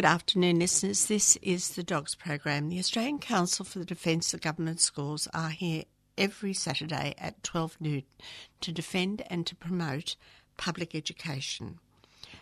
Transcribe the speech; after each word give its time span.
Good 0.00 0.06
afternoon, 0.06 0.60
listeners. 0.60 1.04
This 1.04 1.36
is 1.42 1.74
the 1.74 1.82
Dogs 1.82 2.14
Program. 2.14 2.70
The 2.70 2.78
Australian 2.78 3.18
Council 3.18 3.66
for 3.66 3.80
the 3.80 3.84
Defence 3.84 4.32
of 4.32 4.40
Government 4.40 4.80
Schools 4.80 5.28
are 5.34 5.50
here 5.50 5.84
every 6.16 6.54
Saturday 6.54 7.14
at 7.18 7.42
12 7.42 7.76
noon 7.80 8.04
to 8.62 8.72
defend 8.72 9.22
and 9.28 9.46
to 9.46 9.54
promote 9.54 10.16
public 10.56 10.94
education. 10.94 11.80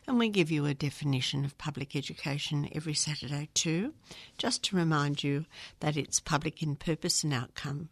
And 0.07 0.21
we 0.21 0.29
give 0.29 0.53
you 0.53 0.67
a 0.67 0.73
definition 0.73 1.45
of 1.45 1.59
public 1.59 1.97
education 1.97 2.69
every 2.77 2.95
Saturday 2.95 3.49
too, 3.55 3.93
just 4.37 4.63
to 4.67 4.77
remind 4.77 5.25
you 5.25 5.45
that 5.81 5.97
it's 5.97 6.21
public 6.21 6.63
in 6.63 6.77
purpose 6.77 7.25
and 7.25 7.35
outcome. 7.35 7.89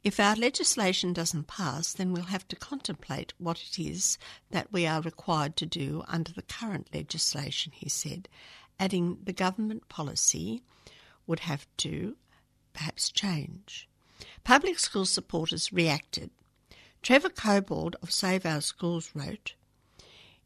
if 0.06 0.20
our 0.20 0.36
legislation 0.36 1.14
doesn't 1.14 1.48
pass, 1.48 1.92
then 1.92 2.14
we'll 2.14 2.26
have 2.26 2.48
to 2.48 2.56
contemplate 2.56 3.34
what 3.40 3.60
it 3.64 3.80
is 3.80 4.20
that 4.52 4.72
we 4.72 4.86
are 4.86 5.02
required 5.02 5.56
to 5.56 5.66
do 5.66 6.04
under 6.08 6.32
the 6.32 6.44
current 6.44 6.88
legislation, 6.94 7.72
he 7.76 7.90
said, 7.90 8.30
adding 8.80 9.18
the 9.24 9.34
government 9.34 9.90
policy 9.90 10.62
would 11.26 11.40
have 11.40 11.66
to 11.78 12.16
perhaps 12.72 13.10
change. 13.10 13.90
Public 14.44 14.78
school 14.78 15.06
supporters 15.06 15.74
reacted. 15.74 16.30
Trevor 17.02 17.30
Cobbold 17.30 17.96
of 18.04 18.12
Save 18.12 18.46
Our 18.46 18.62
Schools 18.62 19.10
wrote, 19.16 19.56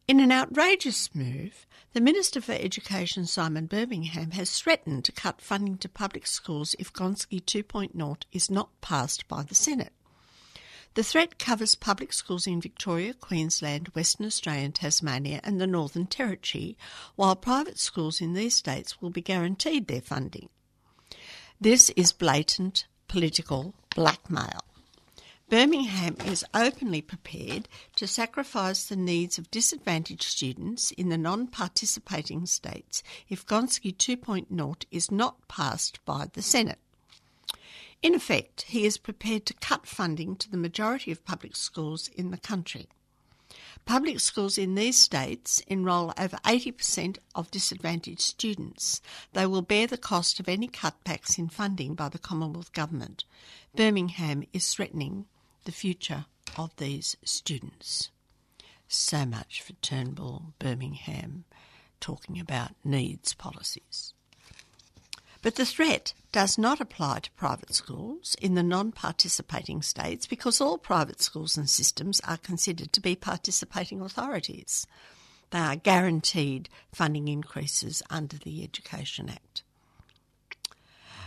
in 0.09 0.19
an 0.19 0.31
outrageous 0.31 1.13
move, 1.13 1.67
the 1.93 2.01
Minister 2.01 2.41
for 2.41 2.53
Education, 2.53 3.27
Simon 3.27 3.67
Birmingham, 3.67 4.31
has 4.31 4.59
threatened 4.59 5.05
to 5.05 5.11
cut 5.11 5.39
funding 5.39 5.77
to 5.77 5.87
public 5.87 6.25
schools 6.25 6.75
if 6.79 6.91
Gonski 6.91 7.39
2.0 7.39 8.17
is 8.31 8.49
not 8.49 8.69
passed 8.81 9.27
by 9.27 9.43
the 9.43 9.53
Senate. 9.53 9.93
The 10.95 11.03
threat 11.03 11.37
covers 11.37 11.75
public 11.75 12.11
schools 12.11 12.47
in 12.47 12.59
Victoria, 12.59 13.13
Queensland, 13.13 13.89
Western 13.89 14.25
Australia, 14.25 14.65
and 14.65 14.73
Tasmania, 14.73 15.41
and 15.43 15.61
the 15.61 15.67
Northern 15.67 16.07
Territory, 16.07 16.75
while 17.15 17.35
private 17.35 17.77
schools 17.77 18.19
in 18.19 18.33
these 18.33 18.55
states 18.55 18.99
will 18.99 19.11
be 19.11 19.21
guaranteed 19.21 19.87
their 19.87 20.01
funding. 20.01 20.49
This 21.61 21.91
is 21.91 22.13
blatant 22.13 22.87
political 23.07 23.75
blackmail. 23.95 24.61
Birmingham 25.49 26.15
is 26.27 26.45
openly 26.53 27.01
prepared 27.01 27.67
to 27.95 28.05
sacrifice 28.05 28.83
the 28.83 28.95
needs 28.95 29.39
of 29.39 29.49
disadvantaged 29.49 30.21
students 30.21 30.91
in 30.91 31.09
the 31.09 31.17
non 31.17 31.47
participating 31.47 32.45
states 32.45 33.01
if 33.29 33.47
Gonski 33.47 33.91
2.0 33.91 34.85
is 34.91 35.09
not 35.09 35.47
passed 35.47 36.05
by 36.05 36.27
the 36.33 36.43
Senate. 36.43 36.77
In 38.03 38.13
effect, 38.13 38.65
he 38.67 38.85
is 38.85 38.99
prepared 38.99 39.47
to 39.47 39.55
cut 39.55 39.87
funding 39.87 40.35
to 40.35 40.51
the 40.51 40.55
majority 40.55 41.11
of 41.11 41.25
public 41.25 41.55
schools 41.55 42.09
in 42.09 42.29
the 42.29 42.37
country. 42.37 42.87
Public 43.85 44.19
schools 44.19 44.55
in 44.55 44.75
these 44.75 44.99
states 44.99 45.63
enrol 45.65 46.13
over 46.15 46.37
80% 46.45 47.17
of 47.33 47.49
disadvantaged 47.49 48.21
students. 48.21 49.01
They 49.33 49.47
will 49.47 49.63
bear 49.63 49.87
the 49.87 49.97
cost 49.97 50.39
of 50.39 50.47
any 50.47 50.67
cutbacks 50.67 51.39
in 51.39 51.49
funding 51.49 51.95
by 51.95 52.09
the 52.09 52.19
Commonwealth 52.19 52.71
Government. 52.71 53.23
Birmingham 53.75 54.43
is 54.53 54.71
threatening 54.71 55.25
the 55.69 55.75
future 55.75 56.25
of 56.57 56.75
these 56.77 57.15
students. 57.23 58.09
So 58.87 59.23
much 59.23 59.61
for 59.61 59.73
Turnbull, 59.73 60.55
Birmingham, 60.57 61.45
talking 61.99 62.39
about 62.39 62.71
needs 62.83 63.35
policies. 63.35 64.15
But 65.43 65.57
the 65.57 65.67
threat 65.67 66.15
does 66.31 66.57
not 66.57 66.81
apply 66.81 67.19
to 67.19 67.31
private 67.33 67.75
schools 67.75 68.35
in 68.41 68.55
the 68.55 68.63
non 68.63 68.91
participating 68.91 69.83
states 69.83 70.25
because 70.25 70.59
all 70.59 70.79
private 70.79 71.21
schools 71.21 71.55
and 71.55 71.69
systems 71.69 72.19
are 72.21 72.37
considered 72.37 72.91
to 72.93 72.99
be 72.99 73.15
participating 73.15 74.01
authorities. 74.01 74.87
They 75.51 75.59
are 75.59 75.75
guaranteed 75.75 76.67
funding 76.91 77.27
increases 77.27 78.01
under 78.09 78.37
the 78.37 78.63
Education 78.63 79.29
Act. 79.29 79.61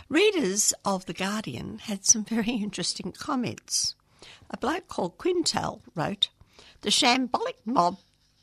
Readers 0.09 0.73
of 0.83 1.05
The 1.05 1.13
Guardian 1.13 1.79
had 1.79 2.03
some 2.03 2.25
very 2.25 2.51
interesting 2.65 3.13
comments. 3.13 3.95
A 4.49 4.57
bloke 4.57 4.87
called 4.87 5.17
Quintal 5.17 5.81
wrote, 5.95 6.29
The 6.81 6.89
shambolic 6.89 7.57
mob 7.65 7.97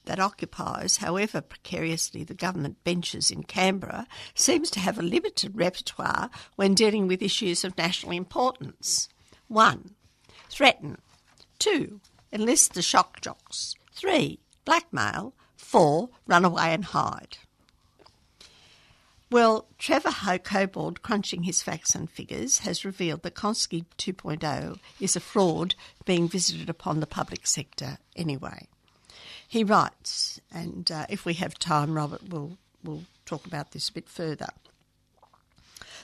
that 0.05 0.19
occupies, 0.19 0.97
however 0.97 1.41
precariously, 1.41 2.25
the 2.25 2.35
government 2.35 2.83
benches 2.85 3.31
in 3.31 3.45
Canberra 3.45 4.07
seems 4.35 4.71
to 4.71 4.81
have 4.81 4.99
a 4.99 5.03
limited 5.03 5.57
repertoire 5.57 6.31
when 6.57 6.75
dealing 6.75 7.07
with 7.07 7.23
issues 7.23 7.65
of 7.65 7.77
national 7.79 8.13
importance. 8.13 9.09
1. 9.49 9.95
Threaten. 10.49 10.99
2. 11.59 12.01
Enlist 12.33 12.75
the 12.75 12.83
shock 12.83 13.21
jocks. 13.21 13.75
3. 13.95 14.41
Blackmail. 14.65 15.35
4. 15.57 16.09
Run 16.27 16.45
away 16.45 16.75
and 16.75 16.87
hide. 16.87 17.39
Well, 19.33 19.67
Trevor 19.79 20.11
Cobbold, 20.11 21.03
crunching 21.03 21.45
his 21.45 21.63
facts 21.63 21.95
and 21.95 22.11
figures, 22.11 22.59
has 22.59 22.85
revealed 22.85 23.23
that 23.23 23.37
Gonski 23.37 23.85
2.0 23.97 24.81
is 24.99 25.15
a 25.15 25.21
fraud 25.21 25.77
being 26.05 26.29
visited 26.29 26.69
upon 26.69 26.99
the 26.99 27.07
public 27.07 27.47
sector 27.47 27.99
anyway. 28.17 28.67
He 29.47 29.63
writes, 29.63 30.41
and 30.53 30.91
uh, 30.91 31.07
if 31.09 31.25
we 31.25 31.35
have 31.35 31.59
time, 31.59 31.95
Robert 31.95 32.29
will 32.29 32.59
will 32.83 33.05
talk 33.27 33.47
about 33.47 33.71
this 33.71 33.89
a 33.89 33.93
bit 33.93 34.09
further. 34.09 34.49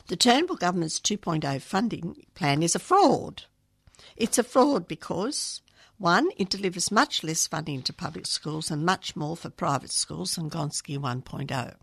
The 0.09 0.17
Turnbull 0.17 0.57
government's 0.57 1.01
2.0 1.01 1.61
funding 1.63 2.27
plan 2.35 2.63
is 2.63 2.77
a 2.77 2.79
fraud. 2.79 3.45
It's 4.15 4.39
a 4.39 4.45
fraud 4.45 4.87
because 4.87 5.63
one, 5.99 6.29
it 6.37 6.51
delivers 6.51 6.93
much 6.93 7.25
less 7.25 7.47
funding 7.47 7.83
to 7.83 7.93
public 7.93 8.27
schools 8.27 8.71
and 8.71 8.85
much 8.85 9.17
more 9.17 9.37
for 9.37 9.49
private 9.49 9.91
schools 9.91 10.37
than 10.37 10.51
Gonski 10.51 10.99
1.0. 10.99 11.75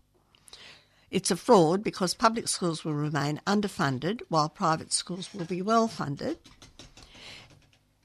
It's 1.14 1.30
a 1.30 1.36
fraud 1.36 1.84
because 1.84 2.12
public 2.12 2.48
schools 2.48 2.84
will 2.84 2.94
remain 2.94 3.40
underfunded 3.46 4.22
while 4.30 4.48
private 4.48 4.92
schools 4.92 5.32
will 5.32 5.44
be 5.44 5.62
well 5.62 5.86
funded. 5.86 6.38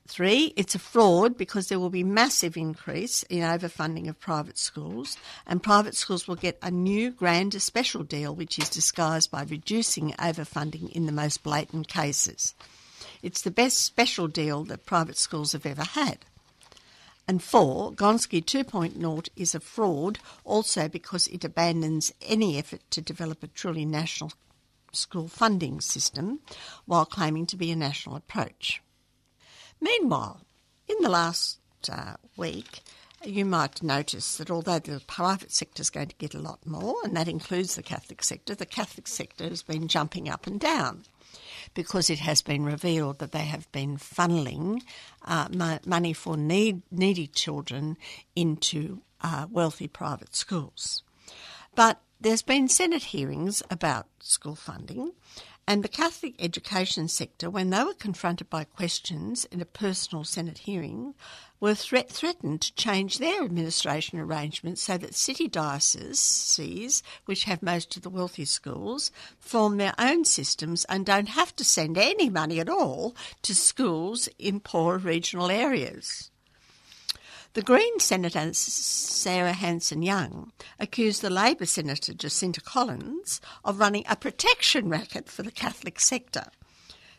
Three, 0.07 0.53
it's 0.55 0.75
a 0.75 0.79
fraud 0.79 1.35
because 1.35 1.69
there 1.69 1.79
will 1.79 1.89
be 1.89 2.03
massive 2.03 2.55
increase 2.55 3.23
in 3.23 3.39
overfunding 3.39 4.09
of 4.09 4.19
private 4.19 4.59
schools 4.59 5.17
and 5.47 5.63
private 5.63 5.95
schools 5.95 6.27
will 6.27 6.35
get 6.35 6.59
a 6.61 6.69
new 6.69 7.09
grander 7.09 7.59
special 7.59 8.03
deal 8.03 8.35
which 8.35 8.59
is 8.59 8.69
disguised 8.69 9.31
by 9.31 9.41
reducing 9.41 10.11
overfunding 10.19 10.91
in 10.91 11.07
the 11.07 11.11
most 11.11 11.41
blatant 11.41 11.87
cases. 11.87 12.53
It's 13.23 13.41
the 13.41 13.49
best 13.49 13.81
special 13.81 14.27
deal 14.27 14.65
that 14.65 14.85
private 14.85 15.17
schools 15.17 15.53
have 15.53 15.65
ever 15.65 15.83
had. 15.83 16.25
And 17.29 17.43
four, 17.43 17.91
Gonski 17.91 18.43
2.0 18.43 19.29
is 19.35 19.53
a 19.53 19.59
fraud 19.59 20.17
also 20.43 20.89
because 20.89 21.27
it 21.27 21.43
abandons 21.43 22.11
any 22.23 22.57
effort 22.57 22.81
to 22.89 23.01
develop 23.01 23.43
a 23.43 23.47
truly 23.47 23.85
national 23.85 24.31
school 24.93 25.27
funding 25.27 25.79
system 25.79 26.39
while 26.87 27.05
claiming 27.05 27.45
to 27.45 27.55
be 27.55 27.69
a 27.69 27.75
national 27.75 28.15
approach. 28.15 28.81
Meanwhile, 29.79 30.41
in 30.87 30.95
the 31.01 31.09
last 31.09 31.59
uh, 31.87 32.15
week, 32.35 32.81
you 33.23 33.45
might 33.45 33.83
notice 33.83 34.37
that 34.37 34.49
although 34.49 34.79
the 34.79 34.99
private 35.05 35.51
sector 35.51 35.81
is 35.81 35.91
going 35.91 36.07
to 36.07 36.15
get 36.15 36.33
a 36.33 36.39
lot 36.39 36.65
more, 36.65 36.95
and 37.03 37.15
that 37.15 37.27
includes 37.27 37.75
the 37.75 37.83
Catholic 37.83 38.23
sector, 38.23 38.55
the 38.55 38.65
Catholic 38.65 39.07
sector 39.07 39.47
has 39.47 39.61
been 39.61 39.87
jumping 39.87 40.27
up 40.27 40.47
and 40.47 40.59
down 40.59 41.03
because 41.73 42.09
it 42.09 42.19
has 42.19 42.41
been 42.41 42.63
revealed 42.63 43.19
that 43.19 43.31
they 43.31 43.45
have 43.45 43.71
been 43.71 43.97
funneling 43.97 44.81
uh, 45.25 45.47
money 45.85 46.13
for 46.13 46.37
need, 46.37 46.81
needy 46.91 47.27
children 47.27 47.97
into 48.35 49.01
uh, 49.21 49.47
wealthy 49.49 49.87
private 49.87 50.35
schools. 50.35 51.03
But 51.75 52.01
there's 52.21 52.41
been 52.41 52.67
Senate 52.67 53.03
hearings 53.03 53.63
about 53.69 54.07
school 54.19 54.55
funding, 54.55 55.13
and 55.69 55.83
the 55.83 55.87
Catholic 55.87 56.33
education 56.39 57.07
sector, 57.07 57.47
when 57.47 57.69
they 57.69 57.83
were 57.83 57.93
confronted 57.93 58.49
by 58.49 58.63
questions 58.63 59.45
in 59.51 59.61
a 59.61 59.65
personal 59.65 60.23
Senate 60.23 60.57
hearing, 60.57 61.13
were 61.59 61.75
threat- 61.75 62.09
threatened 62.09 62.61
to 62.61 62.73
change 62.73 63.19
their 63.19 63.43
administration 63.43 64.17
arrangements 64.17 64.81
so 64.81 64.97
that 64.97 65.13
city 65.13 65.47
dioceses, 65.47 67.03
which 67.25 67.43
have 67.43 67.61
most 67.61 67.95
of 67.95 68.01
the 68.01 68.09
wealthy 68.09 68.45
schools, 68.45 69.11
form 69.37 69.77
their 69.77 69.93
own 69.99 70.25
systems 70.25 70.85
and 70.85 71.05
don't 71.05 71.29
have 71.29 71.55
to 71.55 71.63
send 71.63 71.99
any 71.99 72.31
money 72.31 72.59
at 72.59 72.67
all 72.67 73.15
to 73.43 73.53
schools 73.53 74.27
in 74.39 74.59
poor 74.59 74.97
regional 74.97 75.51
areas. 75.51 76.31
The 77.59 77.65
Green 77.65 77.99
Senator 77.99 78.53
Sarah 78.53 79.51
Hanson 79.51 80.01
Young 80.01 80.53
accused 80.79 81.21
the 81.21 81.29
Labor 81.29 81.65
Senator 81.65 82.13
Jacinta 82.13 82.61
Collins 82.61 83.41
of 83.65 83.81
running 83.81 84.05
a 84.07 84.15
protection 84.15 84.87
racket 84.87 85.27
for 85.27 85.43
the 85.43 85.51
Catholic 85.51 85.99
sector. 85.99 86.45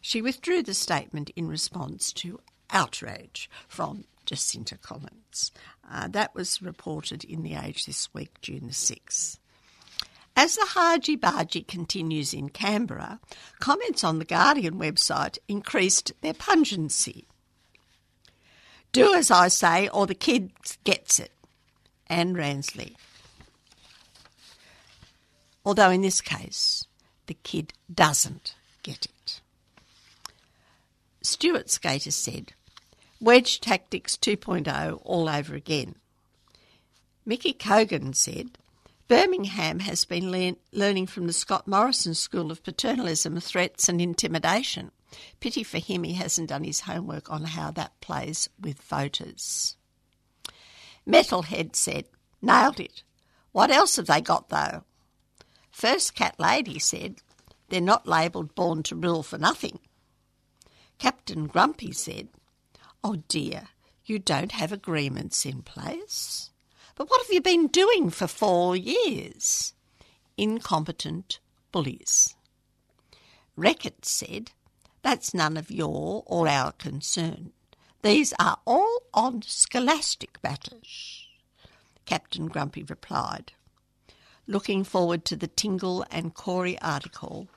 She 0.01 0.23
withdrew 0.23 0.63
the 0.63 0.73
statement 0.73 1.29
in 1.37 1.47
response 1.47 2.11
to 2.15 2.41
outrage 2.71 3.51
from 3.69 4.07
Jacinta 4.25 4.79
Collins. 4.79 5.53
Uh, 5.87 6.09
that 6.09 6.35
was 6.35 6.63
reported 6.63 7.23
in 7.23 7.43
The 7.43 7.57
Age 7.57 7.85
this 7.85 8.09
week, 8.15 8.41
June 8.41 8.69
the 8.69 8.73
6th. 8.73 9.39
As 10.35 10.57
the 10.57 10.65
Haji 10.69 11.17
Baji 11.17 11.65
continues 11.65 12.33
in 12.33 12.49
Canberra, 12.49 13.21
comments 13.59 14.03
on 14.03 14.19
the 14.19 14.25
Guardian 14.25 14.79
website 14.79 15.37
increased 15.49 16.13
their 16.23 16.33
pungency. 16.33 17.27
Do 18.93 19.15
as 19.15 19.31
I 19.31 19.49
say, 19.49 19.89
or 19.89 20.07
the 20.07 20.15
kid 20.15 20.51
gets 20.85 21.21
it. 21.21 21.33
Anne 22.09 22.35
Ransley. 22.35 22.97
Although 25.65 25.91
in 25.91 26.01
this 26.01 26.21
case, 26.21 26.85
the 27.27 27.35
kid 27.35 27.73
doesn't 27.93 28.57
get 28.83 29.07
it. 29.07 29.41
Stuart 31.23 31.71
Skater 31.71 32.11
said, 32.11 32.53
Wedge 33.21 33.61
Tactics 33.61 34.17
2.0 34.17 35.01
all 35.05 35.29
over 35.29 35.55
again. 35.55 35.95
Mickey 37.27 37.53
Cogan 37.53 38.15
said, 38.15 38.59
Birmingham 39.07 39.81
has 39.81 40.05
been 40.05 40.31
le- 40.31 40.57
learning 40.73 41.07
from 41.07 41.27
the 41.27 41.33
Scott 41.33 41.69
Morrison 41.69 42.15
School 42.15 42.51
of 42.51 42.63
paternalism, 42.63 43.39
threats, 43.41 43.89
and 43.89 44.01
intimidation. 44.01 44.91
Pity 45.41 45.62
for 45.62 45.79
him 45.79 46.05
he 46.05 46.15
hasn't 46.15 46.49
done 46.49 46.65
his 46.65 46.81
homework 46.81 47.31
on 47.31 47.45
how 47.45 47.71
that 47.73 48.01
plays 48.01 48.49
with 48.61 48.81
voters. 48.83 49.77
Metalhead 51.07 51.75
said, 51.75 52.07
Nailed 52.43 52.81
it. 52.81 53.03
What 53.53 53.71
else 53.71 53.97
have 53.97 54.07
they 54.07 54.21
got 54.21 54.49
though? 54.49 54.85
First 55.71 56.15
Cat 56.15 56.39
Lady 56.39 56.79
said, 56.79 57.17
They're 57.69 57.81
not 57.81 58.07
labelled 58.07 58.55
born 58.55 58.83
to 58.85 58.97
rule 58.97 59.23
for 59.23 59.39
nothing. 59.39 59.81
Captain 60.99 61.47
Grumpy 61.47 61.93
said, 61.93 62.29
Oh 63.02 63.17
dear, 63.29 63.69
you 64.05 64.19
don't 64.19 64.52
have 64.52 64.73
agreements 64.73 65.47
in 65.47 65.62
place? 65.62 66.50
But 66.95 67.09
what 67.09 67.23
have 67.23 67.33
you 67.33 67.40
been 67.40 67.69
doing 67.69 68.11
for 68.11 68.26
four 68.26 68.76
years? 68.76 69.73
Incompetent 70.37 71.40
bullies. 71.73 72.35
Reckitt 73.57 74.05
said, 74.05 74.50
that's 75.02 75.35
none 75.35 75.57
of 75.57 75.71
your 75.71 76.23
or 76.26 76.49
our 76.49 76.73
concern. 76.73 77.52
These 78.02 78.33
are 78.38 78.59
all 78.66 79.02
on 79.12 79.42
scholastic 79.42 80.38
matters. 80.42 81.26
Captain 82.07 82.49
Grumpy 82.49 82.83
replied, 82.83 83.52
looking 84.47 84.85
forward 84.85 85.25
to 85.26 85.37
the 85.37 85.47
Tingle 85.47 86.04
and 86.11 86.35
Corey 86.35 86.78
article 86.80 87.49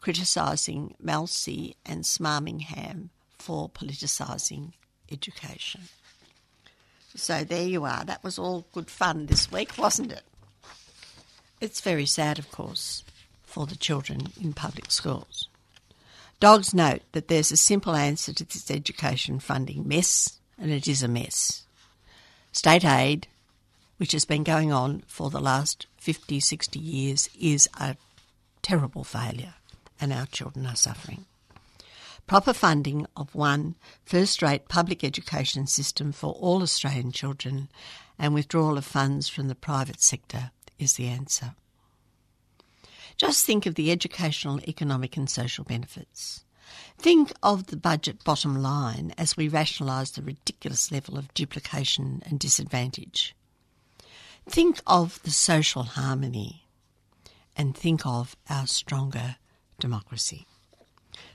criticising 0.00 0.94
Malsey 1.02 1.76
and 1.84 2.04
Smarmingham 2.04 3.10
for 3.38 3.68
politicising 3.68 4.72
education. 5.10 5.82
So 7.14 7.44
there 7.44 7.66
you 7.66 7.84
are. 7.84 8.04
That 8.04 8.24
was 8.24 8.38
all 8.38 8.66
good 8.72 8.90
fun 8.90 9.26
this 9.26 9.52
week, 9.52 9.76
wasn't 9.76 10.12
it? 10.12 10.22
It's 11.60 11.80
very 11.80 12.06
sad, 12.06 12.38
of 12.38 12.50
course, 12.50 13.04
for 13.42 13.66
the 13.66 13.76
children 13.76 14.32
in 14.40 14.52
public 14.54 14.90
schools. 14.90 15.48
Dogs 16.42 16.74
note 16.74 17.02
that 17.12 17.28
there's 17.28 17.52
a 17.52 17.56
simple 17.56 17.94
answer 17.94 18.32
to 18.32 18.44
this 18.44 18.68
education 18.68 19.38
funding 19.38 19.86
mess, 19.86 20.40
and 20.58 20.72
it 20.72 20.88
is 20.88 21.00
a 21.00 21.06
mess. 21.06 21.68
State 22.50 22.84
aid, 22.84 23.28
which 23.98 24.10
has 24.10 24.24
been 24.24 24.42
going 24.42 24.72
on 24.72 25.04
for 25.06 25.30
the 25.30 25.38
last 25.38 25.86
50, 25.98 26.40
60 26.40 26.80
years, 26.80 27.30
is 27.38 27.68
a 27.78 27.96
terrible 28.60 29.04
failure, 29.04 29.54
and 30.00 30.12
our 30.12 30.26
children 30.26 30.66
are 30.66 30.74
suffering. 30.74 31.26
Proper 32.26 32.52
funding 32.52 33.06
of 33.16 33.36
one 33.36 33.76
first 34.04 34.42
rate 34.42 34.66
public 34.66 35.04
education 35.04 35.68
system 35.68 36.10
for 36.10 36.32
all 36.32 36.64
Australian 36.64 37.12
children 37.12 37.68
and 38.18 38.34
withdrawal 38.34 38.76
of 38.76 38.84
funds 38.84 39.28
from 39.28 39.46
the 39.46 39.54
private 39.54 40.02
sector 40.02 40.50
is 40.76 40.94
the 40.94 41.06
answer. 41.06 41.54
Just 43.16 43.44
think 43.44 43.66
of 43.66 43.74
the 43.74 43.92
educational, 43.92 44.60
economic, 44.68 45.16
and 45.16 45.28
social 45.28 45.64
benefits. 45.64 46.44
Think 46.98 47.32
of 47.42 47.66
the 47.66 47.76
budget 47.76 48.22
bottom 48.24 48.62
line 48.62 49.12
as 49.18 49.36
we 49.36 49.48
rationalise 49.48 50.12
the 50.12 50.22
ridiculous 50.22 50.92
level 50.92 51.18
of 51.18 51.34
duplication 51.34 52.22
and 52.26 52.38
disadvantage. 52.38 53.34
Think 54.48 54.80
of 54.86 55.22
the 55.22 55.30
social 55.30 55.82
harmony 55.82 56.64
and 57.56 57.76
think 57.76 58.06
of 58.06 58.36
our 58.48 58.66
stronger 58.66 59.36
democracy. 59.78 60.46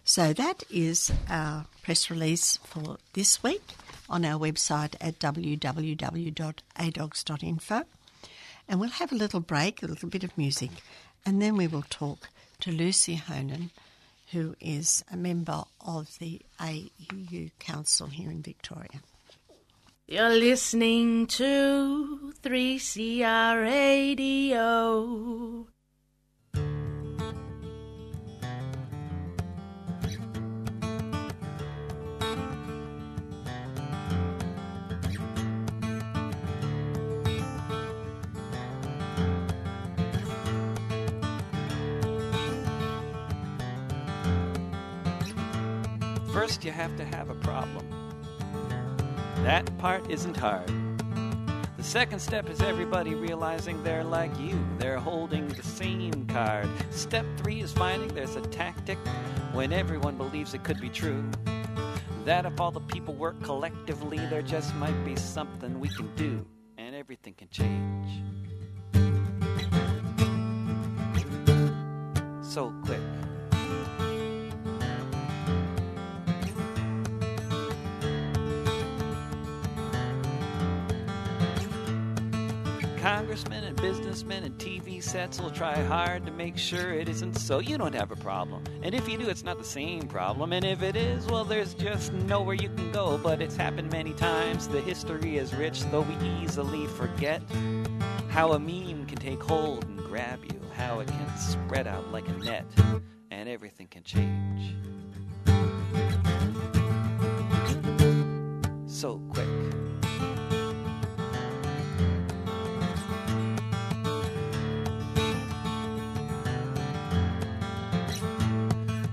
So 0.04 0.34
that 0.34 0.64
is 0.70 1.12
our 1.30 1.66
press 1.84 2.10
release 2.10 2.58
for 2.64 2.98
this 3.14 3.44
week 3.44 3.76
on 4.10 4.26
our 4.26 4.40
website 4.40 4.96
at 5.02 5.20
www.adogs.info. 5.20 7.84
And 8.70 8.80
we'll 8.80 8.90
have 8.90 9.12
a 9.12 9.16
little 9.16 9.40
break, 9.40 9.82
a 9.82 9.88
little 9.88 10.10
bit 10.10 10.24
of 10.24 10.38
music, 10.38 10.72
and 11.28 11.42
then 11.42 11.58
we 11.58 11.68
will 11.68 11.84
talk 11.90 12.30
to 12.62 12.72
Lucy 12.72 13.16
Honan, 13.16 13.70
who 14.32 14.56
is 14.62 15.04
a 15.12 15.18
member 15.18 15.66
of 15.86 16.18
the 16.20 16.42
AEU 16.58 17.52
Council 17.60 18.08
here 18.08 18.32
in 18.32 18.42
Victoria. 18.42 19.02
You're 20.08 20.30
listening 20.30 21.28
to 21.28 22.34
3CR 22.42 23.62
Radio. 23.62 25.68
First, 46.48 46.64
you 46.64 46.72
have 46.72 46.96
to 46.96 47.04
have 47.04 47.30
a 47.30 47.36
problem. 47.36 47.86
That 49.44 49.70
part 49.80 50.10
isn't 50.10 50.38
hard. 50.38 50.72
The 51.76 51.84
second 51.84 52.20
step 52.20 52.50
is 52.50 52.62
everybody 52.62 53.16
realizing 53.16 53.84
they're 53.84 54.06
like 54.06 54.32
you. 54.40 54.58
They're 54.78 54.98
holding 54.98 55.50
the 55.50 55.62
same 55.62 56.26
card. 56.28 56.70
Step 56.90 57.26
three 57.36 57.60
is 57.60 57.74
finding 57.74 58.08
there's 58.16 58.38
a 58.38 58.42
tactic 58.44 58.98
when 59.52 59.74
everyone 59.74 60.16
believes 60.16 60.54
it 60.54 60.64
could 60.64 60.80
be 60.80 60.88
true. 60.88 61.30
That 62.24 62.46
if 62.46 62.62
all 62.62 62.72
the 62.72 62.80
people 62.80 63.14
work 63.14 63.44
collectively, 63.44 64.20
there 64.30 64.42
just 64.42 64.74
might 64.76 65.04
be 65.04 65.18
something 65.18 65.78
we 65.82 65.90
can 65.90 66.10
do, 66.16 66.46
and 66.78 66.96
everything 66.96 67.34
can 67.34 67.50
change. 67.50 68.24
So 72.42 72.74
quick. 72.86 73.02
Congressmen 83.28 83.66
and 83.66 83.76
businessmen 83.82 84.44
and 84.46 84.58
TV 84.58 85.04
sets 85.04 85.42
will 85.42 85.52
try 85.52 85.76
hard 85.84 86.26
to 86.26 86.32
make 86.32 86.58
sure 86.58 86.94
it 86.94 87.10
isn't 87.10 87.34
so. 87.34 87.60
You 87.60 87.78
don't 87.78 87.94
have 87.94 88.10
a 88.10 88.16
problem. 88.16 88.64
And 88.82 88.96
if 88.96 89.10
you 89.10 89.18
do, 89.18 89.28
it's 89.28 89.44
not 89.44 89.58
the 89.58 89.66
same 89.66 90.04
problem. 90.04 90.54
And 90.54 90.64
if 90.64 90.82
it 90.82 90.96
is, 90.96 91.26
well, 91.26 91.44
there's 91.44 91.74
just 91.74 92.14
nowhere 92.14 92.56
you 92.56 92.70
can 92.70 92.90
go. 92.94 93.18
But 93.18 93.42
it's 93.42 93.58
happened 93.58 93.92
many 93.92 94.14
times. 94.14 94.70
The 94.70 94.80
history 94.80 95.36
is 95.38 95.54
rich, 95.54 95.84
though 95.92 96.04
we 96.04 96.16
easily 96.42 96.88
forget 96.88 97.42
how 98.30 98.54
a 98.54 98.60
meme 98.60 99.06
can 99.08 99.18
take 99.18 99.44
hold 99.44 99.84
and 99.84 100.00
grab 100.06 100.40
you, 100.46 100.62
how 100.78 101.02
it 101.02 101.10
can 101.10 101.38
spread 101.38 101.86
out 101.86 102.10
like 102.14 102.30
a 102.30 102.34
net, 102.38 102.66
and 103.30 103.50
everything 103.50 103.88
can 103.88 104.04
change. 104.04 104.74
So 108.86 109.20
quick. 109.34 109.87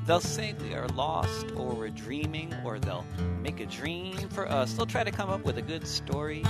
They'll 0.06 0.20
say 0.20 0.54
we 0.60 0.74
are 0.74 0.86
lost 0.88 1.46
or 1.56 1.74
we're 1.74 1.88
dreaming, 1.88 2.54
or 2.62 2.78
they'll 2.78 3.06
make 3.40 3.60
a 3.60 3.66
dream 3.66 4.28
for 4.28 4.46
us. 4.46 4.74
They'll 4.74 4.84
try 4.84 5.02
to 5.02 5.10
come 5.10 5.30
up 5.30 5.44
with 5.44 5.56
a 5.56 5.62
good 5.62 5.86
story 5.86 6.42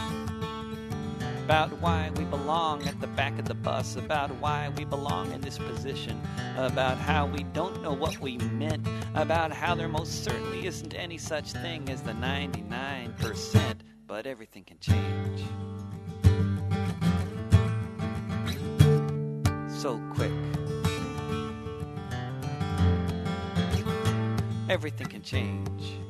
about 1.44 1.70
why 1.80 2.10
we 2.16 2.24
belong 2.24 2.84
at 2.88 3.00
the 3.00 3.06
back 3.06 3.38
of 3.38 3.44
the 3.44 3.54
bus, 3.54 3.94
about 3.94 4.30
why 4.40 4.70
we 4.76 4.84
belong 4.84 5.30
in 5.32 5.40
this 5.40 5.58
position, 5.58 6.20
about 6.56 6.98
how 6.98 7.26
we 7.26 7.44
don't 7.52 7.80
know 7.80 7.92
what 7.92 8.18
we 8.18 8.38
meant, 8.38 8.88
about 9.14 9.52
how 9.52 9.76
there 9.76 9.88
most 9.88 10.24
certainly 10.24 10.66
isn't 10.66 10.94
any 10.94 11.18
such 11.18 11.52
thing 11.52 11.88
as 11.90 12.00
the 12.00 12.12
99%, 12.12 13.76
but 14.06 14.26
everything 14.26 14.64
can 14.64 14.78
change. 14.80 15.44
So 19.68 20.00
quick. 20.14 20.32
Everything 24.68 25.08
can 25.08 25.22
change. 25.22 26.03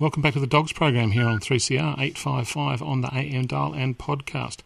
Welcome 0.00 0.22
back 0.22 0.32
to 0.32 0.40
the 0.40 0.46
Dogs 0.46 0.72
program 0.72 1.10
here 1.10 1.26
on 1.26 1.40
3CR 1.40 1.98
855 1.98 2.80
on 2.80 3.02
the 3.02 3.14
AM 3.14 3.46
dial 3.46 3.74
and 3.74 3.98
podcast. 3.98 4.60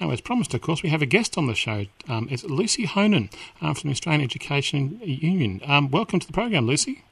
Now, 0.00 0.12
as 0.12 0.20
promised, 0.20 0.54
of 0.54 0.60
course, 0.60 0.84
we 0.84 0.90
have 0.90 1.02
a 1.02 1.06
guest 1.06 1.36
on 1.36 1.48
the 1.48 1.56
show. 1.56 1.86
Um, 2.08 2.28
it's 2.30 2.44
Lucy 2.44 2.84
Honan 2.84 3.28
um, 3.60 3.74
from 3.74 3.90
the 3.90 3.94
Australian 3.94 4.22
Education 4.22 5.00
Union. 5.02 5.60
Um, 5.66 5.90
welcome 5.90 6.20
to 6.20 6.26
the 6.28 6.32
program, 6.32 6.68
Lucy. 6.68 7.02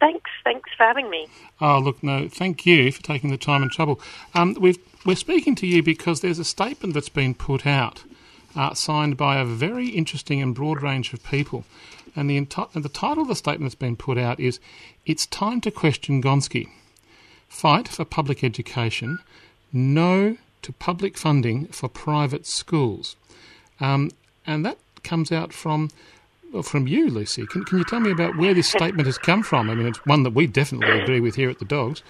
Thanks. 0.00 0.28
Thanks 0.42 0.70
for 0.76 0.82
having 0.82 1.08
me. 1.08 1.28
Oh, 1.60 1.78
look, 1.78 2.02
no, 2.02 2.26
thank 2.28 2.66
you 2.66 2.90
for 2.90 3.00
taking 3.00 3.30
the 3.30 3.36
time 3.36 3.62
and 3.62 3.70
trouble. 3.70 4.00
Um, 4.34 4.56
we 4.58 4.76
are 5.06 5.14
speaking 5.14 5.54
to 5.54 5.68
you 5.68 5.84
because 5.84 6.20
there's 6.20 6.40
a 6.40 6.44
statement 6.44 6.94
that's 6.94 7.08
been 7.08 7.36
put 7.36 7.64
out, 7.64 8.02
uh, 8.56 8.74
signed 8.74 9.16
by 9.16 9.36
a 9.36 9.44
very 9.44 9.90
interesting 9.90 10.42
and 10.42 10.52
broad 10.52 10.82
range 10.82 11.12
of 11.12 11.22
people. 11.22 11.64
And 12.14 12.28
the, 12.28 12.40
enti- 12.40 12.82
the 12.82 12.88
title 12.88 13.22
of 13.22 13.28
the 13.28 13.34
statement 13.34 13.70
that's 13.70 13.80
been 13.80 13.96
put 13.96 14.18
out 14.18 14.38
is 14.38 14.60
It's 15.06 15.26
Time 15.26 15.60
to 15.62 15.70
Question 15.70 16.22
Gonski. 16.22 16.68
Fight 17.48 17.88
for 17.88 18.04
public 18.04 18.44
education. 18.44 19.18
No 19.72 20.36
to 20.62 20.72
public 20.72 21.16
funding 21.16 21.66
for 21.66 21.88
private 21.88 22.46
schools. 22.46 23.16
Um, 23.80 24.10
and 24.46 24.64
that 24.64 24.78
comes 25.02 25.32
out 25.32 25.52
from 25.52 25.90
well, 26.52 26.62
from 26.62 26.86
you, 26.86 27.08
Lucy. 27.08 27.46
Can, 27.46 27.64
can 27.64 27.78
you 27.78 27.84
tell 27.84 28.00
me 28.00 28.10
about 28.10 28.36
where 28.36 28.52
this 28.52 28.68
statement 28.68 29.06
has 29.06 29.16
come 29.16 29.42
from? 29.42 29.70
I 29.70 29.74
mean, 29.74 29.86
it's 29.86 30.04
one 30.04 30.22
that 30.24 30.34
we 30.34 30.46
definitely 30.46 31.00
agree 31.00 31.20
with 31.20 31.34
here 31.36 31.48
at 31.48 31.58
the 31.58 31.64
Dogs. 31.64 32.02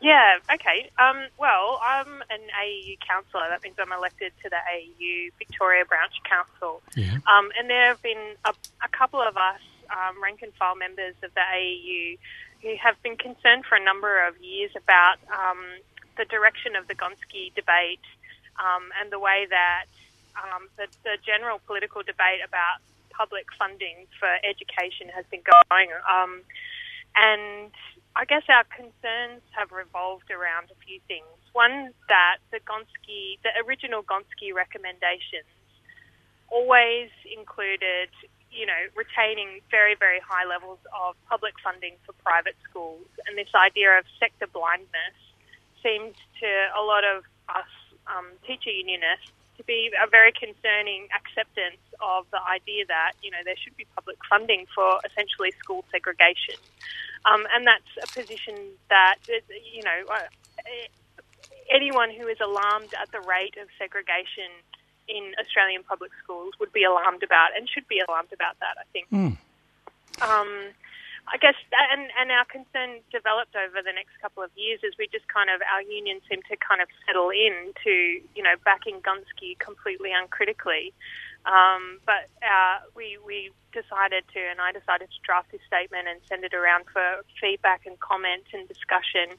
Yeah, 0.00 0.38
okay. 0.52 0.90
Um, 0.98 1.26
well, 1.38 1.80
I'm 1.82 2.22
an 2.30 2.40
AEU 2.54 2.98
councillor. 3.00 3.46
That 3.50 3.62
means 3.62 3.76
I'm 3.80 3.92
elected 3.92 4.32
to 4.42 4.48
the 4.48 4.56
AEU 4.56 5.32
Victoria 5.38 5.84
Branch 5.84 6.12
Council. 6.24 6.82
Yeah. 6.94 7.18
Um, 7.26 7.50
and 7.58 7.68
there 7.68 7.88
have 7.88 8.02
been 8.02 8.34
a, 8.44 8.54
a 8.84 8.88
couple 8.88 9.20
of 9.20 9.36
us, 9.36 9.60
um, 9.90 10.22
rank 10.22 10.42
and 10.42 10.52
file 10.54 10.76
members 10.76 11.14
of 11.22 11.34
the 11.34 11.40
AEU, 11.40 12.18
who 12.62 12.76
have 12.80 13.00
been 13.02 13.16
concerned 13.16 13.64
for 13.68 13.74
a 13.74 13.82
number 13.82 14.26
of 14.26 14.38
years 14.38 14.70
about 14.76 15.16
um, 15.34 15.58
the 16.16 16.24
direction 16.26 16.76
of 16.76 16.86
the 16.86 16.94
Gonski 16.94 17.54
debate 17.54 18.04
um, 18.58 18.90
and 19.00 19.10
the 19.10 19.18
way 19.18 19.46
that 19.50 19.86
um, 20.36 20.68
the, 20.76 20.86
the 21.02 21.16
general 21.24 21.60
political 21.66 22.02
debate 22.02 22.40
about 22.46 22.78
public 23.10 23.46
funding 23.58 24.06
for 24.18 24.28
education 24.46 25.08
has 25.14 25.24
been 25.30 25.42
going. 25.42 25.90
Um, 26.06 26.42
and 27.16 27.72
I 28.16 28.24
guess 28.24 28.42
our 28.48 28.64
concerns 28.64 29.42
have 29.52 29.70
revolved 29.70 30.30
around 30.30 30.70
a 30.70 30.78
few 30.84 31.00
things. 31.06 31.26
One, 31.52 31.92
that 32.08 32.38
the 32.50 32.60
Gonski, 32.60 33.38
the 33.42 33.50
original 33.66 34.02
Gonski 34.02 34.52
recommendations 34.54 35.48
always 36.48 37.10
included, 37.24 38.10
you 38.50 38.66
know, 38.66 38.82
retaining 38.96 39.60
very, 39.70 39.94
very 39.94 40.20
high 40.20 40.46
levels 40.46 40.78
of 40.92 41.14
public 41.28 41.54
funding 41.62 41.94
for 42.04 42.12
private 42.24 42.56
schools. 42.68 43.06
And 43.26 43.36
this 43.36 43.52
idea 43.54 43.98
of 43.98 44.04
sector 44.18 44.46
blindness 44.46 45.16
seems 45.82 46.16
to 46.40 46.48
a 46.76 46.82
lot 46.82 47.04
of 47.04 47.24
us 47.48 47.70
um, 48.08 48.26
teacher 48.46 48.70
unionists 48.70 49.30
to 49.58 49.64
be 49.64 49.90
a 50.00 50.08
very 50.08 50.32
concerning 50.32 51.08
acceptance 51.12 51.82
of 52.00 52.24
the 52.30 52.40
idea 52.46 52.86
that, 52.86 53.12
you 53.22 53.30
know, 53.30 53.42
there 53.44 53.56
should 53.58 53.76
be 53.76 53.84
public 53.94 54.16
funding 54.30 54.64
for 54.74 55.00
essentially 55.04 55.50
school 55.58 55.84
segregation. 55.90 56.54
Um, 57.24 57.46
and 57.54 57.66
that's 57.66 57.90
a 58.02 58.06
position 58.06 58.54
that, 58.88 59.16
you 59.26 59.82
know, 59.82 60.12
uh, 60.12 60.28
anyone 61.70 62.10
who 62.10 62.26
is 62.26 62.38
alarmed 62.40 62.94
at 63.00 63.10
the 63.12 63.20
rate 63.20 63.56
of 63.60 63.68
segregation 63.78 64.50
in 65.08 65.34
Australian 65.40 65.82
public 65.82 66.12
schools 66.22 66.54
would 66.60 66.72
be 66.72 66.84
alarmed 66.84 67.22
about 67.22 67.56
and 67.56 67.68
should 67.68 67.88
be 67.88 68.00
alarmed 68.06 68.32
about 68.32 68.58
that, 68.60 68.76
I 68.78 68.84
think. 68.92 69.08
Mm. 69.10 69.36
Um, 70.20 70.72
I 71.28 71.36
guess, 71.36 71.56
and, 71.92 72.08
and 72.18 72.30
our 72.32 72.44
concern 72.48 73.00
developed 73.12 73.54
over 73.54 73.84
the 73.84 73.92
next 73.92 74.16
couple 74.20 74.42
of 74.42 74.50
years 74.56 74.80
as 74.80 74.96
we 74.98 75.08
just 75.12 75.28
kind 75.28 75.50
of, 75.50 75.60
our 75.60 75.82
union 75.82 76.20
seemed 76.28 76.44
to 76.48 76.56
kind 76.56 76.80
of 76.80 76.88
settle 77.04 77.28
in 77.28 77.72
to, 77.84 77.92
you 78.34 78.42
know, 78.42 78.56
backing 78.64 79.00
Gonski 79.04 79.58
completely 79.58 80.10
uncritically. 80.12 80.92
Um, 81.48 81.98
but 82.04 82.28
uh, 82.44 82.84
we, 82.94 83.16
we 83.24 83.50
decided 83.72 84.28
to, 84.36 84.40
and 84.40 84.60
I 84.60 84.72
decided 84.72 85.08
to 85.08 85.20
draft 85.24 85.50
this 85.50 85.64
statement 85.66 86.04
and 86.04 86.20
send 86.28 86.44
it 86.44 86.52
around 86.52 86.84
for 86.92 87.24
feedback 87.40 87.88
and 87.88 87.98
comment 88.00 88.44
and 88.52 88.68
discussion. 88.68 89.32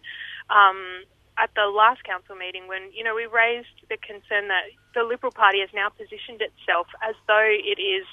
Um, 0.50 1.06
at 1.38 1.54
the 1.56 1.72
last 1.72 2.04
council 2.04 2.36
meeting 2.36 2.68
when, 2.68 2.92
you 2.92 3.04
know, 3.04 3.16
we 3.16 3.26
raised 3.26 3.78
the 3.88 3.96
concern 3.98 4.50
that 4.50 4.68
the 4.94 5.04
Liberal 5.04 5.32
Party 5.32 5.62
has 5.62 5.70
now 5.74 5.88
positioned 5.88 6.42
itself 6.42 6.88
as 7.00 7.16
though 7.28 7.48
it 7.48 7.80
is, 7.80 8.04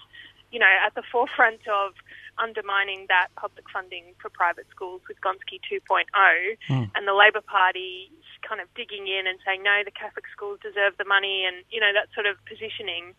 you 0.52 0.60
know, 0.60 0.70
at 0.84 0.94
the 0.94 1.02
forefront 1.10 1.66
of 1.66 1.96
undermining 2.38 3.06
that 3.08 3.28
public 3.34 3.64
funding 3.72 4.14
for 4.20 4.28
private 4.30 4.66
schools 4.70 5.00
with 5.08 5.16
Gonski 5.24 5.58
2.0, 5.64 6.04
mm. 6.12 6.90
and 6.94 7.08
the 7.08 7.14
Labor 7.14 7.40
Party 7.40 8.12
kind 8.46 8.60
of 8.60 8.68
digging 8.76 9.08
in 9.08 9.26
and 9.26 9.40
saying, 9.44 9.64
no, 9.64 9.82
the 9.84 9.90
Catholic 9.90 10.24
schools 10.30 10.60
deserve 10.62 10.94
the 10.98 11.04
money, 11.04 11.44
and, 11.48 11.64
you 11.70 11.80
know, 11.80 11.90
that 11.96 12.12
sort 12.14 12.26
of 12.26 12.36
positioning. 12.46 13.16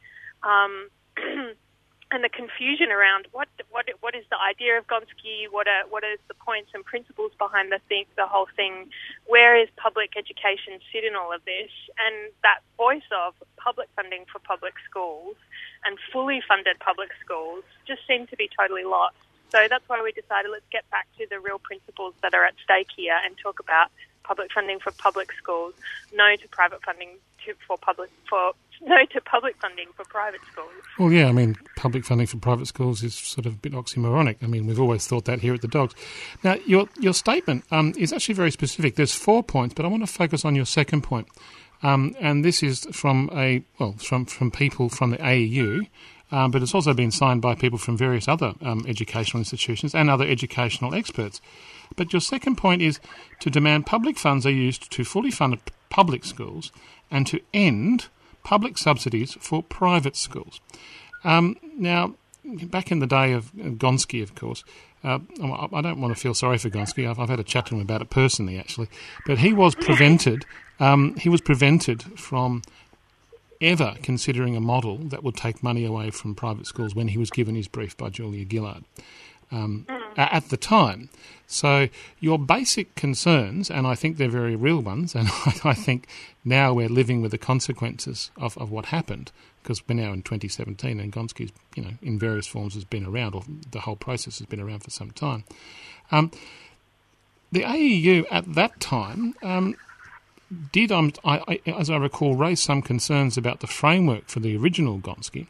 Um, 0.48 0.88
and 2.12 2.24
the 2.24 2.30
confusion 2.30 2.88
around 2.88 3.28
what 3.32 3.50
what 3.70 3.86
what 4.00 4.16
is 4.16 4.24
the 4.32 4.40
idea 4.40 4.78
of 4.78 4.88
Gonski, 4.88 5.52
what 5.52 5.68
are 5.68 5.84
what 5.90 6.04
is 6.04 6.20
the 6.28 6.34
points 6.36 6.72
and 6.74 6.86
principles 6.86 7.32
behind 7.38 7.72
the 7.72 7.80
thing, 7.90 8.06
the 8.16 8.26
whole 8.26 8.48
thing, 8.56 8.90
where 9.26 9.60
is 9.60 9.68
public 9.76 10.16
education 10.16 10.80
sit 10.92 11.04
in 11.04 11.16
all 11.16 11.34
of 11.34 11.44
this, 11.44 11.72
and 12.00 12.32
that 12.44 12.64
voice 12.78 13.08
of 13.12 13.36
public 13.58 13.90
funding 13.96 14.24
for 14.32 14.40
public 14.40 14.74
schools 14.90 15.36
and 15.84 16.00
fully 16.12 16.40
funded 16.48 16.80
public 16.80 17.12
schools 17.24 17.64
just 17.86 18.02
seem 18.08 18.26
to 18.28 18.38
be 18.38 18.50
totally 18.56 18.86
lost. 18.86 19.20
So 19.52 19.68
that's 19.70 19.88
why 19.88 20.02
we 20.02 20.12
decided 20.12 20.52
let's 20.52 20.68
get 20.72 20.90
back 20.90 21.08
to 21.20 21.28
the 21.30 21.40
real 21.40 21.60
principles 21.60 22.16
that 22.22 22.34
are 22.34 22.46
at 22.46 22.56
stake 22.64 22.92
here 22.96 23.16
and 23.24 23.36
talk 23.38 23.60
about 23.60 23.92
public 24.24 24.52
funding 24.52 24.80
for 24.80 24.92
public 24.92 25.32
schools, 25.40 25.74
no 26.14 26.36
to 26.36 26.48
private 26.50 26.84
funding 26.84 27.20
to, 27.46 27.54
for 27.68 27.78
public 27.78 28.12
for 28.30 28.52
no 28.82 29.06
to 29.12 29.22
public 29.22 29.56
funding 29.62 29.88
for 29.96 30.06
private 30.06 30.42
schools. 30.52 30.72
Well, 31.00 31.12
yeah, 31.12 31.28
I 31.28 31.32
mean, 31.32 31.56
public 31.76 32.06
funding 32.06 32.28
for 32.28 32.38
private 32.38 32.68
schools 32.68 33.04
is 33.04 33.16
sort 33.16 33.46
of 33.46 33.54
a 33.54 33.58
bit 33.58 33.74
oxymoronic. 33.74 34.38
I 34.42 34.48
mean, 34.48 34.68
we've 34.68 34.80
always 34.80 35.08
thought 35.08 35.26
that 35.26 35.40
here 35.40 35.54
at 35.54 35.62
the 35.62 35.68
Dogs. 35.68 35.96
Now, 36.44 36.56
your 36.66 36.88
your 37.00 37.14
statement 37.14 37.66
um, 37.72 37.94
is 37.98 38.14
actually 38.14 38.36
very 38.36 38.52
specific. 38.52 38.96
There's 38.96 39.14
four 39.14 39.44
points, 39.44 39.74
but 39.74 39.86
I 39.86 39.90
want 39.90 40.06
to 40.06 40.12
focus 40.12 40.46
on 40.46 40.56
your 40.56 40.66
second 40.66 41.02
point, 41.02 41.28
um, 41.84 42.16
and 42.20 42.44
this 42.44 42.64
is 42.64 42.88
from 42.92 43.30
a 43.34 43.64
well, 43.80 43.94
from 43.94 44.26
from 44.26 44.52
people 44.52 44.90
from 44.90 45.12
the 45.12 45.18
AEU. 45.18 45.88
Um, 46.30 46.52
but 46.52 46.62
it's 46.62 46.76
also 46.76 46.94
been 46.94 47.12
signed 47.12 47.42
by 47.42 47.56
people 47.56 47.80
from 47.80 47.96
various 47.96 48.28
other 48.28 48.54
um, 48.62 48.84
educational 48.86 49.40
institutions 49.40 49.96
and 49.96 50.10
other 50.10 50.28
educational 50.28 50.94
experts. 50.94 51.40
But 51.96 52.12
your 52.12 52.20
second 52.20 52.58
point 52.58 52.82
is 52.82 53.00
to 53.40 53.50
demand 53.50 53.86
public 53.86 54.18
funds 54.18 54.46
are 54.46 54.52
used 54.52 54.92
to 54.92 55.06
fully 55.06 55.32
fund 55.32 55.58
public 55.90 56.26
schools 56.26 56.74
and 57.10 57.26
to 57.28 57.40
end 57.54 58.08
public 58.48 58.78
subsidies 58.78 59.36
for 59.42 59.62
private 59.62 60.16
schools. 60.16 60.62
Um, 61.26 61.58
now, 61.78 62.16
back 62.46 62.94
in 62.94 63.00
the 63.00 63.06
day 63.06 63.34
of 63.34 63.52
Gonski, 63.54 64.24
of 64.24 64.36
course, 64.36 64.64
uh, 65.04 65.20
I 65.74 65.82
don't 65.82 66.00
want 66.00 66.16
to 66.16 66.20
feel 66.20 66.34
sorry 66.34 66.58
for 66.58 66.70
Gonski. 66.70 67.10
I've, 67.10 67.20
I've, 67.20 67.28
had 67.28 67.42
a 67.42 67.44
chat 67.44 67.66
to 67.66 67.76
him 67.76 67.82
about 67.82 68.02
it 68.02 68.10
personally, 68.10 68.58
actually, 68.58 68.88
but 69.26 69.40
he 69.40 69.52
was 69.52 69.76
prevented. 69.76 70.46
Um, 70.80 71.16
he 71.16 71.28
was 71.28 71.42
prevented 71.42 72.04
from 72.18 72.62
ever 73.60 73.96
considering 74.02 74.56
a 74.56 74.62
model 74.62 74.96
that 74.98 75.26
would 75.26 75.36
take 75.36 75.62
money 75.62 75.84
away 75.84 76.10
from 76.10 76.34
private 76.34 76.68
schools 76.68 76.96
when 76.96 77.10
he 77.10 77.18
was 77.18 77.30
given 77.30 77.54
his 77.54 77.68
brief 77.68 77.98
by 77.98 78.08
Julia 78.08 78.46
Gillard 78.50 78.86
um, 79.52 79.86
at 80.18 80.50
the 80.50 80.58
time. 80.58 81.10
So 81.48 81.88
your 82.20 82.38
basic 82.38 82.96
concerns, 82.96 83.72
and 83.72 83.88
I 83.88 83.96
think 83.96 84.18
they're 84.18 84.28
very 84.28 84.56
real 84.56 84.82
ones, 84.82 85.16
and 85.16 85.30
I 85.64 85.74
think 85.74 86.08
now 86.44 86.74
we're 86.74 86.90
living 86.90 87.22
with 87.22 87.32
the 87.32 87.38
consequences 87.38 88.32
of, 88.38 88.58
of 88.58 88.70
what 88.70 88.88
happened 88.88 89.32
because 89.62 89.82
we're 89.88 89.96
now 89.96 90.14
in 90.14 90.22
2017 90.22 91.00
and 91.00 91.12
Gonski's, 91.12 91.52
you 91.76 91.84
know, 91.84 91.92
in 92.02 92.18
various 92.18 92.48
forms 92.48 92.74
has 92.74 92.86
been 92.86 93.06
around, 93.06 93.36
or 93.36 93.44
the 93.72 93.82
whole 93.82 93.98
process 93.98 94.40
has 94.40 94.48
been 94.48 94.62
around 94.62 94.80
for 94.80 94.92
some 94.92 95.12
time. 95.12 95.44
Um, 96.10 96.32
the 97.52 97.64
AEU 97.64 98.26
at 98.32 98.54
that 98.56 98.80
time 98.80 99.36
um, 99.44 99.76
did, 100.72 100.92
um, 100.92 101.12
I, 101.26 101.60
I, 101.66 101.72
as 101.72 101.90
I 101.90 101.98
recall, 101.98 102.36
raise 102.36 102.62
some 102.62 102.82
concerns 102.82 103.38
about 103.38 103.60
the 103.60 103.68
framework 103.68 104.30
for 104.30 104.40
the 104.40 104.56
original 104.56 105.00
Gonski, 105.00 105.48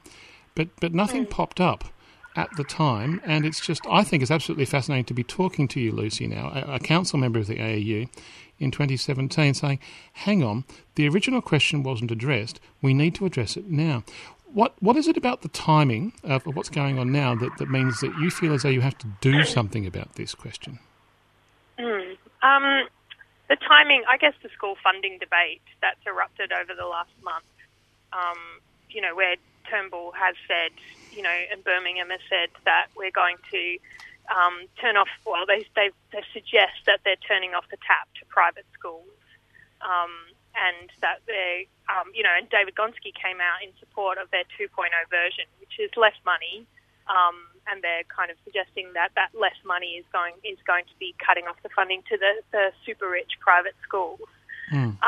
but, 0.56 0.70
but 0.80 0.96
nothing 0.96 1.26
mm. 1.26 1.30
popped 1.30 1.62
up 1.62 1.86
at 2.38 2.56
the 2.56 2.64
time, 2.64 3.20
and 3.26 3.46
it's 3.46 3.60
just, 3.60 3.82
I 3.90 4.04
think 4.04 4.22
it's 4.22 4.32
absolutely 4.32 4.66
fascinating 4.66 5.06
to 5.06 5.14
be 5.14 5.24
talking 5.24 5.68
to 5.70 5.80
you, 5.80 5.92
Lucy, 5.92 6.28
now, 6.28 6.52
a, 6.54 6.76
a, 6.76 6.80
council 6.80 7.18
member 7.18 7.40
of 7.40 7.48
the 7.48 7.56
AEU 7.56 8.08
in 8.60 8.70
2017, 8.70 9.56
saying, 9.56 9.80
hang 10.14 10.44
on, 10.44 10.64
the 10.96 11.10
original 11.10 11.42
question 11.42 11.82
wasn't 11.82 12.12
addressed, 12.12 12.60
we 12.82 12.94
need 12.94 13.16
to 13.16 13.26
address 13.26 13.58
it 13.58 13.70
now. 13.70 14.04
What 14.54 14.76
What 14.80 14.96
is 14.96 15.08
it 15.08 15.18
about 15.18 15.42
the 15.42 15.50
timing 15.50 16.14
of 16.24 16.46
what's 16.46 16.70
going 16.70 16.98
on 17.00 17.12
now 17.12 17.36
that, 17.36 17.58
that 17.58 17.70
means 17.70 18.00
that 18.00 18.16
you 18.18 18.30
feel 18.30 18.54
as 18.54 18.64
though 18.64 18.70
you 18.70 18.82
have 18.82 18.98
to 19.00 19.08
do 19.20 19.44
something 19.44 19.86
about 19.86 20.16
this 20.16 20.34
question? 20.34 20.80
Mm. 21.78 22.18
Um, 22.44 22.88
the 23.50 23.58
timing, 23.68 24.04
I 24.08 24.18
guess 24.18 24.34
the 24.44 24.50
school 24.50 24.78
funding 24.82 25.18
debate 25.20 25.62
that's 25.82 26.00
erupted 26.06 26.54
over 26.54 26.74
the 26.74 26.86
last 26.86 27.12
month, 27.24 27.46
um, 28.14 28.38
you 28.90 29.02
know, 29.02 29.16
where 29.16 29.36
Turnbull 29.70 30.14
has 30.14 30.36
said 30.48 30.72
you 31.18 31.24
know, 31.24 31.34
in 31.52 31.62
Birmingham 31.66 32.14
has 32.14 32.22
said 32.30 32.54
that 32.66 32.94
we're 32.96 33.10
going 33.10 33.38
to 33.50 33.64
um, 34.30 34.70
turn 34.80 34.96
off. 34.96 35.10
Well, 35.26 35.50
they, 35.50 35.66
they 35.74 35.90
they 36.14 36.22
suggest 36.32 36.86
that 36.86 37.02
they're 37.04 37.20
turning 37.28 37.58
off 37.58 37.66
the 37.74 37.82
tap 37.82 38.06
to 38.22 38.26
private 38.30 38.70
schools, 38.78 39.18
um, 39.82 40.14
and 40.54 40.94
that 41.02 41.26
they, 41.26 41.68
um, 41.90 42.14
you 42.14 42.22
know, 42.22 42.30
and 42.38 42.48
David 42.54 42.76
Gonski 42.78 43.10
came 43.18 43.42
out 43.42 43.66
in 43.66 43.74
support 43.82 44.22
of 44.22 44.30
their 44.30 44.46
2.0 44.62 44.70
version, 45.10 45.50
which 45.60 45.82
is 45.82 45.90
less 45.98 46.16
money. 46.24 46.70
Um, 47.10 47.50
and 47.72 47.82
they're 47.82 48.04
kind 48.12 48.30
of 48.30 48.38
suggesting 48.44 48.92
that 48.94 49.12
that 49.16 49.32
less 49.34 49.58
money 49.66 49.98
is 49.98 50.06
going 50.14 50.36
is 50.44 50.60
going 50.68 50.86
to 50.86 50.96
be 51.00 51.16
cutting 51.18 51.48
off 51.48 51.58
the 51.64 51.70
funding 51.74 52.04
to 52.14 52.18
the, 52.18 52.46
the 52.52 52.72
super 52.86 53.10
rich 53.10 53.42
private 53.42 53.76
schools. 53.82 54.22
Mm. 54.72 55.02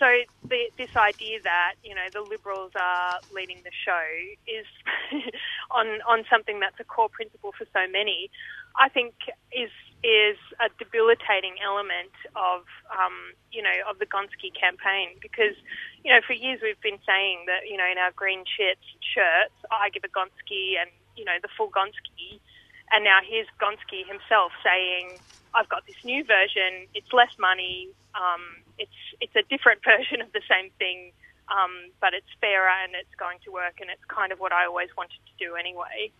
So 0.00 0.08
the, 0.48 0.72
this 0.80 0.88
idea 0.96 1.44
that 1.44 1.76
you 1.84 1.92
know 1.94 2.08
the 2.08 2.24
Liberals 2.24 2.72
are 2.72 3.20
leading 3.28 3.60
the 3.68 3.74
show 3.84 4.08
is 4.48 4.64
on 5.70 6.00
on 6.08 6.24
something 6.32 6.58
that's 6.58 6.80
a 6.80 6.88
core 6.88 7.12
principle 7.12 7.52
for 7.52 7.68
so 7.68 7.84
many, 7.84 8.32
I 8.80 8.88
think 8.88 9.12
is 9.52 9.68
is 10.00 10.40
a 10.56 10.72
debilitating 10.80 11.60
element 11.60 12.16
of 12.32 12.64
um, 12.88 13.36
you 13.52 13.60
know 13.60 13.76
of 13.84 14.00
the 14.00 14.08
Gonski 14.08 14.48
campaign 14.56 15.20
because 15.20 15.52
you 16.00 16.08
know 16.08 16.24
for 16.24 16.32
years 16.32 16.64
we've 16.64 16.80
been 16.80 17.00
saying 17.04 17.44
that 17.44 17.68
you 17.68 17.76
know 17.76 17.84
in 17.84 18.00
our 18.00 18.16
green 18.16 18.48
shirts 18.48 18.88
shirts 19.04 19.52
I 19.68 19.92
give 19.92 20.08
a 20.08 20.12
Gonski 20.16 20.80
and 20.80 20.88
you 21.12 21.28
know 21.28 21.36
the 21.44 21.52
full 21.52 21.68
Gonski, 21.68 22.40
and 22.88 23.04
now 23.04 23.20
here's 23.20 23.52
Gonski 23.60 24.08
himself 24.08 24.56
saying 24.64 25.20
I've 25.52 25.68
got 25.68 25.84
this 25.84 26.00
new 26.04 26.24
version. 26.24 26.88
It's 26.94 27.12
less 27.12 27.36
money. 27.38 27.92
Um, 28.16 28.64
it's 28.80 29.00
it's 29.20 29.36
a 29.36 29.44
different 29.52 29.84
version 29.92 30.20
of 30.20 30.32
the 30.32 30.42
same 30.48 30.70
thing, 30.80 31.12
um, 31.52 31.92
but 32.00 32.14
it's 32.14 32.32
fairer 32.40 32.72
and 32.82 32.96
it's 32.96 33.14
going 33.14 33.38
to 33.44 33.52
work, 33.52 33.78
and 33.80 33.90
it's 33.90 34.04
kind 34.08 34.32
of 34.32 34.40
what 34.40 34.52
I 34.52 34.66
always 34.66 34.88
wanted 34.96 35.20
to 35.28 35.34
do 35.38 35.54
anyway. 35.54 36.10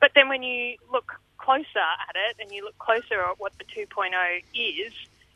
But 0.00 0.12
then 0.14 0.28
when 0.28 0.42
you 0.42 0.76
look 0.92 1.12
closer 1.38 1.86
at 2.08 2.14
it 2.14 2.36
and 2.40 2.52
you 2.52 2.64
look 2.64 2.78
closer 2.78 3.20
at 3.20 3.40
what 3.40 3.52
the 3.58 3.64
2.0 3.64 4.12
is, 4.54 4.92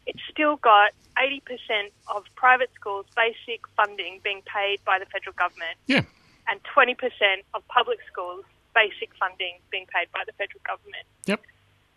it's 0.06 0.20
still 0.30 0.56
got 0.56 0.92
80% 1.16 1.40
of 2.14 2.24
private 2.36 2.70
schools' 2.74 3.06
basic 3.16 3.66
funding 3.76 4.20
being 4.22 4.42
paid 4.44 4.84
by 4.84 4.98
the 4.98 5.06
federal 5.06 5.32
government. 5.32 5.76
Yeah. 5.86 6.02
And 6.48 6.60
20% 6.76 6.96
of 7.54 7.66
public 7.68 8.00
schools' 8.10 8.44
basic 8.74 9.16
funding 9.18 9.56
being 9.70 9.86
paid 9.86 10.12
by 10.12 10.24
the 10.26 10.32
federal 10.32 10.60
government. 10.66 11.06
Yep 11.26 11.40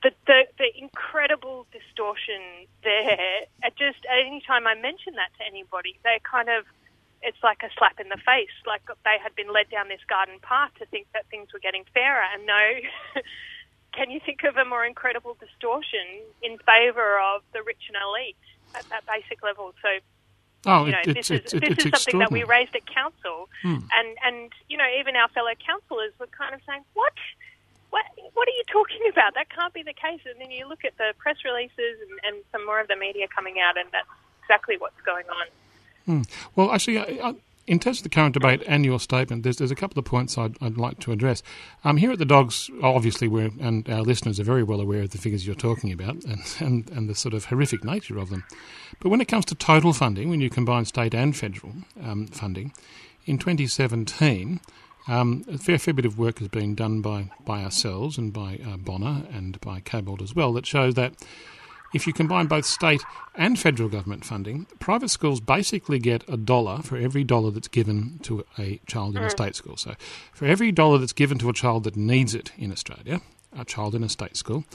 the, 0.03 0.11
the, 0.27 0.41
the 0.59 0.69
incredible 0.77 1.65
distortion 1.71 2.67
there. 2.83 3.47
At 3.63 3.75
just 3.77 3.99
any 4.11 4.43
time 4.45 4.67
I 4.67 4.75
mention 4.75 5.15
that 5.15 5.31
to 5.39 5.47
anybody, 5.47 5.97
they 6.03 6.19
kind 6.23 6.49
of 6.49 6.65
it's 7.23 7.41
like 7.41 7.63
a 7.63 7.69
slap 7.77 7.99
in 8.01 8.09
the 8.09 8.19
face. 8.25 8.51
Like 8.67 8.83
they 9.05 9.17
had 9.21 9.33
been 9.35 9.51
led 9.51 9.69
down 9.69 9.87
this 9.87 10.03
garden 10.09 10.35
path 10.41 10.71
to 10.79 10.85
think 10.87 11.07
that 11.13 11.25
things 11.31 11.53
were 11.53 11.59
getting 11.59 11.85
fairer, 11.93 12.23
and 12.33 12.45
no. 12.45 12.61
can 13.93 14.11
you 14.11 14.19
think 14.19 14.43
of 14.43 14.57
a 14.57 14.65
more 14.65 14.83
incredible 14.83 15.37
distortion 15.39 16.25
in 16.41 16.57
favour 16.65 17.19
of 17.19 17.43
the 17.53 17.61
rich 17.61 17.87
and 17.87 17.95
elite 17.95 18.35
at 18.75 18.83
that 18.89 19.05
basic 19.07 19.41
level? 19.41 19.73
So 19.81 20.03
Oh, 20.65 20.85
you 20.85 20.93
know, 20.93 20.99
it, 21.05 21.13
this 21.13 21.29
it's, 21.29 21.53
is, 21.53 21.61
it's, 21.61 21.75
this 21.75 21.85
is 21.85 21.91
something 22.03 22.19
that 22.19 22.31
we 22.31 22.43
raised 22.43 22.73
at 22.75 22.85
council, 22.85 23.49
hmm. 23.61 23.83
and 23.91 24.17
and 24.23 24.51
you 24.69 24.77
know 24.77 24.87
even 24.97 25.15
our 25.15 25.27
fellow 25.29 25.51
councillors 25.59 26.13
were 26.19 26.27
kind 26.27 26.55
of 26.55 26.61
saying, 26.65 26.83
"What? 26.93 27.11
What, 27.93 28.05
what 28.33 28.47
are 28.47 28.57
you 28.57 28.63
talking 28.71 29.07
about? 29.11 29.35
That 29.35 29.49
can't 29.49 29.73
be 29.73 29.83
the 29.83 29.93
case. 29.93 30.21
And 30.25 30.41
then 30.41 30.49
you 30.49 30.67
look 30.67 30.83
at 30.83 30.97
the 30.97 31.13
press 31.19 31.37
releases 31.45 32.01
and, 32.01 32.19
and 32.25 32.43
some 32.51 32.65
more 32.65 32.79
of 32.79 32.87
the 32.87 32.95
media 32.95 33.27
coming 33.33 33.57
out, 33.59 33.77
and 33.77 33.87
that's 33.91 34.07
exactly 34.41 34.77
what's 34.79 34.99
going 35.05 35.25
on. 35.29 35.45
Hmm. 36.05 36.21
Well, 36.55 36.71
actually, 36.71 36.99
I, 36.99 37.35
in 37.67 37.79
terms 37.79 37.99
of 37.99 38.03
the 38.03 38.09
current 38.09 38.33
debate 38.33 38.63
and 38.67 38.83
your 38.83 38.99
statement, 38.99 39.43
there's, 39.43 39.57
there's 39.57 39.71
a 39.71 39.75
couple 39.75 39.99
of 39.99 40.05
points 40.05 40.37
I'd, 40.39 40.57
I'd 40.59 40.77
like 40.77 40.99
to 41.01 41.11
address. 41.11 41.43
Um, 41.83 41.97
here 41.97 42.11
at 42.11 42.17
the 42.17 42.25
Dogs, 42.25 42.69
obviously, 42.81 43.27
we're, 43.27 43.51
and 43.61 43.87
our 43.87 44.01
listeners 44.01 44.39
are 44.39 44.43
very 44.43 44.63
well 44.63 44.81
aware 44.81 45.03
of 45.03 45.11
the 45.11 45.19
figures 45.19 45.45
you're 45.45 45.55
talking 45.55 45.93
about 45.93 46.23
and, 46.25 46.41
and, 46.59 46.89
and 46.89 47.07
the 47.07 47.15
sort 47.15 47.35
of 47.35 47.45
horrific 47.45 47.83
nature 47.83 48.17
of 48.17 48.31
them. 48.31 48.43
But 48.99 49.09
when 49.09 49.21
it 49.21 49.27
comes 49.27 49.45
to 49.45 49.55
total 49.55 49.93
funding, 49.93 50.29
when 50.29 50.41
you 50.41 50.49
combine 50.49 50.85
state 50.85 51.13
and 51.13 51.37
federal 51.37 51.73
um, 52.03 52.25
funding, 52.27 52.73
in 53.25 53.37
2017, 53.37 54.59
um, 55.07 55.43
a 55.51 55.57
fair, 55.57 55.77
fair 55.77 55.93
bit 55.93 56.05
of 56.05 56.17
work 56.17 56.39
has 56.39 56.47
been 56.47 56.75
done 56.75 57.01
by, 57.01 57.29
by 57.45 57.63
ourselves 57.63 58.17
and 58.17 58.31
by 58.31 58.59
uh, 58.65 58.77
Bonnor 58.77 59.23
and 59.31 59.59
by 59.61 59.81
Cobbold 59.81 60.21
as 60.21 60.35
well 60.35 60.53
that 60.53 60.65
shows 60.65 60.93
that 60.95 61.13
if 61.93 62.07
you 62.07 62.13
combine 62.13 62.47
both 62.47 62.65
state 62.65 63.03
and 63.35 63.57
federal 63.59 63.87
government 63.87 64.25
funding, 64.25 64.65
private 64.79 65.09
schools 65.09 65.39
basically 65.39 65.99
get 65.99 66.27
a 66.27 66.37
dollar 66.37 66.81
for 66.81 66.97
every 66.97 67.23
dollar 67.23 67.51
that's 67.51 67.67
given 67.67 68.19
to 68.23 68.43
a 68.57 68.81
child 68.87 69.15
in 69.15 69.23
a 69.23 69.29
state 69.29 69.55
school. 69.55 69.77
So, 69.77 69.93
for 70.33 70.45
every 70.45 70.71
dollar 70.71 70.97
that's 70.97 71.13
given 71.13 71.37
to 71.39 71.49
a 71.49 71.53
child 71.53 71.83
that 71.83 71.95
needs 71.95 72.33
it 72.33 72.51
in 72.57 72.71
Australia, 72.71 73.21
a 73.55 73.63
child 73.63 73.93
in 73.93 74.03
a 74.03 74.09
state 74.09 74.35
school, 74.35 74.65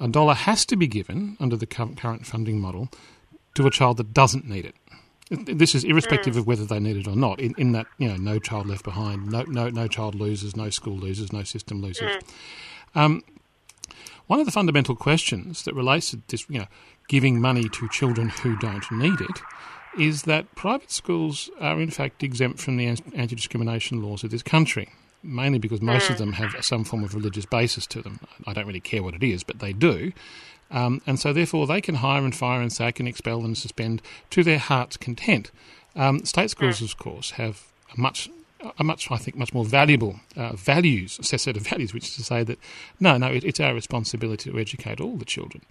a 0.00 0.08
dollar 0.08 0.34
has 0.34 0.66
to 0.66 0.76
be 0.76 0.88
given 0.88 1.36
under 1.38 1.56
the 1.56 1.66
current 1.66 2.26
funding 2.26 2.60
model 2.60 2.88
to 3.54 3.66
a 3.68 3.70
child 3.70 3.98
that 3.98 4.12
doesn't 4.12 4.48
need 4.48 4.64
it. 4.64 4.74
This 5.30 5.74
is 5.74 5.84
irrespective 5.84 6.34
mm. 6.34 6.38
of 6.38 6.46
whether 6.46 6.64
they 6.64 6.78
need 6.78 6.96
it 6.96 7.08
or 7.08 7.16
not. 7.16 7.40
In, 7.40 7.54
in 7.56 7.72
that, 7.72 7.86
you 7.98 8.08
know, 8.08 8.16
no 8.16 8.38
child 8.38 8.66
left 8.66 8.84
behind, 8.84 9.30
no, 9.30 9.42
no, 9.44 9.70
no 9.70 9.88
child 9.88 10.14
loses, 10.14 10.54
no 10.54 10.68
school 10.70 10.96
loses, 10.96 11.32
no 11.32 11.42
system 11.42 11.80
loses. 11.80 12.02
Mm. 12.02 12.22
Um, 12.94 13.24
one 14.26 14.40
of 14.40 14.46
the 14.46 14.52
fundamental 14.52 14.96
questions 14.96 15.64
that 15.64 15.74
relates 15.74 16.10
to 16.10 16.20
this, 16.28 16.48
you 16.48 16.60
know, 16.60 16.66
giving 17.08 17.40
money 17.40 17.68
to 17.68 17.88
children 17.88 18.28
who 18.28 18.56
don't 18.56 18.90
need 18.90 19.20
it, 19.20 19.40
is 19.98 20.22
that 20.22 20.54
private 20.54 20.90
schools 20.90 21.50
are 21.60 21.80
in 21.80 21.90
fact 21.90 22.22
exempt 22.22 22.58
from 22.58 22.76
the 22.76 22.86
anti 22.86 23.34
discrimination 23.34 24.02
laws 24.02 24.24
of 24.24 24.30
this 24.30 24.42
country, 24.42 24.90
mainly 25.22 25.58
because 25.58 25.80
most 25.80 26.10
of 26.10 26.16
mm. 26.16 26.18
them 26.18 26.32
have 26.34 26.64
some 26.64 26.84
form 26.84 27.04
of 27.04 27.14
religious 27.14 27.46
basis 27.46 27.86
to 27.86 28.02
them. 28.02 28.20
I 28.46 28.52
don't 28.52 28.66
really 28.66 28.80
care 28.80 29.02
what 29.02 29.14
it 29.14 29.22
is, 29.22 29.44
but 29.44 29.58
they 29.58 29.72
do. 29.72 30.12
Um, 30.70 31.02
and 31.06 31.20
so, 31.20 31.32
therefore, 31.32 31.66
they 31.66 31.80
can 31.80 31.96
hire 31.96 32.24
and 32.24 32.34
fire 32.34 32.60
and 32.60 32.72
sack 32.72 32.98
and 32.98 33.08
expel 33.08 33.44
and 33.44 33.56
suspend 33.56 34.02
to 34.30 34.42
their 34.42 34.58
heart's 34.58 34.96
content. 34.96 35.50
Um, 35.94 36.24
state 36.24 36.50
schools, 36.50 36.82
of 36.82 36.96
course, 36.98 37.32
have 37.32 37.62
a 37.96 38.00
much 38.00 38.28
a 38.78 38.84
much, 38.84 39.10
I 39.10 39.16
think, 39.16 39.36
much 39.36 39.52
more 39.52 39.64
valuable 39.64 40.20
uh, 40.36 40.54
values, 40.54 41.18
a 41.18 41.24
set 41.24 41.56
of 41.56 41.62
values, 41.62 41.92
which 41.92 42.04
is 42.08 42.16
to 42.16 42.22
say 42.22 42.42
that 42.44 42.58
no, 43.00 43.16
no, 43.16 43.28
it, 43.28 43.44
it's 43.44 43.60
our 43.60 43.74
responsibility 43.74 44.50
to 44.50 44.58
educate 44.58 45.00
all 45.00 45.16
the 45.16 45.24
children. 45.24 45.62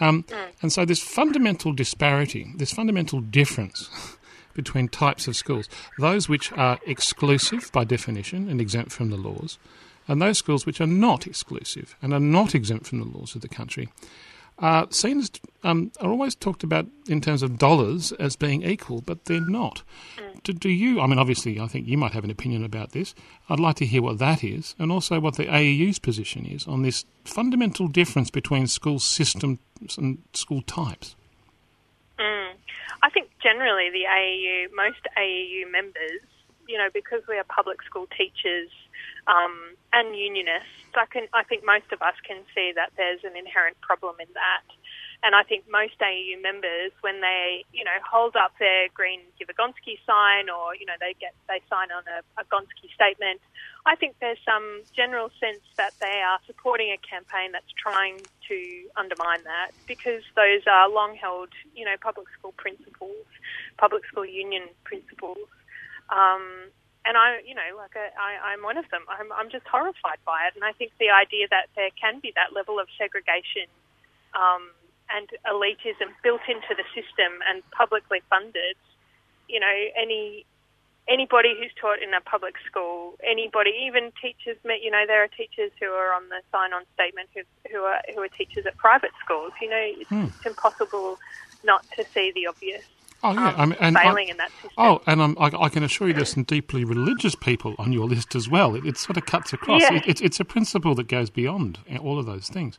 Um, 0.00 0.24
mm. 0.24 0.46
And 0.62 0.72
so, 0.72 0.84
this 0.84 1.00
fundamental 1.00 1.72
disparity, 1.72 2.52
this 2.56 2.72
fundamental 2.72 3.20
difference 3.20 3.90
between 4.54 4.88
types 4.88 5.28
of 5.28 5.36
schools, 5.36 5.68
those 5.98 6.28
which 6.28 6.52
are 6.52 6.78
exclusive 6.86 7.70
by 7.72 7.84
definition 7.84 8.48
and 8.48 8.60
exempt 8.60 8.92
from 8.92 9.10
the 9.10 9.16
laws, 9.16 9.58
and 10.08 10.20
those 10.20 10.38
schools 10.38 10.66
which 10.66 10.80
are 10.80 10.86
not 10.86 11.26
exclusive 11.26 11.96
and 12.02 12.12
are 12.12 12.20
not 12.20 12.54
exempt 12.54 12.86
from 12.86 13.00
the 13.00 13.18
laws 13.18 13.34
of 13.34 13.40
the 13.40 13.48
country, 13.48 13.88
are 14.58 14.86
seen 14.90 15.18
as 15.18 15.30
um, 15.64 15.90
are 16.00 16.10
always 16.10 16.34
talked 16.34 16.62
about 16.62 16.86
in 17.08 17.20
terms 17.20 17.42
of 17.42 17.58
dollars 17.58 18.12
as 18.12 18.36
being 18.36 18.62
equal, 18.62 19.00
but 19.00 19.24
they're 19.24 19.40
not. 19.40 19.82
Mm. 20.16 20.42
Do, 20.44 20.52
do, 20.52 20.68
you? 20.68 21.00
I 21.00 21.06
mean, 21.06 21.18
obviously, 21.18 21.58
I 21.58 21.66
think 21.66 21.88
you 21.88 21.98
might 21.98 22.12
have 22.12 22.24
an 22.24 22.30
opinion 22.30 22.64
about 22.64 22.92
this. 22.92 23.14
I'd 23.48 23.58
like 23.58 23.76
to 23.76 23.86
hear 23.86 24.02
what 24.02 24.18
that 24.18 24.44
is, 24.44 24.74
and 24.78 24.92
also 24.92 25.18
what 25.18 25.36
the 25.36 25.46
AEU's 25.46 25.98
position 25.98 26.46
is 26.46 26.66
on 26.66 26.82
this 26.82 27.04
fundamental 27.24 27.88
difference 27.88 28.30
between 28.30 28.66
school 28.66 28.98
systems 28.98 29.58
and 29.96 30.18
school 30.34 30.62
types. 30.62 31.16
Mm. 32.18 32.52
I 33.02 33.10
think 33.10 33.30
generally 33.42 33.90
the 33.90 34.04
AEU, 34.08 34.66
most 34.76 35.00
AEU 35.18 35.70
members, 35.72 36.20
you 36.68 36.78
know, 36.78 36.88
because 36.94 37.22
we 37.28 37.36
are 37.38 37.44
public 37.44 37.82
school 37.82 38.06
teachers 38.16 38.70
um, 39.26 39.76
and 39.92 40.16
unionists, 40.16 40.92
I 40.94 41.06
can 41.06 41.26
I 41.32 41.44
think 41.44 41.64
most 41.64 41.90
of 41.92 42.02
us 42.02 42.14
can 42.26 42.42
see 42.54 42.72
that 42.74 42.92
there's 42.96 43.24
an 43.24 43.36
inherent 43.36 43.80
problem 43.80 44.16
in 44.20 44.28
that. 44.34 44.66
And 45.24 45.32
I 45.32 45.42
think 45.42 45.64
most 45.72 45.96
AEU 46.04 46.36
members, 46.42 46.92
when 47.00 47.24
they, 47.24 47.64
you 47.72 47.82
know, 47.82 47.96
hold 48.04 48.36
up 48.36 48.52
their 48.60 48.92
green 48.92 49.20
Give 49.38 49.48
a 49.48 49.56
Gonski 49.56 49.96
sign 50.04 50.52
or, 50.52 50.76
you 50.76 50.84
know, 50.84 51.00
they 51.00 51.16
get 51.16 51.32
they 51.48 51.64
sign 51.72 51.88
on 51.88 52.04
a, 52.04 52.20
a 52.36 52.44
Gonski 52.52 52.92
statement, 52.92 53.40
I 53.86 53.96
think 53.96 54.16
there's 54.20 54.40
some 54.44 54.84
general 54.94 55.30
sense 55.40 55.64
that 55.76 55.96
they 56.00 56.20
are 56.20 56.38
supporting 56.46 56.92
a 56.92 57.00
campaign 57.00 57.52
that's 57.52 57.72
trying 57.72 58.28
to 58.48 58.58
undermine 58.96 59.44
that 59.44 59.72
because 59.86 60.20
those 60.36 60.60
are 60.68 60.92
long 60.92 61.16
held, 61.16 61.48
you 61.74 61.84
know, 61.84 61.96
public 62.00 62.26
school 62.38 62.52
principles, 62.56 63.24
public 63.78 64.04
school 64.04 64.26
union 64.26 64.68
principles. 64.84 65.48
Um, 66.12 66.68
and 67.04 67.16
I, 67.16 67.40
you 67.46 67.54
know, 67.54 67.76
like 67.76 67.94
a, 67.96 68.08
I, 68.18 68.52
I'm 68.52 68.62
one 68.62 68.76
of 68.76 68.88
them. 68.90 69.02
I'm, 69.08 69.30
I'm 69.32 69.50
just 69.50 69.66
horrified 69.66 70.18
by 70.24 70.48
it, 70.48 70.54
and 70.54 70.64
I 70.64 70.72
think 70.72 70.92
the 70.98 71.10
idea 71.10 71.46
that 71.50 71.68
there 71.76 71.90
can 72.00 72.20
be 72.20 72.32
that 72.34 72.54
level 72.54 72.80
of 72.80 72.88
segregation 72.96 73.68
um, 74.32 74.70
and 75.12 75.28
elitism 75.46 76.08
built 76.22 76.40
into 76.48 76.72
the 76.72 76.84
system 76.96 77.44
and 77.48 77.62
publicly 77.70 78.22
funded, 78.30 78.76
you 79.48 79.60
know, 79.60 79.76
any 79.96 80.46
anybody 81.06 81.54
who's 81.58 81.72
taught 81.78 82.02
in 82.02 82.14
a 82.14 82.20
public 82.22 82.54
school, 82.66 83.12
anybody, 83.22 83.70
even 83.86 84.10
teachers, 84.22 84.56
you 84.64 84.90
know, 84.90 85.04
there 85.06 85.22
are 85.22 85.28
teachers 85.28 85.70
who 85.78 85.88
are 85.88 86.14
on 86.14 86.28
the 86.30 86.40
sign-on 86.50 86.82
statement 86.94 87.28
who, 87.34 87.42
who 87.70 87.84
are 87.84 88.00
who 88.14 88.22
are 88.22 88.28
teachers 88.28 88.64
at 88.66 88.76
private 88.78 89.12
schools. 89.22 89.52
You 89.60 89.70
know, 89.70 89.84
it's, 89.84 90.08
hmm. 90.08 90.24
it's 90.24 90.46
impossible 90.46 91.18
not 91.64 91.84
to 91.96 92.04
see 92.14 92.32
the 92.34 92.46
obvious. 92.46 92.84
Oh 93.24 93.32
yeah, 93.32 93.48
um, 93.48 93.54
I 93.56 93.66
mean, 93.66 93.76
and 93.80 93.96
failing 93.96 94.28
I, 94.28 94.30
in 94.32 94.36
that 94.36 94.50
system. 94.50 94.70
Oh, 94.76 95.00
and 95.06 95.22
I, 95.22 95.50
I, 95.58 95.68
can 95.70 95.82
assure 95.82 96.08
you, 96.08 96.14
there's 96.14 96.34
some 96.34 96.42
deeply 96.42 96.84
religious 96.84 97.34
people 97.34 97.74
on 97.78 97.90
your 97.90 98.06
list 98.06 98.34
as 98.34 98.50
well. 98.50 98.74
It, 98.74 98.84
it 98.84 98.98
sort 98.98 99.16
of 99.16 99.24
cuts 99.24 99.54
across. 99.54 99.80
Yeah. 99.80 99.94
It, 99.94 100.06
it's, 100.06 100.20
it's 100.20 100.40
a 100.40 100.44
principle 100.44 100.94
that 100.96 101.08
goes 101.08 101.30
beyond 101.30 101.78
all 102.02 102.18
of 102.18 102.26
those 102.26 102.48
things. 102.48 102.78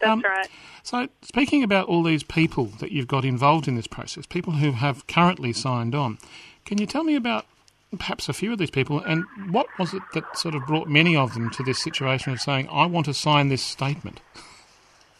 That's 0.00 0.10
um, 0.10 0.22
right. 0.22 0.48
So, 0.82 1.06
speaking 1.22 1.62
about 1.62 1.86
all 1.86 2.02
these 2.02 2.24
people 2.24 2.66
that 2.80 2.90
you've 2.90 3.06
got 3.06 3.24
involved 3.24 3.68
in 3.68 3.76
this 3.76 3.86
process, 3.86 4.26
people 4.26 4.54
who 4.54 4.72
have 4.72 5.06
currently 5.06 5.52
signed 5.52 5.94
on, 5.94 6.18
can 6.64 6.78
you 6.78 6.86
tell 6.86 7.04
me 7.04 7.14
about 7.14 7.46
perhaps 7.96 8.28
a 8.28 8.32
few 8.32 8.52
of 8.52 8.58
these 8.58 8.70
people 8.70 9.00
and 9.00 9.24
what 9.48 9.66
was 9.78 9.94
it 9.94 10.02
that 10.12 10.36
sort 10.36 10.54
of 10.54 10.66
brought 10.66 10.88
many 10.88 11.16
of 11.16 11.32
them 11.32 11.48
to 11.50 11.62
this 11.62 11.78
situation 11.78 12.32
of 12.32 12.40
saying, 12.40 12.68
I 12.70 12.84
want 12.86 13.06
to 13.06 13.14
sign 13.14 13.48
this 13.48 13.62
statement? 13.62 14.20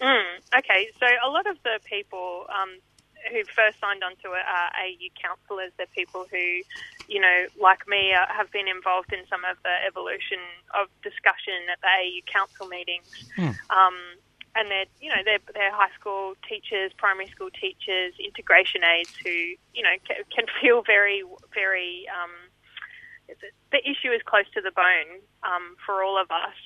Mm, 0.01 0.25
okay, 0.59 0.89
so 1.01 1.07
a 1.25 1.31
lot 1.31 1.47
of 1.47 1.57
the 1.63 1.81
people 1.85 2.47
um, 2.51 2.79
who 3.31 3.45
first 3.45 3.81
signed 3.81 4.03
on 4.03 4.17
to 4.23 4.33
it 4.33 4.45
are 4.45 4.71
AEU 4.77 5.11
councillors. 5.21 5.73
They're 5.77 5.91
people 5.95 6.27
who, 6.31 6.63
you 7.09 7.21
know, 7.21 7.47
like 7.61 7.87
me, 7.89 8.13
uh, 8.13 8.27
have 8.29 8.51
been 8.51 8.69
involved 8.69 9.13
in 9.13 9.27
some 9.29 9.45
of 9.45 9.57
the 9.63 9.75
evolution 9.87 10.39
of 10.75 10.89
discussion 11.03 11.69
at 11.73 11.81
the 11.81 11.89
AEU 11.89 12.27
council 12.27 12.67
meetings. 12.67 13.09
Mm. 13.37 13.57
Um, 13.71 13.97
and 14.57 14.71
they're, 14.71 14.91
you 15.01 15.09
know, 15.09 15.23
they're, 15.25 15.45
they're 15.55 15.73
high 15.73 15.93
school 15.99 16.35
teachers, 16.49 16.93
primary 16.97 17.29
school 17.29 17.51
teachers, 17.51 18.15
integration 18.19 18.83
aides 18.83 19.15
who, 19.23 19.31
you 19.75 19.83
know, 19.83 19.95
can, 20.07 20.25
can 20.35 20.47
feel 20.61 20.83
very, 20.83 21.23
very. 21.55 22.07
Um, 22.09 22.31
the 23.71 23.85
issue 23.85 24.09
is 24.09 24.25
close 24.25 24.49
to 24.55 24.63
the 24.65 24.73
bone 24.73 25.21
um, 25.45 25.77
for 25.85 26.03
all 26.03 26.17
of 26.17 26.31
us. 26.31 26.57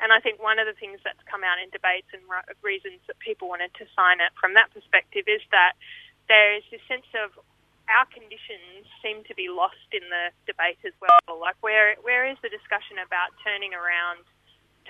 And 0.00 0.12
I 0.12 0.20
think 0.20 0.42
one 0.42 0.58
of 0.58 0.66
the 0.66 0.76
things 0.76 1.00
that's 1.04 1.20
come 1.24 1.40
out 1.44 1.56
in 1.56 1.72
debates 1.72 2.08
and 2.12 2.20
reasons 2.60 3.00
that 3.08 3.18
people 3.18 3.48
wanted 3.48 3.72
to 3.80 3.84
sign 3.96 4.20
it 4.20 4.32
from 4.36 4.52
that 4.54 4.68
perspective 4.72 5.24
is 5.24 5.40
that 5.52 5.72
there 6.28 6.56
is 6.56 6.64
this 6.70 6.80
sense 6.88 7.06
of 7.14 7.32
our 7.86 8.06
conditions 8.10 8.86
seem 9.02 9.22
to 9.30 9.34
be 9.34 9.48
lost 9.48 9.86
in 9.92 10.02
the 10.10 10.34
debate 10.46 10.78
as 10.82 10.94
well. 10.98 11.38
Like, 11.38 11.56
where 11.60 11.94
where 12.02 12.26
is 12.26 12.36
the 12.42 12.50
discussion 12.50 12.98
about 12.98 13.30
turning 13.42 13.74
around 13.74 14.26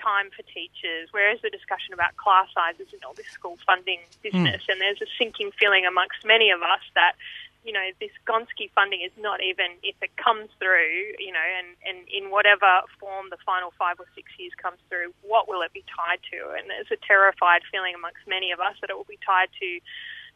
time 0.01 0.29
for 0.33 0.41
teachers? 0.49 1.09
Where 1.11 1.29
is 1.33 1.41
the 1.41 1.49
discussion 1.49 1.93
about 1.93 2.17
class 2.17 2.49
sizes 2.53 2.93
and 2.93 3.01
all 3.05 3.13
this 3.13 3.29
school 3.29 3.57
funding 3.65 4.01
business? 4.21 4.61
Mm. 4.65 4.71
And 4.73 4.77
there's 4.81 5.01
a 5.01 5.09
sinking 5.17 5.51
feeling 5.57 5.85
amongst 5.85 6.25
many 6.25 6.49
of 6.49 6.61
us 6.61 6.85
that 6.93 7.13
you 7.67 7.73
know, 7.73 7.83
this 7.99 8.15
Gonski 8.23 8.71
funding 8.71 9.03
is 9.03 9.11
not 9.19 9.43
even, 9.43 9.75
if 9.83 9.99
it 10.01 10.15
comes 10.15 10.47
through, 10.55 11.19
you 11.19 11.35
know, 11.35 11.43
and, 11.59 11.75
and 11.83 12.07
in 12.07 12.31
whatever 12.31 12.87
form 12.95 13.27
the 13.29 13.35
final 13.43 13.75
five 13.77 13.99
or 13.99 14.07
six 14.15 14.31
years 14.39 14.55
comes 14.55 14.79
through, 14.87 15.11
what 15.21 15.51
will 15.51 15.61
it 15.61 15.73
be 15.75 15.83
tied 15.91 16.23
to? 16.31 16.55
And 16.55 16.71
there's 16.71 16.87
a 16.95 17.01
terrified 17.03 17.67
feeling 17.67 17.91
amongst 17.91 18.23
many 18.23 18.55
of 18.55 18.63
us 18.63 18.79
that 18.79 18.89
it 18.89 18.95
will 18.95 19.09
be 19.09 19.19
tied 19.19 19.51
to 19.59 19.69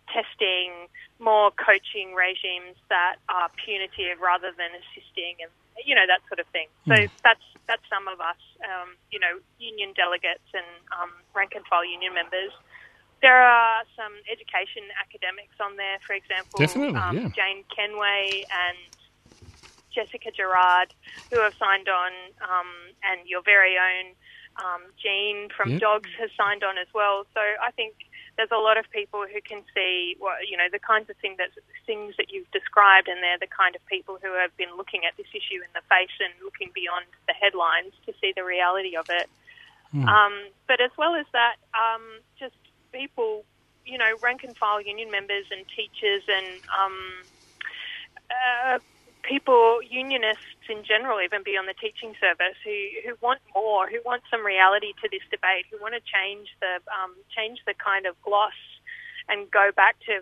testing, 0.10 0.90
more 1.20 1.52
coaching 1.52 2.16
regimes 2.16 2.78
that 2.90 3.18
are 3.30 3.50
punitive 3.64 4.20
rather 4.22 4.52
than 4.56 4.72
assisting, 4.74 5.38
and 5.42 5.52
you 5.86 5.96
know 5.96 6.06
that 6.08 6.22
sort 6.28 6.40
of 6.40 6.48
thing. 6.50 6.68
So 6.88 6.96
mm. 6.96 7.10
that's 7.24 7.46
that's 7.68 7.86
some 7.90 8.08
of 8.08 8.20
us, 8.20 8.42
um, 8.66 8.98
you 9.12 9.20
know, 9.20 9.40
union 9.60 9.94
delegates 9.94 10.48
and 10.54 10.68
um, 10.96 11.12
rank 11.34 11.54
and 11.56 11.66
file 11.68 11.86
union 11.86 12.14
members 12.14 12.52
there 13.22 13.38
are 13.38 13.84
some 13.96 14.14
education 14.26 14.90
academics 14.98 15.54
on 15.62 15.78
there, 15.78 16.00
for 16.06 16.14
example. 16.14 16.58
Definitely, 16.58 16.98
um, 16.98 17.18
yeah. 17.18 17.30
Jane 17.30 17.64
Kenway 17.70 18.44
and 18.50 18.78
Jessica 19.94 20.32
Gerrard, 20.32 20.94
who 21.30 21.40
have 21.40 21.54
signed 21.60 21.88
on, 21.88 22.12
um, 22.42 22.70
and 23.04 23.28
your 23.28 23.42
very 23.44 23.78
own 23.78 24.18
um, 24.58 24.82
Jean 24.98 25.50
from 25.56 25.72
yep. 25.72 25.82
Dogs 25.82 26.10
has 26.20 26.30
signed 26.36 26.64
on 26.64 26.78
as 26.78 26.88
well. 26.94 27.26
So 27.34 27.40
I 27.40 27.72
think 27.72 27.94
there's 28.38 28.52
a 28.52 28.58
lot 28.58 28.78
of 28.78 28.90
people 28.92 29.26
who 29.28 29.42
can 29.42 29.62
see 29.74 30.16
what 30.20 30.48
you 30.50 30.58
know 30.58 30.68
the 30.72 30.80
kinds 30.80 31.10
of 31.10 31.18
thing 31.18 31.36
that 31.38 31.50
things 31.86 32.16
that 32.18 32.32
you've 32.32 32.50
described, 32.52 33.08
and 33.08 33.22
they're 33.22 33.40
the 33.40 33.52
kind 33.52 33.76
of 33.76 33.86
people 33.86 34.18
who 34.22 34.34
have 34.34 34.56
been 34.58 34.76
looking 34.78 35.02
at 35.06 35.16
this 35.18 35.28
issue 35.34 35.60
in 35.60 35.72
the 35.74 35.84
face 35.90 36.16
and 36.20 36.34
looking 36.44 36.70
beyond 36.74 37.06
the 37.28 37.34
headlines 37.34 37.94
to 38.06 38.14
see 38.22 38.34
the 38.36 38.44
reality 38.44 38.96
of 38.96 39.06
it. 39.10 39.30
Mm. 39.94 40.08
Um, 40.08 40.34
but 40.68 40.80
as 40.80 40.92
well 40.98 41.16
as 41.16 41.26
that, 41.34 41.56
um, 41.76 42.02
just 42.40 42.56
people, 42.94 43.44
you 43.86 43.98
know, 43.98 44.16
rank 44.22 44.44
and 44.44 44.56
file 44.56 44.82
union 44.82 45.12
members 45.12 45.46
and 45.52 45.66
teachers 45.76 46.24
and 46.28 46.62
um, 46.72 46.98
uh, 48.32 48.80
people, 49.24 49.80
unionists 49.90 50.66
in 50.70 50.84
general, 50.84 51.20
even 51.22 51.44
beyond 51.44 51.68
the 51.68 51.74
teaching 51.74 52.14
service, 52.20 52.58
who, 52.64 52.76
who 53.06 53.16
want 53.22 53.40
more, 53.54 53.88
who 53.88 54.00
want 54.06 54.24
some 54.30 54.46
reality 54.46 54.94
to 55.02 55.10
this 55.12 55.22
debate, 55.30 55.66
who 55.72 55.78
want 55.80 55.94
to 55.94 56.02
change 56.02 56.50
the 56.60 56.80
um, 56.92 57.16
change 57.36 57.60
the 57.66 57.74
kind 57.74 58.06
of 58.06 58.20
gloss 58.22 58.58
and 59.30 59.50
go 59.52 59.72
back 59.76 59.96
to 60.06 60.22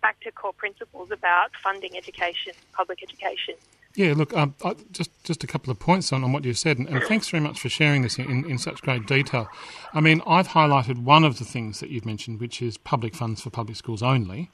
back 0.00 0.20
to 0.20 0.30
core 0.30 0.52
principles 0.52 1.10
about 1.10 1.50
funding 1.62 1.96
education, 1.96 2.52
public 2.72 3.02
education. 3.02 3.54
Yeah, 3.94 4.14
look, 4.16 4.34
um, 4.34 4.54
I, 4.64 4.74
just 4.90 5.10
just 5.24 5.44
a 5.44 5.46
couple 5.46 5.70
of 5.70 5.78
points 5.78 6.12
on, 6.12 6.24
on 6.24 6.32
what 6.32 6.44
you 6.44 6.54
said, 6.54 6.78
and, 6.78 6.88
and 6.88 7.02
thanks 7.04 7.28
very 7.28 7.42
much 7.42 7.60
for 7.60 7.68
sharing 7.68 8.02
this 8.02 8.18
in, 8.18 8.48
in 8.48 8.58
such 8.58 8.80
great 8.80 9.06
detail. 9.06 9.48
I 9.92 10.00
mean, 10.00 10.22
I've 10.26 10.48
highlighted 10.48 11.02
one 11.02 11.24
of 11.24 11.38
the 11.38 11.44
things 11.44 11.80
that 11.80 11.90
you've 11.90 12.06
mentioned, 12.06 12.40
which 12.40 12.62
is 12.62 12.78
public 12.78 13.14
funds 13.14 13.42
for 13.42 13.50
public 13.50 13.76
schools 13.76 14.02
only. 14.02 14.50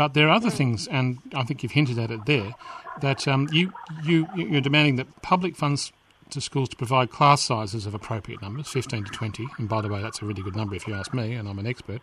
But 0.00 0.14
there 0.14 0.28
are 0.28 0.32
other 0.32 0.48
things, 0.48 0.88
and 0.88 1.18
I 1.34 1.44
think 1.44 1.62
you've 1.62 1.72
hinted 1.72 1.98
at 1.98 2.10
it 2.10 2.24
there, 2.24 2.54
that 3.02 3.28
um, 3.28 3.50
you, 3.52 3.70
you, 4.02 4.26
you're 4.34 4.62
demanding 4.62 4.96
that 4.96 5.20
public 5.20 5.56
funds 5.56 5.92
to 6.30 6.40
schools 6.40 6.70
to 6.70 6.76
provide 6.76 7.10
class 7.10 7.42
sizes 7.42 7.84
of 7.84 7.92
appropriate 7.92 8.40
numbers, 8.40 8.66
15 8.68 9.04
to 9.04 9.10
20, 9.10 9.46
and 9.58 9.68
by 9.68 9.82
the 9.82 9.90
way, 9.90 10.00
that's 10.00 10.22
a 10.22 10.24
really 10.24 10.42
good 10.42 10.56
number 10.56 10.74
if 10.74 10.88
you 10.88 10.94
ask 10.94 11.12
me, 11.12 11.34
and 11.34 11.46
I'm 11.46 11.58
an 11.58 11.66
expert, 11.66 12.00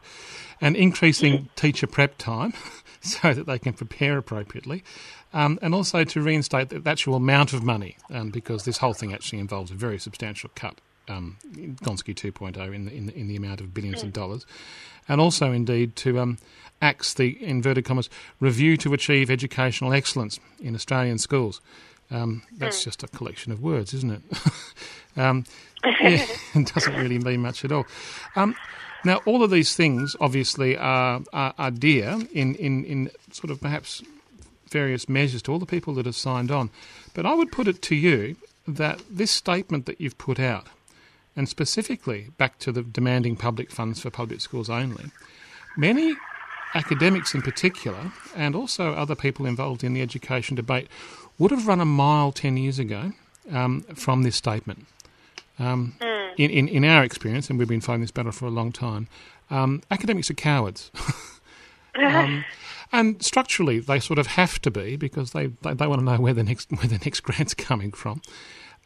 and 0.61 0.75
increasing 0.75 1.49
teacher 1.55 1.87
prep 1.87 2.19
time 2.19 2.53
so 3.01 3.33
that 3.33 3.47
they 3.47 3.57
can 3.57 3.73
prepare 3.73 4.19
appropriately, 4.19 4.83
um, 5.33 5.57
and 5.63 5.73
also 5.73 6.03
to 6.03 6.21
reinstate 6.21 6.69
the 6.69 6.87
actual 6.87 7.15
amount 7.15 7.51
of 7.51 7.63
money, 7.63 7.97
um, 8.11 8.29
because 8.29 8.63
this 8.63 8.77
whole 8.77 8.93
thing 8.93 9.11
actually 9.11 9.39
involves 9.39 9.71
a 9.71 9.73
very 9.73 9.97
substantial 9.97 10.51
cut, 10.53 10.81
um, 11.07 11.37
Gonski 11.81 12.13
2.0, 12.13 12.75
in 12.75 12.85
the, 12.85 12.93
in, 12.93 13.07
the, 13.07 13.17
in 13.17 13.27
the 13.27 13.37
amount 13.37 13.59
of 13.59 13.73
billions 13.73 14.03
of 14.03 14.13
dollars, 14.13 14.45
and 15.09 15.19
also 15.19 15.51
indeed 15.51 15.95
to 15.95 16.19
um, 16.19 16.37
ACT's, 16.81 17.13
the 17.13 17.43
inverted 17.43 17.85
commas, 17.85 18.09
review 18.39 18.77
to 18.77 18.93
achieve 18.93 19.29
educational 19.29 19.93
excellence 19.93 20.39
in 20.61 20.75
Australian 20.75 21.17
schools. 21.17 21.61
Um, 22.09 22.43
that's 22.57 22.81
mm. 22.81 22.85
just 22.85 23.03
a 23.03 23.07
collection 23.07 23.51
of 23.51 23.61
words, 23.61 23.93
isn't 23.93 24.11
it? 24.11 24.21
um, 25.17 25.45
yeah, 25.85 26.25
it 26.55 26.73
doesn't 26.73 26.95
really 26.95 27.19
mean 27.19 27.41
much 27.41 27.65
at 27.65 27.71
all. 27.71 27.85
Um, 28.35 28.55
now, 29.03 29.17
all 29.25 29.43
of 29.43 29.51
these 29.51 29.75
things 29.75 30.15
obviously 30.19 30.77
are, 30.77 31.21
are, 31.33 31.53
are, 31.57 31.71
dear 31.71 32.17
in, 32.33 32.55
in, 32.55 32.83
in 32.85 33.11
sort 33.31 33.51
of 33.51 33.61
perhaps 33.61 34.01
various 34.69 35.07
measures 35.07 35.41
to 35.43 35.51
all 35.51 35.59
the 35.59 35.65
people 35.65 35.93
that 35.95 36.05
have 36.05 36.15
signed 36.15 36.51
on. 36.51 36.69
But 37.13 37.25
I 37.25 37.33
would 37.33 37.51
put 37.51 37.67
it 37.67 37.81
to 37.83 37.95
you 37.95 38.35
that 38.67 39.01
this 39.09 39.31
statement 39.31 39.85
that 39.85 40.01
you've 40.01 40.17
put 40.17 40.39
out, 40.39 40.67
and 41.35 41.47
specifically 41.47 42.29
back 42.37 42.59
to 42.59 42.71
the 42.71 42.81
demanding 42.81 43.37
public 43.37 43.71
funds 43.71 44.01
for 44.01 44.09
public 44.09 44.41
schools 44.41 44.69
only, 44.69 45.05
many 45.77 46.15
academics 46.73 47.33
in 47.33 47.41
particular, 47.41 48.11
and 48.35 48.55
also 48.55 48.93
other 48.93 49.15
people 49.15 49.45
involved 49.45 49.83
in 49.83 49.93
the 49.93 50.01
education 50.01 50.55
debate, 50.55 50.87
would 51.37 51.51
have 51.51 51.67
run 51.67 51.79
a 51.79 51.85
mile 51.85 52.31
10 52.31 52.57
years 52.57 52.79
ago 52.79 53.13
um, 53.51 53.81
from 53.95 54.23
this 54.23 54.35
statement. 54.35 54.85
Um, 55.59 55.95
mm. 55.99 56.33
in, 56.37 56.51
in, 56.51 56.67
in, 56.67 56.85
our 56.85 57.03
experience, 57.03 57.49
and 57.49 57.57
we've 57.57 57.67
been 57.67 57.81
fighting 57.81 58.01
this 58.01 58.11
battle 58.11 58.31
for 58.31 58.45
a 58.45 58.51
long 58.51 58.71
time, 58.71 59.07
um, 59.49 59.81
academics 59.89 60.29
are 60.29 60.35
cowards. 60.35 60.91
Um, 61.97 62.45
and 62.91 63.23
structurally, 63.23 63.79
they 63.79 63.99
sort 63.99 64.19
of 64.19 64.27
have 64.27 64.61
to 64.61 64.71
be 64.71 64.95
because 64.95 65.31
they, 65.31 65.47
they, 65.47 65.73
they, 65.73 65.87
want 65.87 65.99
to 65.99 66.05
know 66.05 66.17
where 66.17 66.33
the 66.33 66.43
next 66.43 66.71
where 66.71 66.87
the 66.87 66.99
next 66.99 67.21
grant's 67.21 67.53
coming 67.53 67.91
from. 67.91 68.21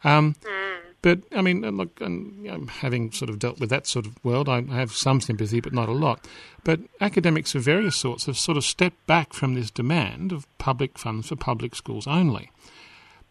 Mm. 0.02 0.71
But 1.02 1.20
I 1.32 1.42
mean, 1.42 1.62
look, 1.76 2.00
and, 2.00 2.44
you 2.44 2.50
know, 2.52 2.66
having 2.66 3.10
sort 3.10 3.28
of 3.28 3.40
dealt 3.40 3.58
with 3.58 3.70
that 3.70 3.88
sort 3.88 4.06
of 4.06 4.24
world, 4.24 4.48
I 4.48 4.62
have 4.62 4.92
some 4.92 5.20
sympathy, 5.20 5.60
but 5.60 5.72
not 5.72 5.88
a 5.88 5.92
lot. 5.92 6.26
But 6.62 6.78
academics 7.00 7.56
of 7.56 7.62
various 7.62 7.96
sorts 7.96 8.26
have 8.26 8.38
sort 8.38 8.56
of 8.56 8.64
stepped 8.64 9.04
back 9.08 9.32
from 9.32 9.54
this 9.54 9.70
demand 9.70 10.30
of 10.30 10.46
public 10.58 10.98
funds 10.98 11.28
for 11.28 11.36
public 11.36 11.74
schools 11.74 12.06
only. 12.06 12.52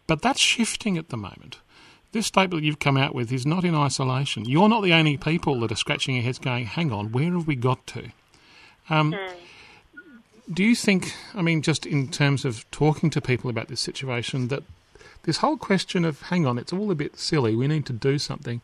But 0.06 0.20
that's 0.20 0.40
shifting 0.40 0.98
at 0.98 1.08
the 1.08 1.16
moment. 1.16 1.58
This 2.12 2.26
statement 2.26 2.62
you've 2.62 2.78
come 2.78 2.98
out 2.98 3.14
with 3.14 3.32
is 3.32 3.46
not 3.46 3.64
in 3.64 3.74
isolation. 3.74 4.44
You're 4.44 4.68
not 4.68 4.82
the 4.82 4.92
only 4.92 5.16
people 5.16 5.58
that 5.60 5.72
are 5.72 5.76
scratching 5.76 6.16
your 6.16 6.24
heads 6.24 6.38
going, 6.38 6.66
hang 6.66 6.92
on, 6.92 7.10
where 7.10 7.32
have 7.32 7.46
we 7.46 7.56
got 7.56 7.86
to? 7.88 8.10
Um, 8.90 9.12
mm. 9.12 9.32
Do 10.52 10.62
you 10.62 10.74
think, 10.74 11.14
I 11.34 11.40
mean, 11.40 11.62
just 11.62 11.86
in 11.86 12.08
terms 12.08 12.44
of 12.44 12.70
talking 12.70 13.08
to 13.10 13.22
people 13.22 13.48
about 13.48 13.68
this 13.68 13.80
situation, 13.80 14.48
that 14.48 14.62
this 15.24 15.38
whole 15.38 15.56
question 15.56 16.04
of 16.04 16.20
hang 16.22 16.46
on, 16.46 16.58
it's 16.58 16.72
all 16.72 16.90
a 16.90 16.94
bit 16.94 17.18
silly. 17.18 17.54
We 17.54 17.68
need 17.68 17.86
to 17.86 17.92
do 17.92 18.18
something. 18.18 18.60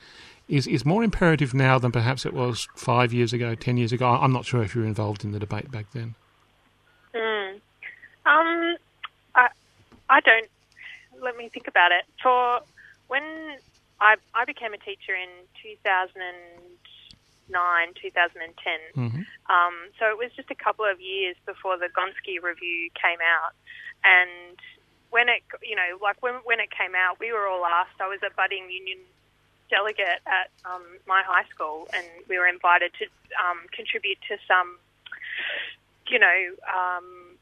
Is 0.48 0.66
is 0.66 0.84
more 0.84 1.04
imperative 1.04 1.54
now 1.54 1.78
than 1.78 1.92
perhaps 1.92 2.24
it 2.24 2.32
was 2.32 2.68
five 2.74 3.12
years 3.12 3.32
ago, 3.32 3.54
ten 3.54 3.76
years 3.76 3.92
ago. 3.92 4.08
I'm 4.08 4.32
not 4.32 4.46
sure 4.46 4.62
if 4.62 4.74
you 4.74 4.80
were 4.80 4.86
involved 4.86 5.22
in 5.22 5.32
the 5.32 5.38
debate 5.38 5.70
back 5.70 5.92
then. 5.92 6.14
Mm. 7.14 7.60
Um, 8.24 8.76
I 9.34 9.48
I 10.08 10.20
don't. 10.20 10.48
Let 11.22 11.36
me 11.36 11.50
think 11.50 11.68
about 11.68 11.92
it. 11.92 12.04
For 12.22 12.60
when 13.08 13.22
I 14.00 14.16
I 14.34 14.46
became 14.46 14.72
a 14.72 14.78
teacher 14.78 15.14
in 15.14 15.28
2009, 15.62 17.88
2010. 18.00 18.78
Mm-hmm. 18.96 19.20
Um, 19.52 19.74
so 19.98 20.10
it 20.10 20.16
was 20.16 20.32
just 20.34 20.50
a 20.50 20.54
couple 20.54 20.86
of 20.86 20.98
years 21.00 21.36
before 21.44 21.76
the 21.76 21.88
Gonski 21.88 22.42
review 22.42 22.88
came 22.94 23.20
out, 23.20 23.52
and 24.02 24.58
when 25.10 25.28
it, 25.28 25.42
you 25.62 25.76
know, 25.76 25.98
like 26.02 26.22
when 26.22 26.34
when 26.44 26.60
it 26.60 26.70
came 26.70 26.94
out, 26.94 27.18
we 27.20 27.32
were 27.32 27.46
all 27.46 27.64
asked. 27.64 28.00
I 28.00 28.08
was 28.08 28.20
a 28.22 28.34
budding 28.34 28.70
union 28.70 28.98
delegate 29.70 30.20
at 30.26 30.50
um, 30.64 30.82
my 31.06 31.22
high 31.24 31.44
school, 31.52 31.88
and 31.94 32.04
we 32.28 32.38
were 32.38 32.46
invited 32.46 32.92
to 32.98 33.04
um, 33.36 33.60
contribute 33.72 34.18
to 34.28 34.36
some, 34.48 34.78
you 36.08 36.18
know, 36.18 36.38
um, 36.68 37.36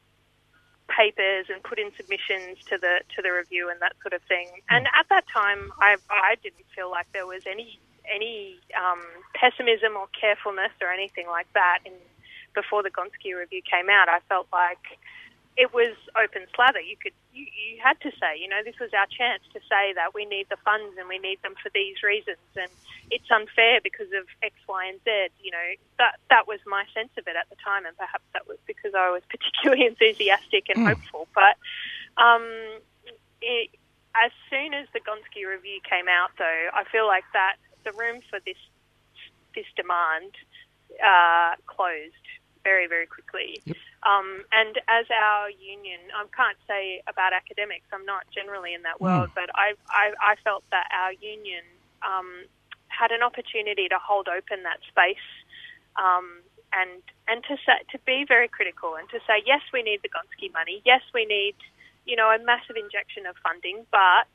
papers 0.87 1.47
and 1.49 1.63
put 1.63 1.79
in 1.79 1.91
submissions 1.95 2.57
to 2.69 2.77
the 2.77 3.01
to 3.15 3.21
the 3.21 3.31
review 3.31 3.69
and 3.69 3.81
that 3.81 3.93
sort 4.01 4.13
of 4.13 4.21
thing. 4.23 4.47
And 4.69 4.87
at 4.87 5.07
that 5.09 5.25
time, 5.27 5.71
I 5.79 5.97
I 6.09 6.35
didn't 6.41 6.65
feel 6.75 6.89
like 6.91 7.07
there 7.13 7.27
was 7.27 7.43
any 7.49 7.79
any 8.07 8.59
um, 8.75 9.03
pessimism 9.35 9.95
or 9.97 10.07
carefulness 10.19 10.71
or 10.81 10.91
anything 10.91 11.27
like 11.27 11.51
that. 11.53 11.79
And 11.85 11.95
before 12.55 12.83
the 12.83 12.89
Gonski 12.89 13.35
review 13.37 13.61
came 13.61 13.89
out, 13.89 14.07
I 14.09 14.19
felt 14.29 14.47
like 14.51 14.99
it 15.57 15.73
was 15.73 15.97
open 16.13 16.45
slather. 16.55 16.79
You 16.79 16.95
could 17.01 17.13
you, 17.33 17.45
you 17.49 17.81
had 17.81 17.99
to 18.01 18.11
say, 18.21 18.37
you 18.37 18.47
know, 18.47 18.61
this 18.63 18.77
was 18.79 18.93
our 18.93 19.07
chance 19.09 19.41
to 19.53 19.59
say 19.65 19.91
that 19.93 20.13
we 20.13 20.25
need 20.25 20.45
the 20.49 20.57
funds 20.63 20.95
and 20.97 21.09
we 21.09 21.17
need 21.17 21.41
them 21.41 21.55
for 21.61 21.69
these 21.73 22.03
reasons, 22.03 22.45
and 22.55 22.69
it's 23.09 23.29
unfair 23.31 23.81
because 23.81 24.13
of 24.13 24.29
X, 24.43 24.53
Y, 24.69 24.85
and 24.85 24.99
Z. 25.03 25.33
You 25.41 25.51
know, 25.51 25.69
that 25.97 26.21
that 26.29 26.47
was 26.47 26.59
my 26.67 26.85
sense 26.93 27.09
of 27.17 27.27
it 27.27 27.35
at 27.35 27.49
the 27.49 27.57
time, 27.57 27.85
and 27.85 27.97
perhaps 27.97 28.23
that 28.33 28.47
was 28.47 28.57
because 28.67 28.93
I 28.93 29.09
was 29.09 29.23
particularly 29.33 29.85
enthusiastic 29.85 30.69
and 30.69 30.85
mm. 30.85 30.87
hopeful. 30.93 31.27
But 31.33 31.57
um, 32.21 32.45
it, 33.41 33.73
as 34.13 34.31
soon 34.49 34.73
as 34.73 34.87
the 34.93 35.01
Gonski 35.01 35.49
review 35.49 35.81
came 35.89 36.07
out, 36.07 36.31
though, 36.37 36.69
I 36.73 36.85
feel 36.85 37.07
like 37.07 37.25
that 37.33 37.57
the 37.83 37.91
room 37.93 38.21
for 38.29 38.39
this 38.45 38.61
this 39.55 39.65
demand 39.75 40.37
uh, 41.03 41.55
closed 41.65 42.13
very, 42.63 42.87
very 42.87 43.07
quickly. 43.07 43.61
Yep. 43.65 43.77
Um, 44.07 44.47
and 44.55 44.79
as 44.87 45.03
our 45.11 45.51
union, 45.51 45.99
I 46.15 46.23
can't 46.31 46.55
say 46.63 47.03
about 47.11 47.33
academics, 47.33 47.91
I'm 47.91 48.05
not 48.05 48.23
generally 48.31 48.73
in 48.73 48.83
that 48.83 49.01
world, 49.01 49.29
mm. 49.29 49.35
but 49.35 49.51
I, 49.51 49.75
I, 49.91 50.15
I, 50.23 50.35
felt 50.47 50.63
that 50.71 50.87
our 50.95 51.11
union 51.11 51.67
um, 51.99 52.47
had 52.87 53.11
an 53.11 53.19
opportunity 53.21 53.89
to 53.91 53.99
hold 53.99 54.31
open 54.31 54.63
that 54.63 54.79
space 54.87 55.27
um, 55.99 56.39
and, 56.71 57.03
and 57.27 57.43
to, 57.51 57.59
say, 57.67 57.83
to 57.91 57.99
be 58.07 58.23
very 58.23 58.47
critical 58.47 58.95
and 58.95 59.09
to 59.09 59.19
say, 59.27 59.43
yes, 59.43 59.59
we 59.73 59.83
need 59.83 59.99
the 60.03 60.09
Gonski 60.09 60.53
money. 60.53 60.81
Yes, 60.85 61.03
we 61.13 61.25
need, 61.25 61.59
you 62.05 62.15
know, 62.15 62.31
a 62.31 62.39
massive 62.39 62.79
injection 62.79 63.27
of 63.27 63.35
funding, 63.43 63.83
but 63.91 64.31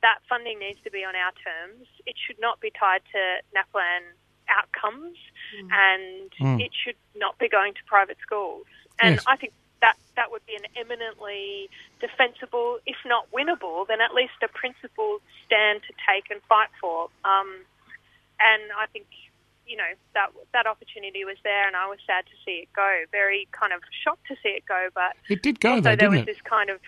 that 0.00 0.24
funding 0.32 0.58
needs 0.64 0.80
to 0.84 0.90
be 0.90 1.04
on 1.04 1.12
our 1.12 1.36
terms. 1.44 1.84
It 2.06 2.16
should 2.16 2.40
not 2.40 2.56
be 2.64 2.72
tied 2.72 3.04
to 3.12 3.20
NAPLAN 3.52 4.16
outcomes 4.48 5.16
mm. 5.52 5.68
and 5.68 6.30
mm. 6.40 6.64
it 6.64 6.72
should 6.72 6.96
not 7.14 7.38
be 7.38 7.48
going 7.48 7.74
to 7.74 7.80
private 7.86 8.16
schools. 8.24 8.66
And 9.02 9.16
yes. 9.16 9.24
I 9.26 9.36
think 9.36 9.52
that 9.80 9.96
that 10.16 10.30
would 10.30 10.44
be 10.46 10.54
an 10.54 10.68
eminently 10.76 11.68
defensible, 12.00 12.78
if 12.86 12.96
not 13.06 13.30
winnable, 13.32 13.86
then 13.86 14.00
at 14.00 14.14
least 14.14 14.34
a 14.42 14.48
principled 14.48 15.22
stand 15.46 15.80
to 15.88 15.92
take 16.06 16.30
and 16.30 16.40
fight 16.48 16.68
for. 16.80 17.08
Um, 17.24 17.64
and 18.38 18.62
I 18.78 18.86
think 18.92 19.06
you 19.66 19.76
know 19.76 19.92
that 20.14 20.30
that 20.52 20.66
opportunity 20.66 21.24
was 21.24 21.36
there, 21.44 21.66
and 21.66 21.76
I 21.76 21.88
was 21.88 21.98
sad 22.06 22.24
to 22.26 22.36
see 22.44 22.62
it 22.62 22.68
go. 22.74 23.04
Very 23.12 23.48
kind 23.52 23.72
of 23.72 23.80
shocked 24.04 24.26
to 24.28 24.34
see 24.42 24.50
it 24.50 24.64
go, 24.66 24.88
but 24.94 25.16
it 25.28 25.42
did 25.42 25.60
go. 25.60 25.80
Though, 25.80 25.96
there 25.96 26.10
was 26.10 26.20
it? 26.20 26.26
this 26.26 26.40
kind 26.44 26.70
of 26.70 26.80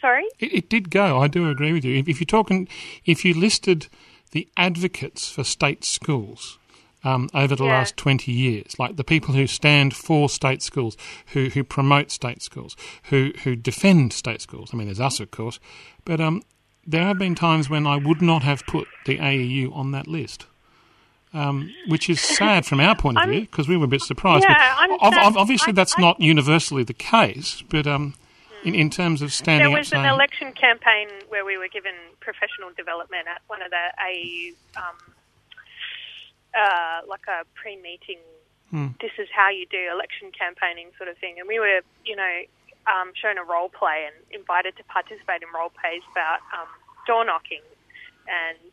sorry. 0.00 0.26
It, 0.38 0.52
it, 0.52 0.68
did 0.68 0.90
go. 0.90 1.18
I 1.18 1.28
do 1.28 1.48
agree 1.50 1.72
with 1.72 1.84
you. 1.84 1.98
If, 1.98 2.08
if 2.08 2.20
you're 2.20 2.26
talking, 2.26 2.68
if 3.04 3.24
you 3.24 3.34
listed 3.34 3.88
the 4.32 4.48
advocates 4.56 5.30
for 5.30 5.44
state 5.44 5.84
schools 5.84 6.58
um, 7.04 7.28
over 7.34 7.54
the 7.54 7.64
Yeah. 7.64 7.72
last 7.78 7.96
20 7.96 8.32
years. 8.32 8.78
Like 8.78 8.96
the 8.96 9.04
people 9.04 9.34
who 9.34 9.46
stand 9.46 9.94
for 9.94 10.28
state 10.28 10.62
schools, 10.62 10.96
who, 11.28 11.50
who 11.50 11.62
promote 11.62 12.10
state 12.10 12.42
schools, 12.42 12.76
who, 13.04 13.32
who 13.44 13.54
defend 13.56 14.12
state 14.12 14.40
schools. 14.40 14.70
I 14.72 14.76
mean, 14.76 14.86
there's 14.88 15.00
us, 15.00 15.20
of 15.20 15.30
course. 15.30 15.60
But 16.04 16.20
um, 16.20 16.42
there 16.86 17.02
have 17.04 17.18
been 17.18 17.34
times 17.34 17.68
when 17.70 17.86
I 17.86 17.96
would 17.96 18.22
not 18.22 18.42
have 18.42 18.64
put 18.66 18.88
the 19.06 19.18
AEU 19.18 19.74
on 19.76 19.90
that 19.92 20.06
list. 20.08 20.46
Um, 21.32 21.72
which 21.88 22.08
is 22.08 22.20
sad 22.20 22.64
from 22.64 22.78
our 22.78 22.94
point 22.94 23.18
of 23.18 23.28
view 23.28 23.40
because 23.40 23.66
we 23.66 23.76
were 23.76 23.86
a 23.86 23.88
bit 23.88 24.02
surprised. 24.02 24.44
Yeah, 24.48 24.76
I'm 24.78 24.90
sad. 25.12 25.36
obviously, 25.36 25.72
I- 25.72 25.74
that's 25.74 25.94
I- 25.98 26.00
not 26.00 26.20
universally 26.20 26.84
the 26.84 26.94
case. 26.94 27.60
But 27.68 27.88
um, 27.88 28.14
in, 28.64 28.76
in 28.76 28.88
terms 28.88 29.20
of 29.20 29.32
standing 29.32 29.68
There 29.68 29.76
was 29.76 29.88
an 29.92 29.96
saying, 30.02 30.14
election 30.14 30.52
campaign 30.52 31.08
where 31.30 31.44
we 31.44 31.58
were 31.58 31.66
given 31.66 31.92
professional 32.20 32.70
development 32.76 33.26
at 33.26 33.42
one 33.48 33.62
of 33.62 33.70
the 33.70 33.84
AEU, 34.00 34.54
um, 34.76 34.94
uh, 36.56 37.02
like 37.06 37.26
a 37.28 37.44
pre-meeting. 37.54 38.18
This 39.00 39.12
is 39.18 39.28
how 39.30 39.50
you 39.50 39.66
do 39.70 39.78
election 39.92 40.32
campaigning, 40.32 40.90
sort 40.96 41.08
of 41.08 41.18
thing. 41.18 41.38
And 41.38 41.46
we 41.46 41.60
were, 41.60 41.80
you 42.04 42.16
know, 42.16 42.34
um, 42.86 43.12
shown 43.14 43.38
a 43.38 43.44
role 43.44 43.68
play 43.68 44.06
and 44.06 44.16
invited 44.34 44.76
to 44.76 44.84
participate 44.84 45.42
in 45.42 45.48
role 45.54 45.70
plays 45.70 46.02
about 46.10 46.40
um, 46.52 46.68
door 47.06 47.24
knocking, 47.24 47.62
and 48.26 48.72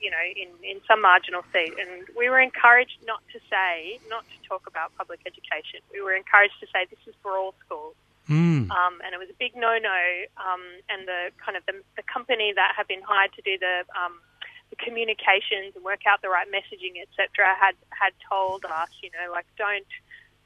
you 0.00 0.10
know, 0.10 0.24
in 0.34 0.50
in 0.62 0.80
some 0.88 1.00
marginal 1.00 1.44
seat. 1.52 1.74
And 1.78 2.08
we 2.16 2.28
were 2.28 2.40
encouraged 2.40 2.98
not 3.06 3.22
to 3.32 3.38
say, 3.48 4.00
not 4.08 4.24
to 4.26 4.36
talk 4.48 4.66
about 4.66 4.90
public 4.96 5.20
education. 5.24 5.80
We 5.92 6.02
were 6.02 6.14
encouraged 6.14 6.58
to 6.60 6.66
say 6.72 6.86
this 6.90 7.00
is 7.06 7.14
for 7.22 7.38
all 7.38 7.54
schools 7.64 7.94
mm, 8.28 8.70
um, 8.70 9.00
and 9.04 9.14
it 9.14 9.18
was 9.18 9.28
a 9.30 9.38
big 9.38 9.56
no-no. 9.56 10.00
Um, 10.36 10.62
and 10.88 11.08
the 11.08 11.32
kind 11.40 11.56
of 11.56 11.64
the, 11.66 11.80
the 11.96 12.04
company 12.04 12.52
that 12.54 12.74
had 12.76 12.86
been 12.86 13.02
hired 13.02 13.32
to 13.34 13.42
do 13.42 13.58
the, 13.58 13.88
um, 13.96 14.20
the 14.37 14.37
communications 14.76 15.74
and 15.74 15.84
work 15.84 16.06
out 16.06 16.20
the 16.20 16.28
right 16.28 16.46
messaging, 16.50 17.00
etc., 17.00 17.54
had 17.58 17.74
had 17.90 18.12
told 18.28 18.64
us, 18.64 18.90
you 19.02 19.10
know, 19.16 19.32
like 19.32 19.46
don't 19.56 19.86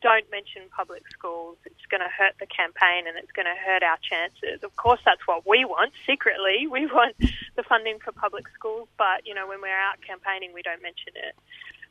don't 0.03 0.29
mention 0.31 0.63
public 0.75 1.07
schools. 1.09 1.57
It's 1.65 1.87
going 1.89 2.03
to 2.03 2.11
hurt 2.11 2.35
the 2.41 2.47
campaign 2.47 3.07
and 3.07 3.17
it's 3.17 3.31
going 3.31 3.47
to 3.47 3.55
hurt 3.55 3.83
our 3.83 3.99
chances. 4.03 4.63
Of 4.65 4.75
course, 4.75 4.99
that's 5.05 5.23
what 5.27 5.47
we 5.47 5.65
want. 5.65 5.93
Secretly, 6.05 6.67
we 6.67 6.87
want 6.93 7.15
the 7.19 7.63
funding 7.63 7.99
for 8.03 8.11
public 8.13 8.49
schools, 8.55 8.89
but 8.99 9.27
you 9.27 9.35
know, 9.35 9.47
when 9.47 9.63
we're 9.63 9.79
out 9.79 10.03
campaigning, 10.03 10.53
we 10.53 10.63
don't 10.63 10.83
mention 10.83 11.15
it. 11.15 11.35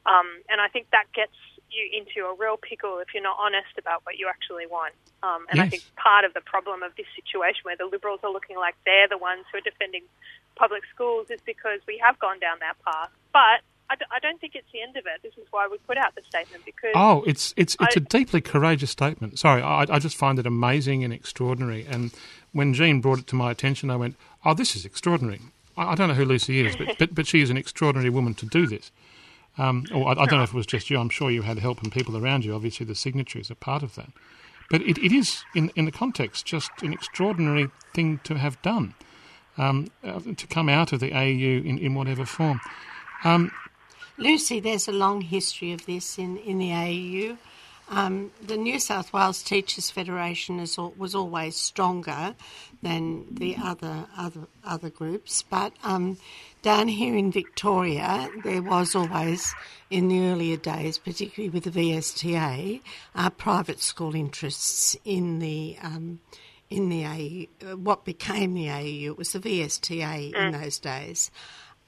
Um, 0.05 0.27
and 0.49 0.59
I 0.59 0.67
think 0.67 0.87
that 0.91 1.05
gets 1.13 1.35
you 1.71 1.87
into 1.91 2.27
a 2.27 2.35
real 2.35 2.57
pickle 2.57 2.99
if 2.99 3.13
you're 3.13 3.23
not 3.23 3.37
honest 3.39 3.73
about 3.77 4.01
what 4.05 4.17
you 4.17 4.27
actually 4.27 4.67
want. 4.67 4.93
Um, 5.23 5.45
and 5.49 5.61
I 5.61 5.69
think 5.69 5.83
part 5.95 6.25
of 6.25 6.33
the 6.33 6.41
problem 6.41 6.83
of 6.83 6.95
this 6.95 7.05
situation 7.15 7.61
where 7.63 7.77
the 7.77 7.85
Liberals 7.85 8.19
are 8.23 8.31
looking 8.31 8.57
like 8.57 8.75
they're 8.85 9.07
the 9.07 9.17
ones 9.17 9.45
who 9.51 9.57
are 9.59 9.61
defending 9.61 10.03
public 10.55 10.83
schools 10.93 11.29
is 11.29 11.39
because 11.45 11.79
we 11.87 11.97
have 12.03 12.19
gone 12.19 12.39
down 12.39 12.57
that 12.59 12.75
path. 12.83 13.09
But 13.31 13.61
I, 13.89 13.95
d- 13.95 14.05
I 14.11 14.19
don't 14.19 14.39
think 14.39 14.55
it's 14.55 14.67
the 14.71 14.81
end 14.81 14.97
of 14.97 15.05
it. 15.05 15.21
This 15.23 15.33
is 15.37 15.47
why 15.51 15.67
we 15.69 15.77
put 15.79 15.97
out 15.97 16.15
the 16.15 16.21
statement 16.29 16.63
because 16.65 16.91
Oh, 16.95 17.23
it's 17.27 17.53
it's 17.57 17.75
it's 17.79 17.95
I- 17.97 17.99
a 17.99 18.01
deeply 18.01 18.41
courageous 18.41 18.89
statement. 18.91 19.37
Sorry, 19.39 19.61
I, 19.61 19.81
I 19.89 19.99
just 19.99 20.15
find 20.17 20.39
it 20.39 20.45
amazing 20.47 21.03
and 21.03 21.13
extraordinary. 21.13 21.85
And 21.89 22.11
when 22.53 22.73
Jean 22.73 23.01
brought 23.01 23.19
it 23.19 23.27
to 23.27 23.35
my 23.35 23.51
attention, 23.51 23.89
I 23.89 23.95
went, 23.97 24.15
"Oh, 24.45 24.53
this 24.53 24.75
is 24.75 24.85
extraordinary." 24.85 25.41
I, 25.77 25.91
I 25.91 25.95
don't 25.95 26.07
know 26.07 26.13
who 26.15 26.25
Lucy 26.25 26.65
is, 26.65 26.75
but, 26.75 26.95
but 26.99 27.15
but 27.15 27.27
she 27.27 27.41
is 27.41 27.49
an 27.49 27.57
extraordinary 27.57 28.09
woman 28.09 28.33
to 28.35 28.45
do 28.45 28.65
this. 28.65 28.91
Um, 29.57 29.85
or 29.93 30.07
I, 30.07 30.11
I 30.11 30.25
don't 30.25 30.39
know 30.39 30.43
if 30.43 30.53
it 30.53 30.55
was 30.55 30.65
just 30.65 30.89
you. 30.89 30.99
I'm 30.99 31.09
sure 31.09 31.29
you 31.29 31.41
had 31.41 31.59
help 31.59 31.81
and 31.81 31.91
people 31.91 32.17
around 32.17 32.45
you. 32.45 32.55
Obviously, 32.55 32.85
the 32.85 32.95
signatories 32.95 33.51
are 33.51 33.55
part 33.55 33.83
of 33.83 33.95
that. 33.95 34.09
But 34.69 34.81
it, 34.81 34.97
it 34.97 35.11
is, 35.11 35.43
in, 35.53 35.71
in 35.75 35.85
the 35.85 35.91
context, 35.91 36.45
just 36.45 36.71
an 36.81 36.93
extraordinary 36.93 37.69
thing 37.93 38.19
to 38.23 38.35
have 38.35 38.61
done, 38.61 38.93
um, 39.57 39.87
uh, 40.03 40.19
to 40.37 40.47
come 40.47 40.69
out 40.69 40.93
of 40.93 41.01
the 41.01 41.11
AEU 41.11 41.65
in, 41.65 41.77
in 41.77 41.93
whatever 41.93 42.25
form. 42.25 42.61
Lucy, 44.17 44.59
there's 44.59 44.87
a 44.87 44.91
long 44.91 45.21
history 45.21 45.73
of 45.73 45.85
this 45.85 46.17
in, 46.17 46.37
in 46.37 46.59
the 46.59 46.69
AEU. 46.69 47.37
Um, 47.89 48.31
the 48.41 48.55
New 48.55 48.79
South 48.79 49.11
Wales 49.11 49.43
Teachers 49.43 49.91
Federation 49.91 50.59
is, 50.59 50.77
was 50.77 51.13
always 51.13 51.57
stronger 51.57 52.35
than 52.81 53.25
the 53.29 53.57
other 53.61 54.05
other 54.17 54.47
other 54.63 54.89
groups, 54.89 55.43
but 55.43 55.73
um, 55.83 56.17
down 56.61 56.87
here 56.87 57.15
in 57.15 57.31
Victoria, 57.31 58.29
there 58.43 58.61
was 58.61 58.95
always, 58.95 59.53
in 59.89 60.07
the 60.07 60.27
earlier 60.27 60.57
days, 60.57 60.97
particularly 60.97 61.49
with 61.49 61.63
the 61.63 61.71
VSTA, 61.71 62.81
uh, 63.15 63.29
private 63.31 63.81
school 63.81 64.15
interests 64.15 64.95
in 65.03 65.39
the 65.39 65.77
um, 65.81 66.19
in 66.69 66.87
the 66.87 67.03
AEU, 67.03 67.49
uh, 67.69 67.75
what 67.75 68.05
became 68.05 68.53
the 68.53 68.67
AEU. 68.67 69.07
It 69.07 69.17
was 69.17 69.33
the 69.33 69.39
VSTA 69.39 70.33
in 70.33 70.51
those 70.51 70.79
days 70.79 71.29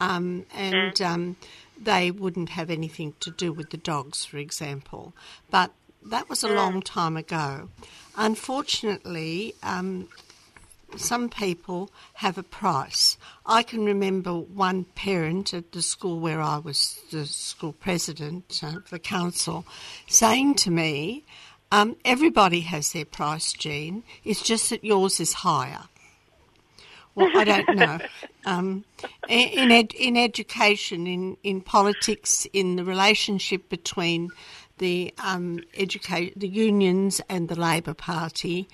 um, 0.04 0.46
and 0.54 1.02
um, 1.02 1.36
they 1.82 2.12
wouldn't 2.12 2.50
have 2.50 2.70
anything 2.70 3.14
to 3.22 3.32
do 3.32 3.54
with 3.54 3.70
the 3.70 3.78
dogs, 3.78 4.26
for 4.26 4.38
example. 4.38 5.14
But 5.50 5.72
that 6.06 6.30
was 6.30 6.44
a 6.44 6.50
long 6.50 6.82
time 6.82 7.16
ago. 7.16 7.70
Unfortunately, 8.18 9.56
um, 9.64 10.10
some 10.96 11.30
people 11.30 11.90
have 12.16 12.38
a 12.38 12.44
price. 12.44 13.18
I 13.46 13.64
can 13.64 13.86
remember 13.86 14.34
one 14.34 14.86
parent 14.96 15.54
at 15.54 15.72
the 15.72 15.82
school 15.82 16.20
where 16.20 16.42
I 16.42 16.58
was 16.58 17.02
the 17.12 17.26
school 17.26 17.74
president 17.74 18.62
of 18.64 18.90
the 18.90 19.00
council 19.00 19.66
saying 20.08 20.56
to 20.56 20.72
me, 20.72 21.26
um, 21.72 21.96
Everybody 22.06 22.62
has 22.62 22.92
their 22.94 23.06
price, 23.06 23.54
Jean. 23.54 24.04
It's 24.24 24.42
just 24.42 24.70
that 24.70 24.84
yours 24.84 25.20
is 25.20 25.34
higher. 25.34 25.84
Well, 27.16 27.30
I 27.36 27.44
don't 27.44 27.76
know. 27.76 28.00
Um, 28.46 28.84
in 29.30 29.72
ed- 29.72 29.94
in 29.94 30.18
education, 30.18 31.08
in, 31.08 31.38
in 31.44 31.62
politics, 31.62 32.46
in 32.52 32.76
the 32.76 32.84
relationship 32.84 33.70
between 33.70 34.32
the 34.80 35.14
um, 35.18 35.62
educate 35.76 36.38
the 36.38 36.50
unions 36.50 37.22
and 37.30 37.48
the 37.48 37.56
Labor 37.56 37.94
Party, 37.94 38.68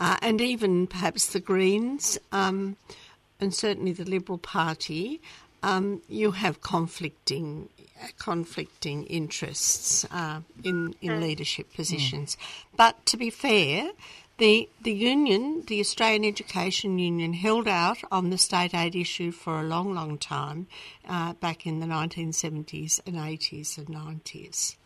uh, 0.00 0.16
and 0.22 0.40
even 0.40 0.86
perhaps 0.86 1.26
the 1.26 1.40
Greens, 1.40 2.18
um, 2.32 2.76
and 3.40 3.54
certainly 3.54 3.92
the 3.92 4.04
Liberal 4.04 4.38
Party, 4.38 5.20
um, 5.62 6.02
you 6.08 6.32
have 6.32 6.60
conflicting 6.60 7.68
uh, 8.02 8.08
conflicting 8.18 9.04
interests 9.06 10.04
uh, 10.10 10.40
in 10.62 10.94
in 11.00 11.20
leadership 11.20 11.72
positions. 11.74 12.36
But 12.76 13.04
to 13.06 13.16
be 13.16 13.30
fair, 13.30 13.90
the 14.38 14.68
the 14.82 14.92
union, 14.92 15.64
the 15.66 15.80
Australian 15.80 16.24
Education 16.24 16.98
Union, 16.98 17.32
held 17.32 17.66
out 17.66 17.98
on 18.12 18.30
the 18.30 18.38
state 18.38 18.74
aid 18.74 18.94
issue 18.94 19.32
for 19.32 19.60
a 19.60 19.64
long, 19.64 19.94
long 19.94 20.18
time, 20.18 20.66
uh, 21.08 21.32
back 21.34 21.66
in 21.66 21.80
the 21.80 21.86
1970s 21.86 23.00
and 23.06 23.16
80s 23.16 23.78
and 23.78 23.88
90s. 23.88 24.76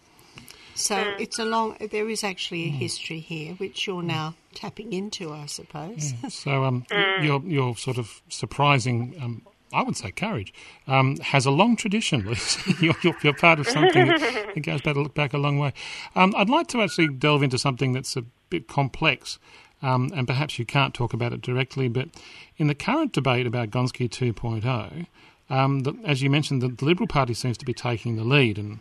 So 0.75 0.97
it's 1.19 1.39
a 1.39 1.45
long. 1.45 1.77
There 1.91 2.09
is 2.09 2.25
actually 2.25 2.65
a 2.65 2.71
history 2.71 3.21
here, 3.21 3.55
which 3.55 3.87
you're 3.87 4.03
now 4.03 4.35
tapping 4.55 4.93
into, 4.93 5.33
I 5.33 5.47
suppose. 5.47 6.15
So 6.31 6.65
um, 6.65 6.87
your 7.23 7.43
your 7.43 7.77
sort 7.77 7.99
of 7.99 8.23
surprising, 8.29 9.15
um, 9.21 9.43
I 9.73 9.83
would 9.83 9.97
say, 9.97 10.11
courage 10.11 10.53
um, 10.87 11.17
has 11.19 11.45
a 11.47 11.51
long 11.51 11.77
tradition. 11.77 12.21
You're, 12.81 12.95
you're, 13.03 13.17
you're 13.23 13.35
part 13.35 13.61
of 13.61 13.69
something 13.69 14.09
that 14.09 14.63
goes 14.63 14.81
back, 14.81 15.15
back 15.15 15.33
a 15.33 15.39
long 15.39 15.59
way. 15.59 15.73
Um, 16.15 16.35
I'd 16.37 16.49
like 16.49 16.69
to 16.69 16.83
actually 16.83 17.09
delve 17.09 17.43
into 17.43 17.59
something 17.59 17.93
that's 17.93 18.17
a 18.17 18.25
bit 18.49 18.69
complex, 18.69 19.39
um, 19.83 20.11
and 20.15 20.27
perhaps 20.27 20.59
you 20.59 20.65
can't 20.65 20.95
talk 20.95 21.13
about 21.13 21.33
it 21.33 21.43
directly, 21.43 21.89
but 21.89 22.09
in 22.57 22.67
the 22.67 22.75
current 22.75 23.13
debate 23.13 23.47
about 23.47 23.71
Gonski 23.71 24.09
2.0, 24.09 25.07
um, 25.51 25.81
the, 25.81 25.95
as 26.05 26.23
you 26.23 26.31
mentioned, 26.31 26.63
the, 26.63 26.69
the 26.69 26.85
Liberal 26.85 27.09
Party 27.09 27.35
seems 27.35 27.59
to 27.59 27.65
be 27.65 27.75
taking 27.75 28.17
the 28.17 28.25
lead 28.25 28.59
and 28.59 28.79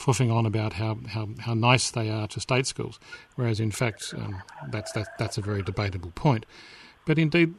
foofing 0.00 0.32
on 0.32 0.46
about 0.46 0.72
how, 0.74 0.98
how, 1.08 1.28
how 1.40 1.54
nice 1.54 1.90
they 1.90 2.08
are 2.08 2.26
to 2.28 2.40
state 2.40 2.66
schools, 2.66 2.98
whereas 3.36 3.60
in 3.60 3.70
fact 3.70 4.14
um, 4.16 4.42
that's 4.70 4.92
that, 4.92 5.08
that's 5.18 5.38
a 5.38 5.42
very 5.42 5.62
debatable 5.62 6.12
point. 6.14 6.46
But 7.06 7.18
indeed, 7.18 7.54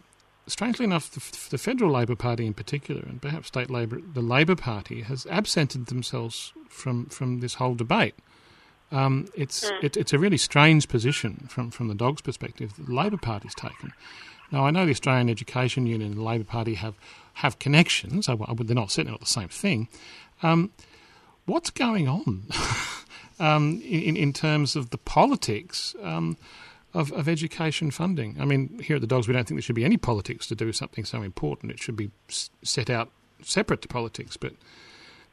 strangely 0.47 0.86
enough, 0.86 1.12
the, 1.12 1.49
the 1.49 1.58
federal 1.58 1.91
Labor 1.91 2.15
Party 2.15 2.45
in 2.45 2.54
particular, 2.54 3.01
and 3.01 3.21
perhaps 3.21 3.47
state 3.47 3.69
Labor, 3.69 3.99
the 4.13 4.21
Labor 4.21 4.56
Party 4.56 5.01
has 5.01 5.27
absented 5.30 5.88
themselves 5.88 6.54
from, 6.69 7.06
from 7.08 7.39
this 7.39 7.56
whole 7.56 7.75
debate. 7.75 8.15
Um, 8.91 9.27
it's 9.36 9.71
it, 9.82 9.95
it's 9.95 10.12
a 10.12 10.19
really 10.19 10.38
strange 10.38 10.89
position 10.89 11.47
from, 11.49 11.71
from 11.71 11.88
the 11.88 11.95
dogs' 11.95 12.21
perspective 12.21 12.75
that 12.75 12.88
the 12.88 12.93
Labor 12.93 13.17
Party's 13.17 13.56
taken. 13.56 13.93
Now, 14.51 14.65
I 14.65 14.71
know 14.71 14.86
the 14.86 14.91
Australian 14.91 15.30
Education 15.30 15.86
Union 15.86 16.12
and 16.12 16.19
the 16.19 16.23
Labor 16.23 16.43
Party 16.43 16.73
have, 16.73 16.95
have 17.36 17.58
connections. 17.60 18.27
I, 18.27 18.34
I, 18.34 18.54
they're 18.54 18.75
not 18.75 18.91
certainly 18.91 19.12
not 19.12 19.21
the 19.21 19.25
same 19.25 19.47
thing. 19.47 19.88
Um, 20.43 20.71
what's 21.45 21.69
going 21.69 22.08
on 22.08 22.43
um, 23.39 23.82
in, 23.84 24.15
in 24.15 24.34
terms 24.34 24.75
of 24.75 24.89
the 24.89 24.98
politics 24.98 25.96
um, 26.02 26.37
of, 26.94 27.12
of 27.12 27.27
education 27.27 27.92
funding? 27.92 28.37
I 28.39 28.46
mean, 28.46 28.79
here 28.79 28.96
at 28.96 29.02
the 29.02 29.08
Dogs, 29.08 29.27
we 29.27 29.33
don't 29.33 29.48
think 29.48 29.58
there 29.58 29.63
should 29.63 29.75
be 29.75 29.85
any 29.85 29.98
politics 29.98 30.48
to 30.48 30.56
do 30.56 30.71
something 30.71 31.06
so 31.06 31.21
important. 31.21 31.71
It 31.71 31.79
should 31.79 31.96
be 31.96 32.12
set 32.27 32.89
out 32.89 33.10
separate 33.44 33.81
to 33.81 33.87
politics. 33.87 34.37
But 34.37 34.54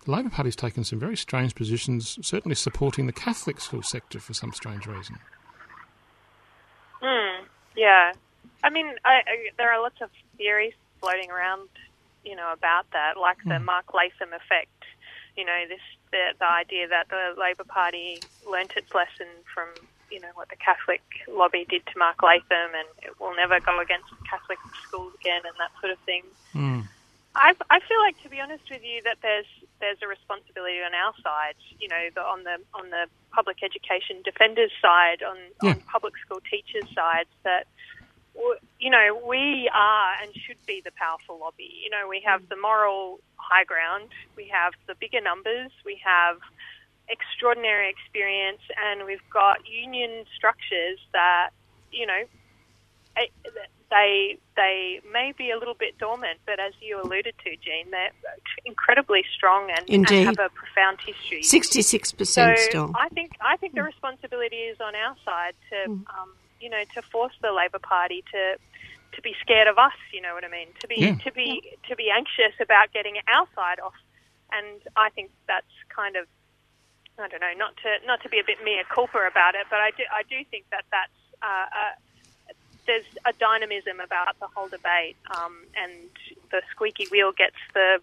the 0.05 0.11
Labor 0.11 0.31
Party's 0.31 0.57
taken 0.57 0.85
some 0.85 0.99
very 0.99 1.17
strange 1.17 1.55
positions, 1.55 2.19
certainly 2.23 2.55
supporting 2.55 3.07
the 3.07 3.13
Catholic 3.13 3.61
school 3.61 3.83
sector 3.83 4.21
for 4.21 4.35
some 4.35 4.53
strange 4.53 4.87
reason. 4.87 5.19
Mm, 7.03 7.41
yeah. 7.77 8.13
I 8.65 8.71
mean, 8.71 8.87
I, 9.05 9.11
I, 9.11 9.51
there 9.57 9.73
are 9.73 9.81
lots 9.81 10.01
of 10.01 10.11
theories 10.37 10.75
floating 11.01 11.31
around, 11.31 11.69
you 12.25 12.35
know, 12.35 12.53
about 12.53 12.87
that, 12.93 13.17
like 13.17 13.39
the 13.45 13.61
Mark 13.61 13.95
Latham 13.95 14.33
effect. 14.33 14.73
You 15.37 15.45
know, 15.45 15.65
this 15.69 15.81
the 16.11 16.35
the 16.39 16.51
idea 16.51 16.89
that 16.89 17.09
the 17.09 17.35
Labor 17.39 17.65
Party 17.65 18.21
learnt 18.49 18.73
its 18.77 18.93
lesson 18.95 19.29
from 19.53 19.69
you 20.11 20.21
know 20.21 20.29
what 20.35 20.49
the 20.49 20.57
Catholic 20.57 21.03
lobby 21.29 21.67
did 21.69 21.85
to 21.87 21.99
Mark 21.99 22.23
Latham, 22.23 22.73
and 22.75 22.89
it 23.03 23.19
will 23.21 23.35
never 23.37 23.61
go 23.61 23.81
against 23.81 24.09
Catholic 24.29 24.59
schools 24.87 25.13
again, 25.21 25.43
and 25.45 25.55
that 25.59 25.71
sort 25.81 25.93
of 25.93 25.99
thing. 26.07 26.23
Mm. 26.55 26.89
I, 27.35 27.55
I 27.71 27.79
feel 27.87 28.01
like, 28.01 28.21
to 28.25 28.29
be 28.29 28.41
honest 28.41 28.65
with 28.71 28.83
you, 28.83 29.03
that 29.05 29.19
there's 29.23 29.47
there's 29.81 29.99
a 30.03 30.09
responsibility 30.09 30.81
on 30.83 30.95
our 30.95 31.15
side. 31.23 31.55
You 31.79 31.89
know, 31.89 32.09
the, 32.15 32.23
on 32.23 32.43
the 32.45 32.57
on 32.75 32.91
the 32.91 33.07
public 33.31 33.63
education 33.63 34.23
defenders 34.25 34.73
side, 34.83 35.23
on, 35.23 35.37
Yeah. 35.63 35.71
on 35.71 35.81
public 35.83 36.15
school 36.25 36.41
teachers' 36.51 36.89
sides, 36.95 37.31
that 37.45 37.67
you 38.79 38.91
know 38.91 39.21
we 39.27 39.71
are 39.75 40.13
and 40.23 40.33
should 40.35 40.65
be 40.67 40.81
the 40.85 40.93
powerful 40.93 41.39
lobby. 41.39 41.71
You 41.83 41.91
know, 41.91 42.09
we 42.09 42.23
have 42.25 42.43
mm. 42.43 42.49
the 42.49 42.57
moral 42.57 43.21
high 43.37 43.65
ground, 43.65 44.11
we 44.37 44.49
have 44.53 44.73
the 44.87 44.95
bigger 44.95 45.21
numbers, 45.21 45.71
we 45.85 46.01
have 46.05 46.39
extraordinary 47.09 47.89
experience, 47.89 48.61
and 48.77 49.05
we've 49.05 49.29
got 49.33 49.67
union 49.67 50.25
structures 50.37 50.99
that 51.13 51.51
you 51.91 52.07
know 52.07 52.23
they 53.91 54.39
they 54.57 55.01
may 55.11 55.33
be 55.37 55.51
a 55.51 55.59
little 55.59 55.75
bit 55.75 55.99
dormant, 55.99 56.39
but 56.47 56.61
as 56.61 56.73
you 56.81 57.01
alluded 57.03 57.35
to, 57.45 57.51
Jean, 57.57 57.91
they're 57.91 58.11
incredibly 58.65 59.25
strong 59.35 59.71
and, 59.71 59.81
and 59.81 59.89
Indeed. 59.89 60.25
have 60.25 60.39
a 60.39 60.51
profound 60.51 60.99
history. 61.05 61.43
Sixty-six 61.43 62.11
so 62.11 62.17
percent 62.17 62.59
still. 62.59 62.93
I 62.95 63.09
think 63.09 63.33
I 63.41 63.57
think 63.57 63.75
the 63.75 63.81
mm. 63.81 63.87
responsibility 63.87 64.57
is 64.57 64.79
on 64.81 64.95
our 64.95 65.17
side 65.25 65.55
to 65.71 65.91
mm. 65.91 66.05
um, 66.21 66.33
you 66.61 66.71
know 66.71 66.83
to 66.95 67.03
force 67.03 67.35
the 67.43 67.53
Labor 67.53 67.79
Party 67.79 68.25
to 68.33 68.57
to 69.15 69.23
be 69.23 69.35
scared 69.41 69.69
of 69.69 69.79
us. 69.79 69.97
You 70.13 70.21
know 70.21 70.35
what 70.35 70.45
I 70.45 70.49
mean? 70.49 70.69
To 70.81 70.89
be 70.89 71.01
Yeah. 71.03 71.15
to 71.25 71.33
be 71.33 71.77
to 71.89 71.97
be 71.97 72.11
anxious 72.11 72.55
about 72.61 72.93
getting 72.93 73.17
our 73.29 73.47
side 73.55 73.81
off. 73.81 73.97
And 74.53 74.81
I 74.97 75.11
think 75.11 75.31
that's 75.47 75.71
kind 75.95 76.17
of 76.17 76.27
I 77.19 77.29
don't 77.29 77.41
know, 77.41 77.53
not 77.57 77.77
to 77.83 78.07
not 78.07 78.23
to 78.23 78.29
be 78.29 78.39
a 78.39 78.45
bit 78.47 78.59
mea 78.65 78.83
culpa 78.95 79.19
about 79.31 79.55
it, 79.55 79.67
but 79.71 79.79
I 79.81 79.91
do 79.97 80.05
I 80.13 80.23
do 80.29 80.45
think 80.51 80.65
that 80.71 80.85
that's 80.91 81.19
uh, 81.43 81.67
uh, 81.73 81.95
there's 82.87 83.07
a 83.27 83.33
dynamism 83.39 84.01
about 84.01 84.39
the 84.41 84.47
whole 84.55 84.69
debate, 84.69 85.17
um, 85.31 85.67
and 85.77 86.09
the 86.51 86.63
squeaky 86.71 87.07
wheel 87.11 87.33
gets 87.37 87.57
the 87.75 88.01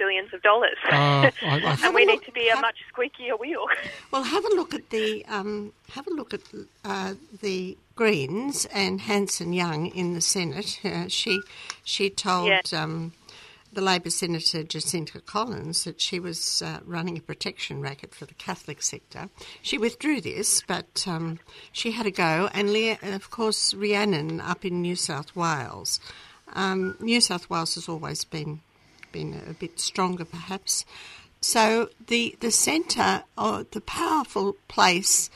billions 0.00 0.30
of 0.36 0.40
dollars, 0.50 0.78
Uh, 0.90 1.30
I, 1.42 1.78
and 1.84 1.94
we 1.94 2.02
a 2.04 2.06
need 2.06 2.22
to 2.30 2.32
be 2.32 2.48
a 2.48 2.54
have- 2.54 2.62
much 2.68 2.78
squeakier 2.92 3.36
wheel. 3.38 3.64
Well, 4.12 4.24
have 4.24 4.44
a 4.50 4.54
look 4.60 4.72
at 4.74 4.86
the 4.90 5.24
um, 5.36 5.72
have 5.96 6.06
a 6.08 6.14
look 6.20 6.32
at 6.34 6.40
uh, 6.84 7.14
the 7.46 7.76
Greens 8.00 8.66
and 8.82 9.00
Hanson 9.00 9.52
Young 9.52 9.86
in 10.00 10.14
the 10.14 10.20
Senate. 10.20 10.80
Uh, 10.84 11.06
she 11.08 11.40
she 11.84 12.10
told 12.10 12.48
Yes. 12.48 12.72
um, 12.72 13.12
the 13.72 13.80
Labor 13.80 14.10
Senator 14.10 14.64
Jacinta 14.64 15.20
Collins 15.20 15.84
that 15.84 16.00
she 16.00 16.18
was 16.18 16.60
uh, 16.62 16.80
running 16.84 17.16
a 17.18 17.20
protection 17.20 17.80
racket 17.80 18.12
for 18.14 18.24
the 18.26 18.34
Catholic 18.34 18.82
sector. 18.82 19.28
She 19.62 19.78
withdrew 19.78 20.20
this, 20.20 20.62
but 20.66 21.04
um, 21.06 21.38
she 21.70 21.92
had 21.92 22.06
a 22.06 22.10
go, 22.10 22.48
and 22.52 23.14
of 23.14 23.30
course 23.30 23.72
Rhiannon 23.74 24.40
up 24.40 24.64
in 24.64 24.82
New 24.82 24.96
South 24.96 25.30
Wales. 25.36 26.00
Um, 26.62 26.96
New 27.00 27.20
South 27.20 27.48
Wales 27.48 27.76
has 27.76 27.88
always 27.88 28.24
been 28.24 28.60
been 29.12 29.40
a 29.48 29.54
bit 29.54 29.80
stronger, 29.80 30.24
perhaps. 30.24 30.84
So 31.40 31.88
the 32.06 32.36
the 32.40 32.50
centre, 32.50 33.24
or 33.36 33.64
the 33.70 33.80
powerful 33.80 34.56
place 34.68 35.30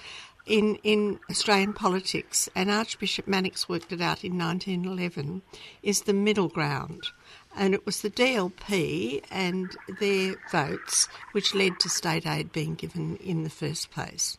in 0.47 0.77
in 0.83 1.21
Australian 1.31 1.73
politics, 1.73 2.49
and 2.55 2.71
Archbishop 2.71 3.27
Mannix 3.27 3.69
worked 3.69 3.93
it 3.93 4.01
out 4.01 4.25
in 4.25 4.39
1911, 4.39 5.43
is 5.83 6.03
the 6.03 6.13
middle 6.13 6.49
ground. 6.49 7.09
And 7.57 7.73
it 7.73 7.87
was 7.87 8.01
the 8.03 8.11
DLP 8.11 9.23
and 9.31 9.71
their 10.01 10.35
votes 10.51 11.09
which 11.33 11.55
led 11.55 11.79
to 11.81 11.89
state 11.89 12.27
aid 12.27 12.53
being 12.53 12.75
given 12.75 13.17
in 13.17 13.45
the 13.45 13.51
first 13.51 13.93
place. 13.93 14.37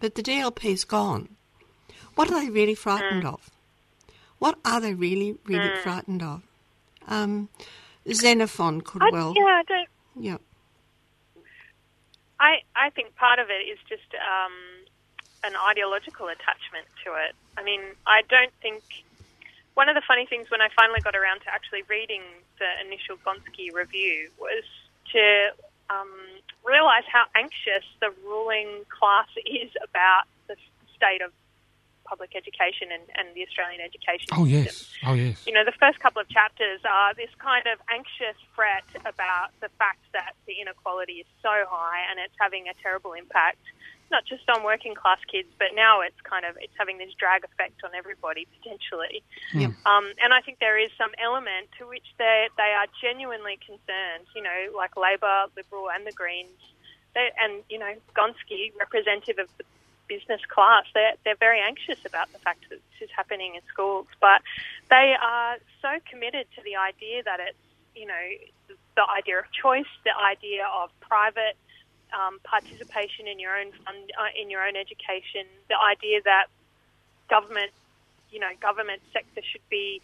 But 0.00 0.16
the 0.16 0.22
DLP's 0.22 0.84
gone. 0.84 1.28
What 2.16 2.30
are 2.32 2.40
they 2.40 2.50
really 2.50 2.74
frightened 2.74 3.24
of? 3.24 3.50
What 4.38 4.58
are 4.64 4.80
they 4.80 4.94
really, 4.94 5.38
really 5.46 5.76
frightened 5.76 6.22
of? 6.22 6.42
Um, 7.06 7.48
Xenophon 8.12 8.80
could 8.80 9.02
I, 9.02 9.10
well, 9.10 9.32
yeah, 9.36 9.42
I 9.44 9.62
don't. 9.66 9.88
yeah. 10.18 10.36
I 12.38 12.62
I 12.74 12.90
think 12.90 13.14
part 13.16 13.38
of 13.38 13.50
it 13.50 13.64
is 13.66 13.78
just 13.88 14.14
um, 14.14 14.52
an 15.44 15.52
ideological 15.68 16.26
attachment 16.28 16.86
to 17.04 17.12
it. 17.14 17.34
I 17.56 17.62
mean, 17.62 17.80
I 18.06 18.22
don't 18.28 18.52
think. 18.62 18.82
One 19.74 19.90
of 19.90 19.94
the 19.94 20.02
funny 20.08 20.24
things 20.24 20.50
when 20.50 20.62
I 20.62 20.68
finally 20.74 21.00
got 21.02 21.14
around 21.14 21.40
to 21.40 21.52
actually 21.52 21.82
reading 21.86 22.22
the 22.58 22.64
initial 22.80 23.16
Gonski 23.18 23.70
review 23.74 24.30
was 24.40 24.64
to 25.12 25.52
um, 25.90 26.08
realize 26.64 27.04
how 27.12 27.24
anxious 27.34 27.84
the 28.00 28.10
ruling 28.24 28.86
class 28.88 29.28
is 29.44 29.70
about 29.84 30.24
the 30.48 30.56
state 30.96 31.20
of 31.20 31.30
public 32.06 32.32
education 32.34 32.88
and, 32.94 33.02
and 33.18 33.34
the 33.34 33.42
Australian 33.42 33.82
education 33.82 34.30
oh 34.32 34.46
system 34.46 34.64
yes, 34.64 34.88
oh 35.04 35.14
yes. 35.14 35.42
you 35.46 35.52
know, 35.52 35.64
the 35.64 35.74
first 35.76 35.98
couple 36.00 36.22
of 36.22 36.28
chapters 36.28 36.80
are 36.88 37.12
this 37.14 37.30
kind 37.38 37.66
of 37.66 37.78
anxious 37.90 38.38
fret 38.54 38.86
about 39.04 39.50
the 39.60 39.68
fact 39.78 40.00
that 40.12 40.38
the 40.46 40.62
inequality 40.62 41.20
is 41.24 41.28
so 41.42 41.66
high 41.68 42.06
and 42.10 42.18
it's 42.22 42.34
having 42.38 42.68
a 42.68 42.74
terrible 42.82 43.12
impact, 43.12 43.60
not 44.10 44.24
just 44.24 44.48
on 44.48 44.62
working 44.62 44.94
class 44.94 45.18
kids, 45.30 45.50
but 45.58 45.74
now 45.74 46.00
it's 46.00 46.20
kind 46.22 46.46
of 46.46 46.56
it's 46.60 46.72
having 46.78 46.98
this 46.98 47.12
drag 47.18 47.44
effect 47.44 47.82
on 47.84 47.90
everybody 47.94 48.46
potentially. 48.58 49.22
Yep. 49.52 49.74
Um, 49.84 50.06
and 50.22 50.32
I 50.32 50.40
think 50.40 50.58
there 50.58 50.78
is 50.78 50.90
some 50.96 51.10
element 51.18 51.68
to 51.78 51.86
which 51.86 52.06
they 52.18 52.48
they 52.56 52.72
are 52.72 52.86
genuinely 53.02 53.58
concerned. 53.58 54.30
You 54.34 54.42
know, 54.42 54.72
like 54.74 54.96
Labor, 54.96 55.50
Liberal, 55.56 55.90
and 55.90 56.06
the 56.06 56.12
Greens, 56.12 56.62
they, 57.14 57.30
and 57.42 57.62
you 57.68 57.78
know, 57.78 57.92
Gonski, 58.14 58.70
representative 58.78 59.38
of 59.38 59.50
the 59.58 59.64
business 60.08 60.40
class, 60.48 60.84
they're, 60.94 61.14
they're 61.24 61.40
very 61.40 61.60
anxious 61.60 62.04
about 62.04 62.32
the 62.32 62.38
fact 62.38 62.64
that 62.70 62.76
this 62.76 63.08
is 63.08 63.10
happening 63.14 63.54
in 63.54 63.62
schools, 63.68 64.06
but 64.20 64.42
they 64.90 65.14
are 65.20 65.56
so 65.82 65.98
committed 66.10 66.46
to 66.56 66.62
the 66.62 66.76
idea 66.76 67.22
that 67.24 67.40
it's, 67.40 67.58
you 67.94 68.06
know, 68.06 68.26
the 68.96 69.04
idea 69.16 69.38
of 69.38 69.44
choice, 69.52 69.90
the 70.04 70.16
idea 70.16 70.66
of 70.66 70.90
private 71.00 71.56
um, 72.14 72.38
participation 72.44 73.26
in 73.26 73.38
your 73.38 73.56
own 73.56 73.72
fund, 73.84 74.10
uh, 74.18 74.32
in 74.40 74.50
your 74.50 74.66
own 74.66 74.76
education, 74.76 75.46
the 75.68 75.76
idea 75.76 76.20
that 76.24 76.46
government, 77.28 77.72
you 78.30 78.40
know, 78.40 78.50
government 78.60 79.02
sector 79.12 79.42
should 79.42 79.66
be 79.68 80.00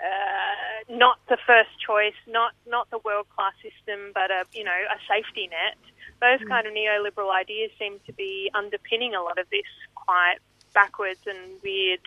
uh, 0.00 0.94
not 0.94 1.18
the 1.28 1.36
first 1.46 1.70
choice, 1.84 2.16
not 2.26 2.52
not 2.66 2.88
the 2.90 2.98
world 3.04 3.26
class 3.36 3.52
system, 3.60 4.12
but 4.14 4.30
a 4.30 4.44
you 4.52 4.64
know 4.64 4.80
a 4.88 4.98
safety 5.08 5.48
net. 5.48 5.76
Those 6.20 6.46
kind 6.48 6.66
of 6.66 6.74
neoliberal 6.74 7.32
ideas 7.34 7.70
seem 7.78 7.98
to 8.06 8.12
be 8.12 8.50
underpinning 8.54 9.14
a 9.14 9.22
lot 9.22 9.38
of 9.38 9.48
this 9.50 9.62
quite 9.94 10.36
backwards 10.74 11.20
and 11.26 11.38
weird 11.62 12.00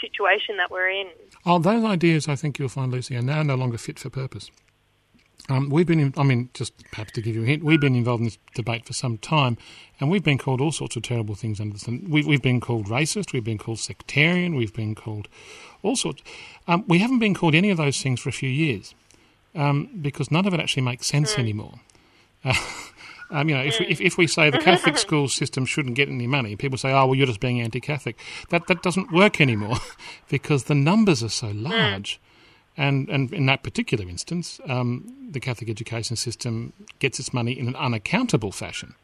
situation 0.00 0.56
that 0.56 0.70
we're 0.70 0.88
in. 0.88 1.08
Oh, 1.44 1.58
those 1.58 1.84
ideas, 1.84 2.28
I 2.28 2.36
think 2.36 2.58
you'll 2.58 2.68
find, 2.68 2.90
Lucy, 2.90 3.16
are 3.16 3.22
now 3.22 3.42
no 3.42 3.54
longer 3.54 3.78
fit 3.78 3.98
for 3.98 4.10
purpose. 4.10 4.50
Um, 5.48 5.70
we've 5.70 5.86
been, 5.86 5.98
in, 5.98 6.14
I 6.16 6.22
mean, 6.22 6.50
just 6.54 6.72
perhaps 6.92 7.12
to 7.12 7.20
give 7.20 7.34
you 7.34 7.42
a 7.42 7.46
hint, 7.46 7.64
we've 7.64 7.80
been 7.80 7.96
involved 7.96 8.20
in 8.20 8.26
this 8.26 8.38
debate 8.54 8.86
for 8.86 8.92
some 8.92 9.18
time, 9.18 9.58
and 9.98 10.08
we've 10.10 10.22
been 10.22 10.38
called 10.38 10.60
all 10.60 10.70
sorts 10.70 10.94
of 10.94 11.02
terrible 11.02 11.34
things 11.34 11.60
under 11.60 11.74
the 11.74 11.80
sun. 11.80 12.06
We've, 12.08 12.26
we've 12.26 12.42
been 12.42 12.60
called 12.60 12.86
racist, 12.86 13.32
we've 13.32 13.44
been 13.44 13.58
called 13.58 13.80
sectarian, 13.80 14.54
we've 14.54 14.72
been 14.72 14.94
called 14.94 15.28
all 15.82 15.96
sorts. 15.96 16.22
Um, 16.68 16.84
we 16.86 16.98
haven't 16.98 17.18
been 17.18 17.34
called 17.34 17.54
any 17.56 17.70
of 17.70 17.76
those 17.76 18.00
things 18.00 18.20
for 18.20 18.28
a 18.28 18.32
few 18.32 18.48
years 18.48 18.94
um, 19.54 19.90
because 20.00 20.30
none 20.30 20.46
of 20.46 20.54
it 20.54 20.60
actually 20.60 20.84
makes 20.84 21.06
sense 21.06 21.36
anymore. 21.36 21.74
Uh, 22.44 22.54
um, 23.32 23.48
you 23.48 23.54
know, 23.54 23.62
if, 23.62 23.80
if, 23.80 24.00
if 24.00 24.18
we 24.18 24.26
say 24.26 24.50
the 24.50 24.58
Catholic 24.58 24.98
school 25.06 25.26
system 25.26 25.64
shouldn't 25.64 25.94
get 25.94 26.08
any 26.08 26.26
money, 26.26 26.54
people 26.54 26.76
say, 26.76 26.92
"Oh, 26.92 27.06
well, 27.06 27.14
you're 27.14 27.26
just 27.26 27.40
being 27.40 27.60
anti-Catholic." 27.60 28.18
That 28.50 28.66
that 28.66 28.82
doesn't 28.82 29.10
work 29.10 29.40
anymore 29.40 29.78
because 30.28 30.64
the 30.64 30.74
numbers 30.74 31.22
are 31.22 31.30
so 31.30 31.48
large, 31.48 32.20
and 32.76 33.08
and 33.08 33.32
in 33.32 33.46
that 33.46 33.62
particular 33.62 34.06
instance, 34.06 34.60
um, 34.68 35.12
the 35.30 35.40
Catholic 35.40 35.70
education 35.70 36.14
system 36.14 36.74
gets 36.98 37.18
its 37.18 37.32
money 37.32 37.58
in 37.58 37.68
an 37.68 37.76
unaccountable 37.76 38.52
fashion. 38.52 38.94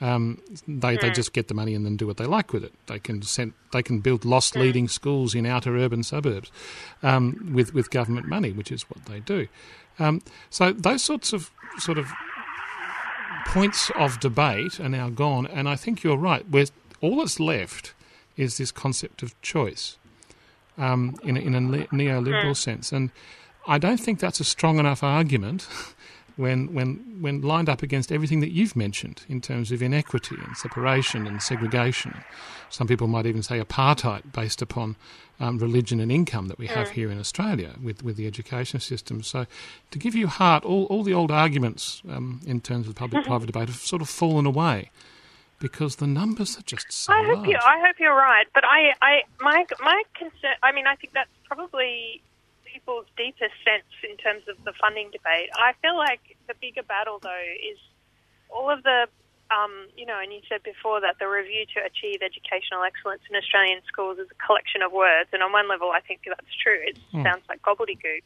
Um, 0.00 0.42
they 0.66 0.96
they 0.96 1.10
just 1.12 1.32
get 1.32 1.46
the 1.46 1.54
money 1.54 1.76
and 1.76 1.86
then 1.86 1.96
do 1.96 2.08
what 2.08 2.16
they 2.16 2.26
like 2.26 2.52
with 2.52 2.64
it. 2.64 2.72
They 2.86 2.98
can 2.98 3.22
send, 3.22 3.52
they 3.72 3.82
can 3.82 4.00
build 4.00 4.24
lost 4.24 4.56
leading 4.56 4.88
schools 4.88 5.36
in 5.36 5.46
outer 5.46 5.76
urban 5.76 6.02
suburbs 6.02 6.50
um, 7.04 7.52
with 7.54 7.72
with 7.72 7.90
government 7.90 8.26
money, 8.26 8.50
which 8.50 8.72
is 8.72 8.82
what 8.90 9.04
they 9.04 9.20
do. 9.20 9.46
Um, 10.00 10.22
so 10.50 10.72
those 10.72 11.04
sorts 11.04 11.32
of 11.32 11.52
sort 11.78 11.98
of 11.98 12.12
points 13.46 13.90
of 13.96 14.20
debate 14.20 14.80
are 14.80 14.88
now 14.88 15.10
gone, 15.10 15.46
and 15.46 15.68
I 15.68 15.76
think 15.76 16.02
you're 16.02 16.16
right. 16.16 16.48
Where 16.48 16.66
all 17.00 17.16
that's 17.16 17.40
left 17.40 17.94
is 18.36 18.56
this 18.58 18.72
concept 18.72 19.22
of 19.22 19.40
choice 19.42 19.96
um, 20.76 21.16
in 21.22 21.36
a, 21.36 21.40
in 21.40 21.54
a 21.54 21.60
neoliberal 21.60 22.56
sense, 22.56 22.92
and 22.92 23.10
I 23.66 23.78
don't 23.78 23.98
think 23.98 24.20
that's 24.20 24.40
a 24.40 24.44
strong 24.44 24.78
enough 24.78 25.02
argument 25.02 25.68
when, 26.36 26.74
when, 26.74 27.18
when 27.20 27.40
lined 27.42 27.68
up 27.68 27.82
against 27.82 28.10
everything 28.10 28.40
that 28.40 28.50
you've 28.50 28.74
mentioned 28.74 29.22
in 29.28 29.40
terms 29.40 29.70
of 29.70 29.82
inequity 29.82 30.36
and 30.44 30.56
separation 30.56 31.26
and 31.26 31.40
segregation. 31.40 32.24
Some 32.70 32.88
people 32.88 33.06
might 33.06 33.26
even 33.26 33.42
say 33.42 33.60
apartheid 33.60 34.32
based 34.32 34.60
upon 34.60 34.96
um, 35.40 35.58
religion 35.58 36.00
and 36.00 36.10
income 36.10 36.48
that 36.48 36.58
we 36.58 36.66
have 36.66 36.90
here 36.90 37.10
in 37.10 37.18
Australia 37.18 37.74
with, 37.82 38.02
with 38.02 38.16
the 38.16 38.26
education 38.26 38.80
system. 38.80 39.22
So, 39.22 39.46
to 39.90 39.98
give 39.98 40.14
you 40.14 40.26
heart, 40.26 40.64
all, 40.64 40.84
all 40.84 41.02
the 41.02 41.14
old 41.14 41.30
arguments 41.30 42.02
um, 42.08 42.40
in 42.46 42.60
terms 42.60 42.88
of 42.88 42.94
public 42.94 43.24
private 43.24 43.46
debate 43.46 43.68
have 43.68 43.76
sort 43.76 44.02
of 44.02 44.08
fallen 44.08 44.46
away 44.46 44.90
because 45.58 45.96
the 45.96 46.06
numbers 46.06 46.58
are 46.58 46.62
just 46.62 46.92
so 46.92 47.12
I 47.12 47.24
hope 47.24 47.36
large. 47.36 47.48
you. 47.48 47.58
I 47.64 47.80
hope 47.80 47.96
you're 47.98 48.14
right, 48.14 48.46
but 48.54 48.64
I, 48.64 48.92
I, 49.00 49.22
my, 49.40 49.64
my 49.80 50.02
concern. 50.14 50.54
I 50.62 50.72
mean, 50.72 50.86
I 50.86 50.94
think 50.96 51.14
that's 51.14 51.30
probably 51.44 52.22
people's 52.84 53.06
deepest 53.16 53.56
sense 53.64 53.88
in 54.04 54.16
terms 54.20 54.44
of 54.44 54.62
the 54.64 54.72
funding 54.76 55.08
debate. 55.10 55.48
I 55.56 55.72
feel 55.80 55.96
like 55.96 56.36
the 56.48 56.54
bigger 56.60 56.82
battle, 56.82 57.18
though, 57.22 57.48
is 57.56 57.80
all 58.52 58.68
of 58.68 58.82
the, 58.82 59.08
um, 59.48 59.88
you 59.96 60.04
know, 60.04 60.20
and 60.20 60.32
you 60.32 60.40
said 60.48 60.62
before 60.62 61.00
that 61.00 61.16
the 61.18 61.26
review 61.26 61.64
to 61.74 61.80
achieve 61.80 62.20
educational 62.20 62.84
excellence 62.84 63.22
in 63.30 63.36
Australian 63.36 63.80
schools 63.88 64.18
is 64.18 64.28
a 64.28 64.38
collection 64.44 64.82
of 64.82 64.92
words, 64.92 65.32
and 65.32 65.42
on 65.42 65.52
one 65.52 65.68
level, 65.68 65.90
I 65.96 66.00
think 66.00 66.20
that's 66.28 66.54
true. 66.60 66.80
It 66.84 66.98
sounds 67.24 67.44
like 67.48 67.62
gobbledygook, 67.62 68.22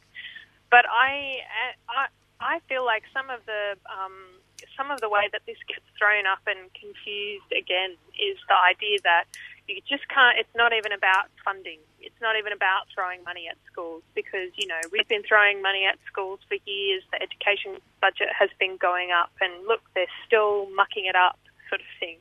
but 0.71 0.85
I, 0.91 1.39
I, 1.87 2.11
I 2.41 2.59
feel 2.69 2.85
like 2.85 3.05
some 3.15 3.31
of 3.31 3.47
the 3.47 3.79
um, 3.87 4.43
some 4.77 4.91
of 4.91 5.01
the 5.01 5.09
way 5.09 5.31
that 5.31 5.43
this 5.47 5.59
gets 5.71 5.87
thrown 5.99 6.27
up 6.27 6.43
and 6.47 6.59
confused 6.75 7.51
again 7.55 7.95
is 8.19 8.39
the 8.51 8.59
idea 8.59 8.99
that 9.07 9.31
you 9.69 9.81
just 9.89 10.09
can't. 10.09 10.39
It's 10.39 10.55
not 10.57 10.73
even 10.73 10.93
about 10.93 11.29
funding. 11.45 11.79
It's 12.01 12.19
not 12.21 12.37
even 12.37 12.53
about 12.53 12.89
throwing 12.95 13.23
money 13.23 13.49
at 13.49 13.57
schools 13.71 14.03
because 14.15 14.49
you 14.57 14.67
know 14.67 14.81
we've 14.91 15.09
been 15.09 15.23
throwing 15.23 15.63
money 15.63 15.85
at 15.85 15.99
schools 16.11 16.41
for 16.49 16.57
years. 16.65 17.03
The 17.13 17.23
education 17.23 17.77
budget 18.01 18.29
has 18.37 18.49
been 18.59 18.77
going 18.77 19.11
up, 19.13 19.31
and 19.41 19.53
look, 19.67 19.81
they're 19.95 20.11
still 20.27 20.69
mucking 20.75 21.05
it 21.05 21.15
up, 21.15 21.39
sort 21.69 21.81
of 21.81 21.87
thing. 22.01 22.17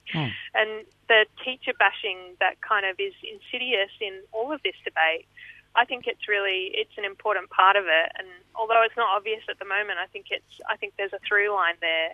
And 0.54 0.86
the 1.08 1.26
teacher 1.43 1.72
bashing 1.80 2.36
that 2.39 2.60
kind 2.62 2.86
of 2.86 3.00
is 3.00 3.14
insidious 3.24 3.91
in 4.02 4.20
all 4.34 4.52
of 4.52 4.62
this 4.64 4.76
debate. 4.84 5.26
I 5.76 5.86
think 5.86 6.08
it's 6.08 6.28
really 6.28 6.72
it's 6.74 6.98
an 6.98 7.06
important 7.06 7.50
part 7.50 7.76
of 7.76 7.86
it, 7.86 8.12
and 8.18 8.28
although 8.56 8.84
it's 8.84 8.98
not 8.98 9.16
obvious 9.16 9.43
at 9.50 9.60
the 9.60 9.66
moment, 9.66 10.00
I 10.04 10.08
think 10.08 10.28
it's 10.32 10.60
I 10.68 10.76
think 10.76 10.93
there's 10.98 11.14
a 11.14 11.20
through 11.28 11.54
line 11.54 11.76
there 11.80 12.12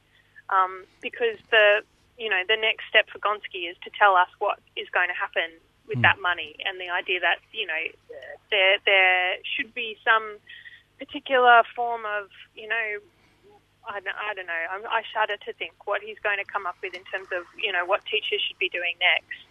um, 0.49 0.85
because 1.01 1.37
the 1.49 1.81
you 2.17 2.29
know 2.29 2.41
the 2.47 2.57
next 2.57 2.85
step 2.89 3.09
for 3.09 3.19
Gonski 3.19 3.69
is 3.69 3.77
to 3.83 3.89
tell 3.97 4.15
us 4.15 4.29
what 4.39 4.59
is 4.75 4.87
going 4.93 5.09
to 5.09 5.17
happen 5.17 5.57
with 5.87 6.01
that 6.01 6.15
money, 6.21 6.55
and 6.63 6.79
the 6.79 6.89
idea 6.89 7.19
that 7.19 7.39
you 7.51 7.67
know 7.67 7.83
there 8.51 8.77
there 8.85 9.37
should 9.43 9.73
be 9.73 9.97
some 10.03 10.37
particular 10.99 11.63
form 11.75 12.05
of 12.05 12.29
you 12.55 12.67
know 12.67 13.01
I 13.83 13.99
don't, 13.99 14.15
I 14.15 14.33
don't 14.33 14.47
know. 14.47 14.63
I'm, 14.71 14.85
I 14.87 15.03
shudder 15.11 15.35
to 15.35 15.51
think 15.53 15.73
what 15.85 16.01
he's 16.01 16.19
going 16.23 16.39
to 16.39 16.47
come 16.47 16.65
up 16.65 16.75
with 16.81 16.95
in 16.95 17.03
terms 17.11 17.27
of 17.35 17.43
you 17.59 17.71
know 17.71 17.85
what 17.85 18.05
teachers 18.05 18.41
should 18.47 18.59
be 18.59 18.69
doing 18.69 18.95
next, 18.99 19.43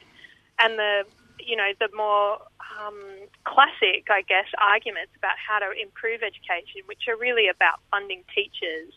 and 0.59 0.79
the 0.79 1.05
you 1.39 1.57
know 1.57 1.73
the 1.79 1.89
more 1.95 2.41
um, 2.81 3.29
classic, 3.45 4.09
I 4.09 4.23
guess, 4.23 4.49
arguments 4.57 5.13
about 5.17 5.37
how 5.37 5.59
to 5.59 5.71
improve 5.77 6.23
education, 6.23 6.87
which 6.87 7.09
are 7.09 7.17
really 7.17 7.49
about 7.49 7.81
funding 7.91 8.25
teachers 8.33 8.93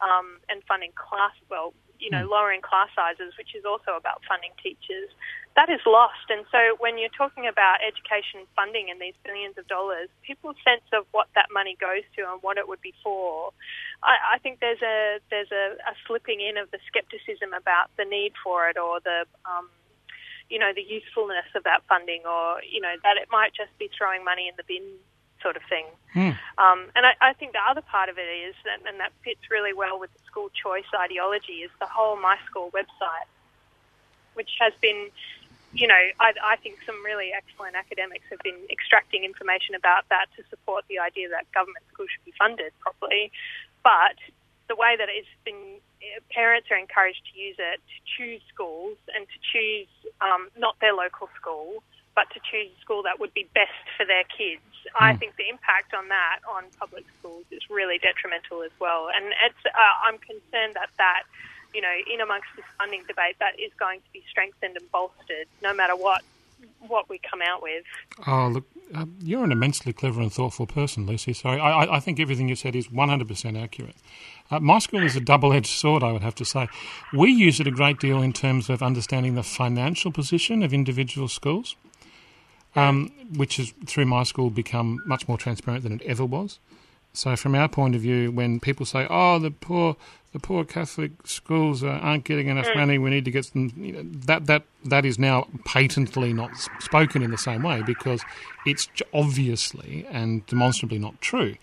um, 0.00 0.38
and 0.48 0.62
funding 0.68 0.92
class, 0.94 1.34
well, 1.50 1.72
you 1.98 2.10
know, 2.10 2.26
lowering 2.26 2.60
class 2.60 2.88
sizes, 2.94 3.32
which 3.38 3.54
is 3.54 3.64
also 3.64 3.96
about 3.96 4.22
funding 4.28 4.52
teachers. 4.62 5.10
That 5.56 5.70
is 5.70 5.80
lost, 5.86 6.28
and 6.28 6.44
so 6.52 6.76
when 6.78 6.98
you're 6.98 7.12
talking 7.16 7.48
about 7.48 7.80
education 7.80 8.44
funding 8.54 8.90
and 8.90 9.00
these 9.00 9.16
billions 9.24 9.56
of 9.56 9.66
dollars, 9.66 10.12
people's 10.20 10.60
sense 10.60 10.84
of 10.92 11.08
what 11.12 11.28
that 11.34 11.48
money 11.48 11.76
goes 11.80 12.04
to 12.16 12.28
and 12.28 12.42
what 12.42 12.58
it 12.58 12.68
would 12.68 12.82
be 12.82 12.92
for, 13.02 13.56
I, 14.04 14.36
I 14.36 14.38
think 14.38 14.60
there's 14.60 14.82
a 14.82 15.18
there's 15.30 15.50
a, 15.52 15.80
a 15.80 15.94
slipping 16.06 16.44
in 16.44 16.58
of 16.60 16.70
the 16.70 16.78
skepticism 16.86 17.56
about 17.56 17.88
the 17.96 18.04
need 18.04 18.36
for 18.44 18.68
it 18.68 18.76
or 18.76 19.00
the 19.00 19.24
um, 19.48 19.72
you 20.48 20.58
know, 20.58 20.70
the 20.74 20.82
usefulness 20.82 21.46
of 21.54 21.64
that 21.64 21.82
funding 21.88 22.22
or, 22.22 22.62
you 22.62 22.80
know, 22.80 22.94
that 23.02 23.16
it 23.18 23.28
might 23.32 23.50
just 23.54 23.72
be 23.78 23.90
throwing 23.90 24.22
money 24.24 24.46
in 24.46 24.54
the 24.56 24.62
bin 24.62 24.84
sort 25.46 25.56
of 25.60 25.64
thing. 25.74 25.86
Um, 26.64 26.80
and 26.96 27.02
I, 27.10 27.12
I 27.28 27.32
think 27.38 27.52
the 27.52 27.64
other 27.70 27.84
part 27.94 28.08
of 28.12 28.16
it 28.24 28.30
is, 28.48 28.54
that, 28.66 28.78
and 28.88 28.98
that 29.02 29.12
fits 29.22 29.44
really 29.56 29.74
well 29.82 29.96
with 30.02 30.10
the 30.16 30.22
school 30.30 30.48
choice 30.64 30.90
ideology, 31.06 31.56
is 31.66 31.70
the 31.78 31.90
whole 31.96 32.16
My 32.28 32.36
School 32.48 32.68
website, 32.78 33.28
which 34.38 34.52
has 34.58 34.72
been, 34.86 35.00
you 35.72 35.86
know, 35.92 36.02
I, 36.26 36.28
I 36.52 36.56
think 36.62 36.74
some 36.88 36.98
really 37.10 37.30
excellent 37.40 37.76
academics 37.76 38.26
have 38.32 38.42
been 38.48 38.60
extracting 38.76 39.22
information 39.30 39.74
about 39.82 40.02
that 40.08 40.26
to 40.36 40.42
support 40.52 40.82
the 40.88 40.98
idea 41.08 41.28
that 41.28 41.44
government 41.58 41.84
schools 41.92 42.08
should 42.12 42.24
be 42.24 42.34
funded 42.42 42.72
properly. 42.80 43.30
But 43.84 44.16
the 44.70 44.74
way 44.74 44.96
that 44.98 45.08
it's 45.08 45.34
been, 45.44 45.62
parents 46.30 46.66
are 46.72 46.80
encouraged 46.86 47.22
to 47.30 47.34
use 47.38 47.58
it 47.58 47.78
to 47.92 47.98
choose 48.16 48.42
schools 48.52 48.96
and 49.14 49.22
to 49.32 49.38
choose 49.52 49.92
um, 50.26 50.48
not 50.58 50.74
their 50.80 50.94
local 51.04 51.28
school, 51.38 51.84
but 52.18 52.26
to 52.34 52.40
choose 52.50 52.68
a 52.76 52.80
school 52.80 53.02
that 53.04 53.20
would 53.20 53.34
be 53.34 53.46
best 53.54 53.84
for 53.96 54.04
their 54.06 54.24
kids. 54.24 54.64
I 54.98 55.16
think 55.16 55.36
the 55.36 55.48
impact 55.48 55.94
on 55.94 56.08
that 56.08 56.40
on 56.48 56.64
public 56.78 57.04
schools 57.18 57.44
is 57.50 57.62
really 57.70 57.98
detrimental 57.98 58.62
as 58.62 58.70
well. 58.78 59.08
And 59.14 59.26
it's, 59.44 59.66
uh, 59.66 59.94
I'm 60.04 60.18
concerned 60.18 60.74
that 60.74 60.90
that, 60.98 61.24
you 61.74 61.80
know, 61.80 61.92
in 62.12 62.20
amongst 62.20 62.48
this 62.56 62.64
funding 62.78 63.02
debate, 63.08 63.36
that 63.40 63.58
is 63.58 63.72
going 63.78 64.00
to 64.00 64.10
be 64.12 64.22
strengthened 64.30 64.76
and 64.76 64.90
bolstered 64.92 65.48
no 65.62 65.74
matter 65.74 65.96
what 65.96 66.22
what 66.88 67.08
we 67.08 67.18
come 67.18 67.42
out 67.42 67.62
with. 67.62 67.84
Oh, 68.26 68.48
look, 68.48 68.64
uh, 68.94 69.06
you're 69.20 69.44
an 69.44 69.52
immensely 69.52 69.92
clever 69.92 70.20
and 70.20 70.32
thoughtful 70.32 70.66
person, 70.66 71.06
Lucy. 71.06 71.32
So 71.32 71.48
I, 71.48 71.56
I, 71.56 71.96
I 71.96 72.00
think 72.00 72.20
everything 72.20 72.48
you 72.48 72.56
said 72.56 72.76
is 72.76 72.88
100% 72.88 73.62
accurate. 73.62 73.96
Uh, 74.50 74.60
my 74.60 74.78
school 74.78 75.02
is 75.02 75.16
a 75.16 75.20
double 75.20 75.52
edged 75.52 75.66
sword, 75.66 76.02
I 76.02 76.12
would 76.12 76.22
have 76.22 76.34
to 76.36 76.44
say. 76.44 76.68
We 77.12 77.32
use 77.32 77.58
it 77.60 77.66
a 77.66 77.72
great 77.72 77.98
deal 77.98 78.22
in 78.22 78.32
terms 78.32 78.70
of 78.70 78.82
understanding 78.82 79.34
the 79.34 79.42
financial 79.42 80.12
position 80.12 80.62
of 80.62 80.72
individual 80.72 81.28
schools, 81.28 81.74
um, 82.76 83.10
which 83.36 83.56
has, 83.56 83.72
through 83.86 84.06
my 84.06 84.22
school, 84.22 84.50
become 84.50 85.02
much 85.06 85.26
more 85.28 85.38
transparent 85.38 85.82
than 85.82 85.92
it 85.92 86.02
ever 86.02 86.24
was. 86.24 86.58
So, 87.12 87.34
from 87.34 87.54
our 87.54 87.68
point 87.68 87.94
of 87.94 88.02
view, 88.02 88.30
when 88.30 88.60
people 88.60 88.84
say, 88.84 89.06
"Oh, 89.08 89.38
the 89.38 89.50
poor, 89.50 89.96
the 90.32 90.38
poor 90.38 90.64
Catholic 90.64 91.12
schools 91.24 91.82
uh, 91.82 91.88
aren't 91.88 92.24
getting 92.24 92.48
enough 92.48 92.68
money. 92.74 92.98
We 92.98 93.08
need 93.08 93.24
to 93.24 93.30
get 93.30 93.46
them," 93.54 93.72
you 93.76 93.92
know, 93.92 94.02
that 94.26 94.46
that 94.46 94.64
that 94.84 95.06
is 95.06 95.18
now 95.18 95.48
patently 95.64 96.34
not 96.34 96.50
spoken 96.78 97.22
in 97.22 97.30
the 97.30 97.38
same 97.38 97.62
way 97.62 97.82
because 97.82 98.22
it's 98.66 98.88
obviously 99.14 100.06
and 100.10 100.44
demonstrably 100.46 100.98
not 100.98 101.18
true. 101.22 101.56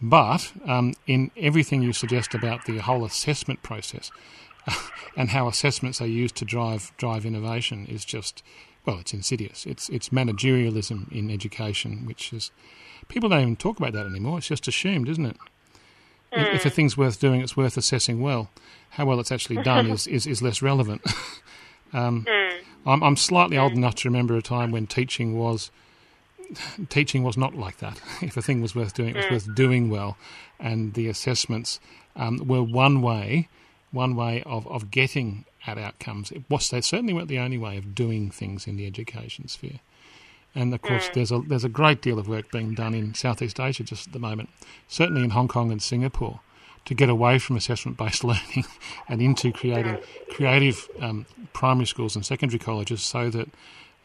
But 0.00 0.52
um, 0.66 0.94
in 1.06 1.30
everything 1.36 1.82
you 1.82 1.92
suggest 1.92 2.34
about 2.34 2.64
the 2.64 2.78
whole 2.78 3.04
assessment 3.04 3.62
process 3.62 4.10
and 5.16 5.30
how 5.30 5.48
assessments 5.48 6.00
are 6.00 6.06
used 6.06 6.36
to 6.36 6.44
drive 6.44 6.92
drive 6.96 7.26
innovation 7.26 7.86
is 7.86 8.04
just 8.04 8.42
well, 8.86 8.98
it's 8.98 9.14
insidious. 9.14 9.66
It's 9.66 9.88
it's 9.88 10.10
managerialism 10.10 11.10
in 11.12 11.30
education, 11.30 12.06
which 12.06 12.32
is 12.32 12.50
people 13.08 13.28
don't 13.28 13.40
even 13.40 13.56
talk 13.56 13.78
about 13.78 13.92
that 13.92 14.06
anymore. 14.06 14.38
It's 14.38 14.48
just 14.48 14.68
assumed, 14.68 15.08
isn't 15.08 15.26
it? 15.26 15.36
If, 16.32 16.54
if 16.54 16.66
a 16.66 16.70
thing's 16.70 16.96
worth 16.96 17.20
doing, 17.20 17.40
it's 17.40 17.56
worth 17.56 17.76
assessing 17.76 18.20
well. 18.20 18.50
How 18.90 19.06
well 19.06 19.20
it's 19.20 19.30
actually 19.30 19.62
done 19.62 19.86
is, 19.86 20.06
is, 20.06 20.26
is 20.26 20.42
less 20.42 20.62
relevant. 20.62 21.02
um, 21.92 22.26
I'm, 22.86 23.02
I'm 23.02 23.16
slightly 23.16 23.56
old 23.56 23.72
enough 23.72 23.94
to 23.96 24.08
remember 24.08 24.36
a 24.36 24.42
time 24.42 24.70
when 24.72 24.86
teaching 24.86 25.38
was 25.38 25.70
teaching 26.88 27.22
was 27.22 27.36
not 27.36 27.54
like 27.54 27.78
that. 27.78 28.00
If 28.22 28.36
a 28.36 28.42
thing 28.42 28.60
was 28.60 28.74
worth 28.74 28.94
doing, 28.94 29.10
it 29.10 29.16
was 29.16 29.46
worth 29.46 29.54
doing 29.54 29.90
well, 29.90 30.16
and 30.58 30.94
the 30.94 31.08
assessments 31.08 31.80
um, 32.16 32.38
were 32.38 32.62
one 32.62 33.00
way, 33.02 33.48
one 33.92 34.16
way 34.16 34.42
of, 34.44 34.66
of 34.66 34.90
getting 34.90 35.44
at 35.66 35.78
outcomes. 35.78 36.30
It 36.30 36.42
was 36.48 36.70
they 36.70 36.80
certainly 36.80 37.12
weren't 37.12 37.28
the 37.28 37.38
only 37.38 37.58
way 37.58 37.76
of 37.76 37.94
doing 37.94 38.30
things 38.30 38.66
in 38.66 38.76
the 38.76 38.86
education 38.86 39.48
sphere. 39.48 39.80
And 40.54 40.72
of 40.72 40.82
course, 40.82 41.08
there's 41.14 41.32
a 41.32 41.40
there's 41.40 41.64
a 41.64 41.68
great 41.68 42.00
deal 42.00 42.18
of 42.18 42.28
work 42.28 42.50
being 42.52 42.74
done 42.74 42.94
in 42.94 43.14
Southeast 43.14 43.58
Asia 43.58 43.82
just 43.82 44.06
at 44.06 44.12
the 44.12 44.20
moment, 44.20 44.50
certainly 44.86 45.24
in 45.24 45.30
Hong 45.30 45.48
Kong 45.48 45.72
and 45.72 45.82
Singapore, 45.82 46.40
to 46.84 46.94
get 46.94 47.08
away 47.08 47.38
from 47.40 47.56
assessment-based 47.56 48.22
learning 48.30 48.64
and 49.08 49.20
into 49.20 49.52
creating 49.52 49.98
creative 50.30 50.88
um, 51.00 51.26
primary 51.52 51.86
schools 51.86 52.14
and 52.14 52.24
secondary 52.24 52.60
colleges, 52.60 53.02
so 53.02 53.30
that 53.30 53.48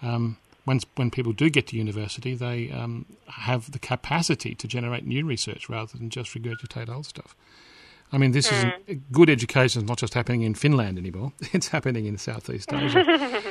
um, 0.01 0.37
when 0.65 0.79
when 0.95 1.11
people 1.11 1.33
do 1.33 1.51
get 1.51 1.67
to 1.67 1.77
university, 1.77 2.33
they 2.33 2.71
um, 2.71 3.05
have 3.27 3.71
the 3.71 3.79
capacity 3.79 4.55
to 4.55 4.67
generate 4.67 5.05
new 5.05 5.25
research 5.25 5.69
rather 5.69 5.97
than 5.99 6.09
just 6.09 6.33
regurgitate 6.33 6.89
old 6.89 7.05
stuff. 7.05 7.35
I 8.11 8.17
mean, 8.17 8.31
this 8.31 8.51
is 8.51 8.65
good 9.11 9.29
education 9.29 9.83
is 9.83 9.87
not 9.87 9.99
just 9.99 10.13
happening 10.13 10.41
in 10.41 10.55
Finland 10.55 10.97
anymore; 10.97 11.31
it's 11.53 11.67
happening 11.67 12.05
in 12.05 12.17
Southeast 12.17 12.73
Asia, 12.73 13.05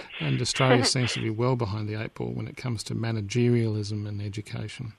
and 0.21 0.41
Australia 0.41 0.85
seems 0.85 1.13
to 1.13 1.21
be 1.21 1.31
well 1.31 1.57
behind 1.57 1.89
the 1.89 1.95
eight 1.95 2.15
ball 2.15 2.33
when 2.33 2.49
it 2.49 2.57
comes 2.57 2.83
to 2.85 2.95
managerialism 2.95 4.07
and 4.09 4.21
education. 4.21 4.93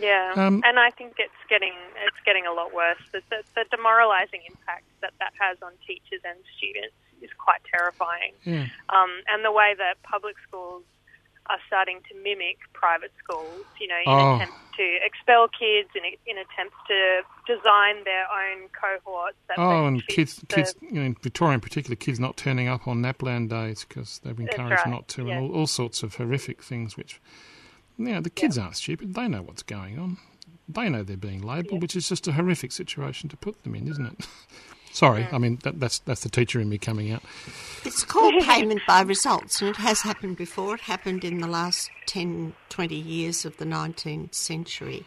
Yeah, 0.00 0.32
Um, 0.36 0.60
and 0.64 0.78
I 0.78 0.90
think 0.90 1.14
it's 1.18 1.42
getting 1.48 1.72
it's 2.06 2.20
getting 2.26 2.46
a 2.46 2.52
lot 2.52 2.74
worse. 2.74 2.98
The, 3.12 3.22
the, 3.30 3.42
the 3.54 3.64
demoralising 3.70 4.42
impact 4.48 4.84
that 5.00 5.14
that 5.20 5.32
has 5.38 5.56
on 5.62 5.72
teachers 5.86 6.20
and 6.24 6.38
students 6.58 6.96
is 7.22 7.30
quite 7.38 7.60
terrifying. 7.72 8.32
Yeah. 8.44 8.66
Um, 8.90 9.10
and 9.28 9.44
the 9.44 9.52
way 9.52 9.74
that 9.78 10.02
public 10.02 10.36
schools 10.46 10.82
are 11.50 11.58
starting 11.66 12.00
to 12.10 12.14
mimic 12.22 12.58
private 12.72 13.12
schools, 13.22 13.64
you 13.80 13.86
know, 13.86 13.96
in 13.96 14.02
Oh. 14.06 14.34
attempts 14.36 14.56
to 14.76 14.82
expel 15.04 15.46
kids, 15.48 15.88
in, 15.94 16.02
in 16.26 16.38
attempts 16.38 16.76
to 16.88 17.20
design 17.46 18.02
their 18.04 18.24
own 18.30 18.68
cohorts. 18.70 19.36
That 19.48 19.58
Oh, 19.58 19.86
and 19.86 20.06
kids, 20.06 20.36
the- 20.36 20.46
kids, 20.46 20.74
you 20.80 20.92
know, 20.92 21.02
in 21.02 21.14
Victoria 21.22 21.54
in 21.54 21.60
particular, 21.60 21.96
kids 21.96 22.18
not 22.18 22.36
turning 22.36 22.66
up 22.68 22.88
on 22.88 23.02
NAPLAN 23.02 23.48
days 23.48 23.84
because 23.88 24.20
they've 24.20 24.34
been 24.36 24.48
encouraged 24.48 24.82
right, 24.84 24.90
not 24.90 25.06
to, 25.08 25.26
yeah. 25.26 25.34
and 25.38 25.50
all, 25.50 25.60
all 25.60 25.66
sorts 25.66 26.02
of 26.02 26.14
horrific 26.16 26.62
things. 26.62 26.96
Which, 26.96 27.20
you 27.98 28.06
know, 28.06 28.20
the 28.20 28.30
kids 28.30 28.56
aren't 28.58 28.76
stupid; 28.76 29.14
they 29.14 29.28
know 29.28 29.42
what's 29.42 29.62
going 29.62 29.98
on. 29.98 30.16
They 30.66 30.88
know 30.88 31.02
they're 31.02 31.16
being 31.18 31.42
labelled, 31.42 31.82
which 31.82 31.94
is 31.94 32.08
just 32.08 32.26
a 32.26 32.32
horrific 32.32 32.72
situation 32.72 33.28
to 33.28 33.36
put 33.36 33.62
them 33.64 33.74
in, 33.74 33.86
isn't 33.86 34.06
it? 34.06 34.26
Sorry, 34.94 35.26
I 35.32 35.38
mean 35.38 35.58
that, 35.64 35.80
that's 35.80 35.98
that's 35.98 36.22
the 36.22 36.28
teacher 36.28 36.60
in 36.60 36.68
me 36.68 36.78
coming 36.78 37.10
out. 37.10 37.24
It's 37.84 38.04
called 38.04 38.40
payment 38.44 38.80
by 38.86 39.00
results, 39.00 39.60
and 39.60 39.70
it 39.70 39.76
has 39.78 40.02
happened 40.02 40.36
before. 40.36 40.76
It 40.76 40.82
happened 40.82 41.24
in 41.24 41.38
the 41.38 41.48
last 41.48 41.90
10, 42.06 42.54
20 42.68 42.94
years 42.94 43.44
of 43.44 43.56
the 43.56 43.64
19th 43.64 44.36
century, 44.36 45.04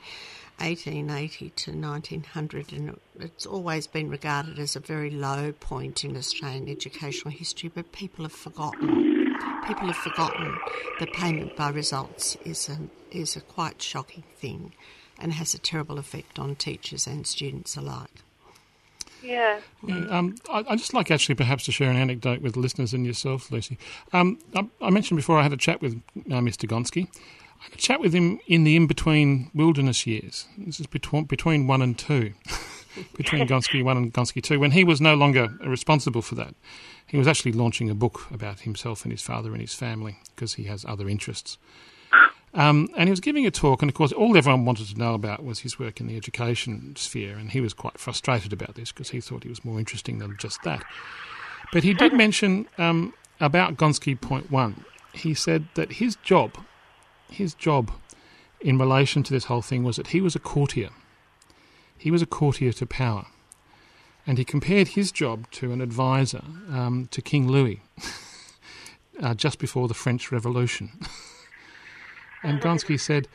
1880 0.57 1.51
to 1.51 1.71
1900, 1.71 2.73
and 2.73 2.99
it's 3.17 3.45
always 3.45 3.87
been 3.87 4.09
regarded 4.09 4.59
as 4.59 4.75
a 4.75 4.81
very 4.81 5.09
low 5.09 5.53
point 5.53 6.03
in 6.03 6.17
Australian 6.17 6.67
educational 6.67 7.33
history, 7.33 7.71
but 7.73 7.93
people 7.93 8.25
have 8.25 8.33
forgotten. 8.33 9.37
People 9.67 9.87
have 9.87 9.95
forgotten 9.95 10.53
that 10.99 11.13
payment 11.13 11.55
by 11.55 11.69
results 11.69 12.35
is 12.43 12.67
a, 12.67 12.77
is 13.17 13.37
a 13.37 13.41
quite 13.41 13.81
shocking 13.81 14.25
thing 14.35 14.73
and 15.17 15.31
has 15.31 15.53
a 15.53 15.59
terrible 15.59 15.97
effect 15.97 16.37
on 16.37 16.57
teachers 16.57 17.07
and 17.07 17.25
students 17.25 17.77
alike. 17.77 18.21
Yeah. 19.23 19.59
Yeah, 19.85 20.05
um, 20.09 20.35
I, 20.49 20.63
I'd 20.69 20.77
just 20.77 20.93
like 20.93 21.11
actually 21.11 21.35
perhaps 21.35 21.65
to 21.65 21.71
share 21.71 21.89
an 21.89 21.97
anecdote 21.97 22.41
with 22.41 22.57
listeners 22.57 22.93
and 22.93 23.05
yourself, 23.05 23.51
Lucy. 23.51 23.77
Um, 24.13 24.39
I, 24.55 24.67
I 24.81 24.89
mentioned 24.89 25.17
before 25.17 25.39
I 25.39 25.43
had 25.43 25.53
a 25.53 25.57
chat 25.57 25.81
with 25.81 26.01
uh, 26.15 26.39
Mr. 26.39 26.69
Gonski. 26.69 27.07
I 27.59 27.63
had 27.63 27.73
a 27.73 27.77
chat 27.77 27.99
with 27.99 28.13
him 28.13 28.39
in 28.47 28.63
the 28.63 28.75
in-between 28.75 29.51
wilderness 29.53 30.05
years. 30.05 30.45
This 30.57 30.79
is 30.79 30.87
between, 30.87 31.25
between 31.25 31.67
one 31.67 31.81
and 31.81 31.97
two, 31.97 32.33
between 33.15 33.47
Gonski 33.49 33.83
one 33.83 33.97
and 33.97 34.13
Gonski 34.13 34.41
two, 34.41 34.59
when 34.59 34.71
he 34.71 34.83
was 34.83 35.01
no 35.01 35.15
longer 35.15 35.49
responsible 35.65 36.21
for 36.21 36.35
that. 36.35 36.53
He 37.07 37.17
was 37.17 37.27
actually 37.27 37.53
launching 37.53 37.89
a 37.89 37.95
book 37.95 38.27
about 38.31 38.61
himself 38.61 39.03
and 39.03 39.13
his 39.13 39.21
father 39.21 39.51
and 39.53 39.61
his 39.61 39.73
family 39.73 40.17
because 40.35 40.55
he 40.55 40.65
has 40.65 40.83
other 40.83 41.07
interests. 41.07 41.57
Um, 42.57 42.89
and 42.97 43.07
he 43.07 43.11
was 43.11 43.19
giving 43.19 43.45
a 43.45 43.51
talk, 43.51 43.83
and 43.83 43.89
of 43.89 43.93
course, 43.93 44.11
all 44.11 44.35
everyone 44.35 44.65
wanted 44.65 44.87
to 44.87 44.97
know 44.97 45.13
about 45.13 45.43
was 45.43 45.59
his 45.59 45.77
work 45.77 46.01
in 46.01 46.07
the 46.07 46.17
education 46.17 46.95
sphere, 46.95 47.37
and 47.37 47.51
he 47.51 47.61
was 47.61 47.75
quite 47.75 47.99
frustrated 47.99 48.51
about 48.51 48.73
this 48.73 48.91
because 48.91 49.11
he 49.11 49.21
thought 49.21 49.43
he 49.43 49.49
was 49.49 49.63
more 49.63 49.77
interesting 49.77 50.17
than 50.17 50.35
just 50.39 50.63
that. 50.63 50.83
But 51.71 51.83
he 51.83 51.93
did 51.93 52.13
mention 52.25 52.67
um, 52.79 53.13
about 53.39 53.77
Gonski 53.77 54.19
Point 54.19 54.49
One. 54.49 54.83
He 55.13 55.35
said 55.35 55.67
that 55.75 55.93
his 55.93 56.15
job, 56.15 56.57
his 57.29 57.53
job 57.53 57.91
in 58.59 58.79
relation 58.79 59.21
to 59.21 59.33
this 59.33 59.45
whole 59.45 59.61
thing 59.61 59.83
was 59.83 59.97
that 59.97 60.07
he 60.07 60.19
was 60.19 60.35
a 60.35 60.39
courtier. 60.39 60.89
He 61.95 62.09
was 62.09 62.23
a 62.23 62.27
courtier 62.27 62.73
to 62.73 62.87
power. 62.87 63.27
And 64.25 64.39
he 64.39 64.43
compared 64.43 64.89
his 64.89 65.11
job 65.11 65.49
to 65.51 65.71
an 65.71 65.79
advisor 65.79 66.41
um, 66.71 67.07
to 67.11 67.21
King 67.21 67.47
Louis 67.47 67.81
uh, 69.21 69.35
just 69.35 69.59
before 69.59 69.87
the 69.87 69.93
French 69.93 70.31
Revolution. 70.31 70.99
and 72.43 72.61
Gonski 72.61 72.99
said, 72.99 73.27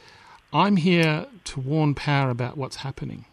I'm 0.53 0.77
here 0.77 1.27
to 1.45 1.61
warn 1.61 1.95
power 1.95 2.31
about 2.31 2.57
what's 2.57 2.77
happening. 2.77 3.25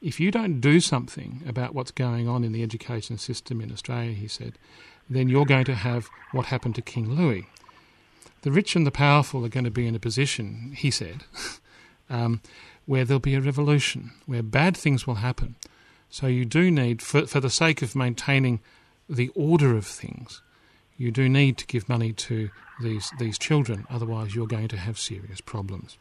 If 0.00 0.20
you 0.20 0.30
don't 0.30 0.60
do 0.60 0.80
something 0.80 1.42
about 1.46 1.74
what's 1.74 1.90
going 1.90 2.28
on 2.28 2.44
in 2.44 2.52
the 2.52 2.62
education 2.62 3.18
system 3.18 3.60
in 3.60 3.72
Australia, 3.72 4.12
he 4.12 4.28
said, 4.28 4.58
then 5.10 5.28
you're 5.28 5.46
going 5.46 5.64
to 5.64 5.74
have 5.74 6.08
what 6.32 6.46
happened 6.46 6.74
to 6.76 6.82
King 6.82 7.14
Louis. 7.14 7.46
The 8.42 8.52
rich 8.52 8.76
and 8.76 8.86
the 8.86 8.90
powerful 8.90 9.44
are 9.44 9.48
going 9.48 9.64
to 9.64 9.70
be 9.70 9.86
in 9.86 9.94
a 9.94 10.00
position, 10.00 10.72
he 10.76 10.90
said, 10.90 11.24
um, 12.10 12.40
where 12.86 13.04
there'll 13.04 13.20
be 13.20 13.34
a 13.34 13.40
revolution, 13.40 14.12
where 14.26 14.42
bad 14.42 14.76
things 14.76 15.06
will 15.06 15.16
happen. 15.16 15.56
So 16.10 16.26
you 16.26 16.44
do 16.44 16.70
need, 16.70 17.02
for, 17.02 17.26
for 17.26 17.40
the 17.40 17.50
sake 17.50 17.82
of 17.82 17.96
maintaining 17.96 18.60
the 19.08 19.30
order 19.34 19.76
of 19.76 19.86
things, 19.86 20.42
you 20.98 21.12
do 21.12 21.28
need 21.28 21.56
to 21.58 21.66
give 21.66 21.88
money 21.88 22.12
to 22.12 22.50
these 22.82 23.10
these 23.18 23.38
children. 23.38 23.86
Otherwise, 23.88 24.34
you're 24.34 24.46
going 24.46 24.68
to 24.68 24.76
have 24.76 24.98
serious 24.98 25.40
problems. 25.40 25.96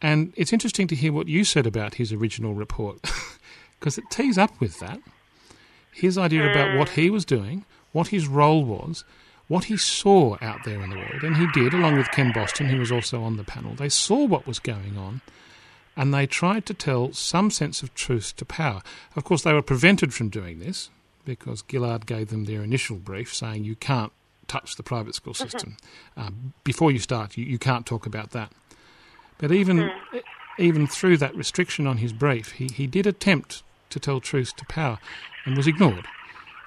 And 0.00 0.32
it's 0.36 0.52
interesting 0.52 0.86
to 0.88 0.96
hear 0.96 1.12
what 1.12 1.28
you 1.28 1.44
said 1.44 1.66
about 1.66 1.94
his 1.94 2.12
original 2.12 2.54
report, 2.54 3.02
because 3.78 3.98
it 3.98 4.04
tees 4.10 4.38
up 4.38 4.58
with 4.60 4.80
that. 4.80 5.00
His 5.92 6.16
idea 6.16 6.50
about 6.50 6.78
what 6.78 6.90
he 6.90 7.10
was 7.10 7.24
doing, 7.24 7.64
what 7.92 8.08
his 8.08 8.28
role 8.28 8.64
was, 8.64 9.04
what 9.48 9.64
he 9.64 9.76
saw 9.76 10.36
out 10.40 10.60
there 10.64 10.80
in 10.80 10.90
the 10.90 10.96
world, 10.96 11.24
and 11.24 11.36
he 11.36 11.48
did, 11.52 11.74
along 11.74 11.96
with 11.96 12.10
Ken 12.12 12.32
Boston, 12.32 12.66
who 12.66 12.78
was 12.78 12.92
also 12.92 13.22
on 13.22 13.36
the 13.36 13.44
panel. 13.44 13.74
They 13.74 13.88
saw 13.88 14.24
what 14.24 14.46
was 14.46 14.60
going 14.60 14.96
on, 14.96 15.20
and 15.96 16.14
they 16.14 16.26
tried 16.26 16.66
to 16.66 16.74
tell 16.74 17.12
some 17.12 17.50
sense 17.50 17.82
of 17.82 17.92
truth 17.94 18.36
to 18.36 18.44
power. 18.44 18.82
Of 19.16 19.24
course, 19.24 19.42
they 19.42 19.52
were 19.52 19.62
prevented 19.62 20.14
from 20.14 20.28
doing 20.28 20.60
this 20.60 20.90
because 21.36 21.62
Gillard 21.70 22.06
gave 22.06 22.28
them 22.28 22.44
their 22.44 22.62
initial 22.62 22.96
brief 22.96 23.34
saying 23.34 23.64
you 23.64 23.76
can't 23.76 24.12
touch 24.46 24.76
the 24.76 24.82
private 24.82 25.14
school 25.14 25.34
system. 25.34 25.76
Uh, 26.16 26.30
before 26.64 26.90
you 26.90 26.98
start, 26.98 27.36
you, 27.36 27.44
you 27.44 27.58
can't 27.58 27.86
talk 27.86 28.06
about 28.06 28.30
that. 28.30 28.50
But 29.36 29.52
even 29.52 29.90
even 30.58 30.86
through 30.88 31.18
that 31.18 31.36
restriction 31.36 31.86
on 31.86 31.98
his 31.98 32.12
brief, 32.12 32.52
he, 32.52 32.66
he 32.66 32.88
did 32.88 33.06
attempt 33.06 33.62
to 33.90 34.00
tell 34.00 34.20
truth 34.20 34.56
to 34.56 34.64
power 34.64 34.98
and 35.44 35.56
was 35.56 35.68
ignored. 35.68 36.06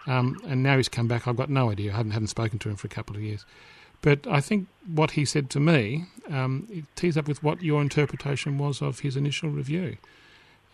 Um, 0.07 0.39
and 0.47 0.63
now 0.63 0.77
he's 0.77 0.87
come 0.87 1.07
back. 1.07 1.27
I've 1.27 1.35
got 1.35 1.49
no 1.49 1.69
idea. 1.69 1.91
I 1.91 1.97
haven't, 1.97 2.11
haven't 2.11 2.27
spoken 2.27 2.57
to 2.59 2.69
him 2.69 2.77
for 2.77 2.87
a 2.87 2.89
couple 2.89 3.15
of 3.15 3.21
years. 3.21 3.45
But 4.01 4.25
I 4.25 4.39
think 4.39 4.67
what 4.87 5.11
he 5.11 5.25
said 5.25 5.49
to 5.51 5.59
me 5.59 6.05
um, 6.29 6.67
it 6.71 6.85
tees 6.95 7.17
up 7.17 7.27
with 7.27 7.43
what 7.43 7.61
your 7.61 7.81
interpretation 7.81 8.57
was 8.57 8.81
of 8.81 8.99
his 8.99 9.17
initial 9.17 9.49
review. 9.49 9.97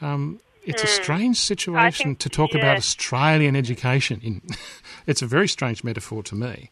Um, 0.02 0.40
it's 0.68 0.84
a 0.84 0.88
hmm. 0.88 1.04
strange 1.04 1.40
situation 1.40 2.16
think- 2.16 2.20
to 2.20 2.30
talk 2.30 2.54
about. 2.54 2.78
Australian 2.78 3.56
education. 3.56 4.20
In, 4.22 4.42
it's 5.08 5.22
a 5.22 5.28
very 5.28 5.48
strange 5.48 5.84
metaphor 5.84 6.22
to 6.24 6.36
me. 6.36 6.70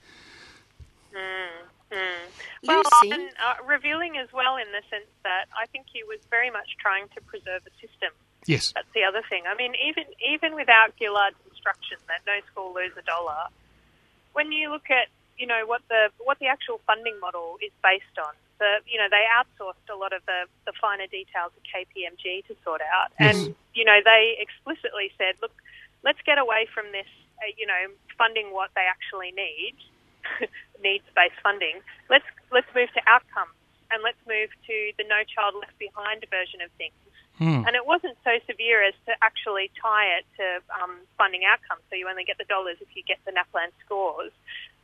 Hmm. 1.16 1.66
Hmm. 1.92 2.28
Well, 2.68 2.84
Lucy? 3.04 3.12
and 3.16 3.30
uh, 3.40 3.64
revealing 3.66 4.18
as 4.18 4.32
well 4.34 4.58
in 4.58 4.68
the 4.72 4.82
sense 4.90 5.10
that 5.24 5.46
I 5.58 5.66
think 5.68 5.86
he 5.92 6.04
was 6.04 6.20
very 6.30 6.52
much 6.52 6.76
trying 6.80 7.08
to 7.16 7.22
preserve 7.22 7.62
a 7.66 7.74
system. 7.80 8.12
Yes. 8.46 8.74
That's 8.76 8.92
the 8.94 9.04
other 9.04 9.24
thing. 9.30 9.44
I 9.48 9.56
mean, 9.56 9.74
even 9.88 10.04
even 10.22 10.54
without 10.56 10.94
Gillard's 11.00 11.40
instruction 11.50 11.98
that 12.08 12.22
no 12.28 12.38
school 12.52 12.74
lose 12.76 12.92
a 12.98 13.02
dollar, 13.02 13.50
when 14.34 14.52
you 14.52 14.70
look 14.70 14.92
at 14.92 15.08
you 15.38 15.48
know 15.48 15.66
what 15.66 15.82
the 15.90 16.10
what 16.24 16.38
the 16.40 16.48
actual 16.48 16.80
funding 16.86 17.20
model 17.20 17.58
is 17.64 17.72
based 17.82 18.20
on, 18.20 18.34
the 18.60 18.80
you 18.88 18.98
know 18.98 19.08
they 19.10 19.26
outsourced 19.32 19.86
a 19.92 19.98
lot 19.98 20.14
of 20.14 20.26
the 20.26 20.46
the 20.66 20.74
finer 20.80 21.08
details 21.08 21.52
of 21.56 21.62
KPMG 21.64 22.46
to 22.48 22.56
sort 22.64 22.82
out, 22.82 23.12
Yes. 23.20 23.36
and 23.36 23.56
you 23.74 23.86
know 23.86 24.00
they 24.04 24.38
explicitly 24.40 25.12
said, 25.18 25.36
look, 25.42 25.54
let's 26.04 26.20
get 26.26 26.38
away 26.38 26.68
from 26.74 26.86
this, 26.92 27.10
uh, 27.42 27.52
you 27.58 27.66
know, 27.68 27.92
funding 28.18 28.54
what 28.54 28.72
they 28.76 28.86
actually 28.88 29.32
need, 29.32 29.76
needs-based 30.82 31.40
funding. 31.44 31.82
Let's 32.10 32.28
let's 32.52 32.68
move 32.76 32.90
to 32.94 33.02
outcomes 33.08 33.56
and 33.92 34.02
let's 34.02 34.20
move 34.28 34.50
to 34.68 34.76
the 34.98 35.06
No 35.06 35.22
Child 35.28 35.56
Left 35.62 35.78
Behind 35.78 36.26
version 36.32 36.62
of 36.62 36.72
things. 36.78 36.96
Hmm. 37.38 37.68
And 37.68 37.76
it 37.76 37.86
wasn't 37.86 38.16
so 38.24 38.40
severe 38.48 38.82
as 38.82 38.96
to 39.06 39.14
actually 39.22 39.70
tie 39.76 40.08
it 40.18 40.26
to 40.40 40.46
um, 40.72 41.04
funding 41.20 41.44
outcomes, 41.44 41.84
so 41.90 41.96
you 42.00 42.08
only 42.08 42.24
get 42.24 42.38
the 42.38 42.48
dollars 42.48 42.78
if 42.80 42.88
you 42.96 43.04
get 43.04 43.20
the 43.28 43.32
NAPLAN 43.36 43.76
scores. 43.84 44.32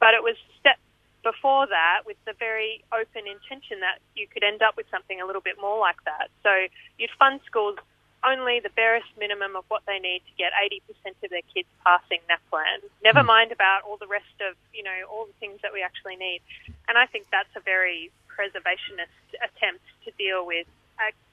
But 0.03 0.13
it 0.15 0.21
was 0.21 0.35
step 0.59 0.75
before 1.23 1.67
that 1.67 2.01
with 2.05 2.17
the 2.25 2.33
very 2.37 2.83
open 2.91 3.27
intention 3.27 3.79
that 3.81 3.99
you 4.15 4.27
could 4.27 4.43
end 4.43 4.61
up 4.61 4.75
with 4.75 4.85
something 4.89 5.21
a 5.21 5.25
little 5.25 5.41
bit 5.41 5.57
more 5.61 5.79
like 5.79 6.01
that. 6.05 6.29
So 6.43 6.49
you'd 6.97 7.13
fund 7.17 7.39
schools 7.45 7.77
only 8.23 8.61
the 8.61 8.69
barest 8.77 9.09
minimum 9.17 9.55
of 9.55 9.65
what 9.67 9.81
they 9.87 9.97
need 9.97 10.21
to 10.29 10.33
get 10.37 10.53
80% 10.53 11.17
of 11.23 11.29
their 11.29 11.45
kids 11.53 11.67
passing 11.83 12.21
NAPLAN. 12.29 12.85
Never 13.03 13.21
hmm. 13.21 13.33
mind 13.33 13.51
about 13.51 13.81
all 13.81 13.97
the 13.97 14.07
rest 14.07 14.37
of, 14.45 14.55
you 14.73 14.83
know, 14.83 15.09
all 15.09 15.25
the 15.25 15.37
things 15.39 15.59
that 15.61 15.73
we 15.73 15.81
actually 15.81 16.15
need. 16.15 16.41
And 16.87 16.97
I 16.97 17.05
think 17.05 17.25
that's 17.31 17.51
a 17.55 17.61
very 17.61 18.11
preservationist 18.29 19.17
attempt 19.41 19.85
to 20.05 20.11
deal 20.17 20.45
with 20.45 20.67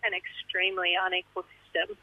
an 0.03 0.17
extremely 0.17 0.97
unequal 0.97 1.45
system. 1.45 1.97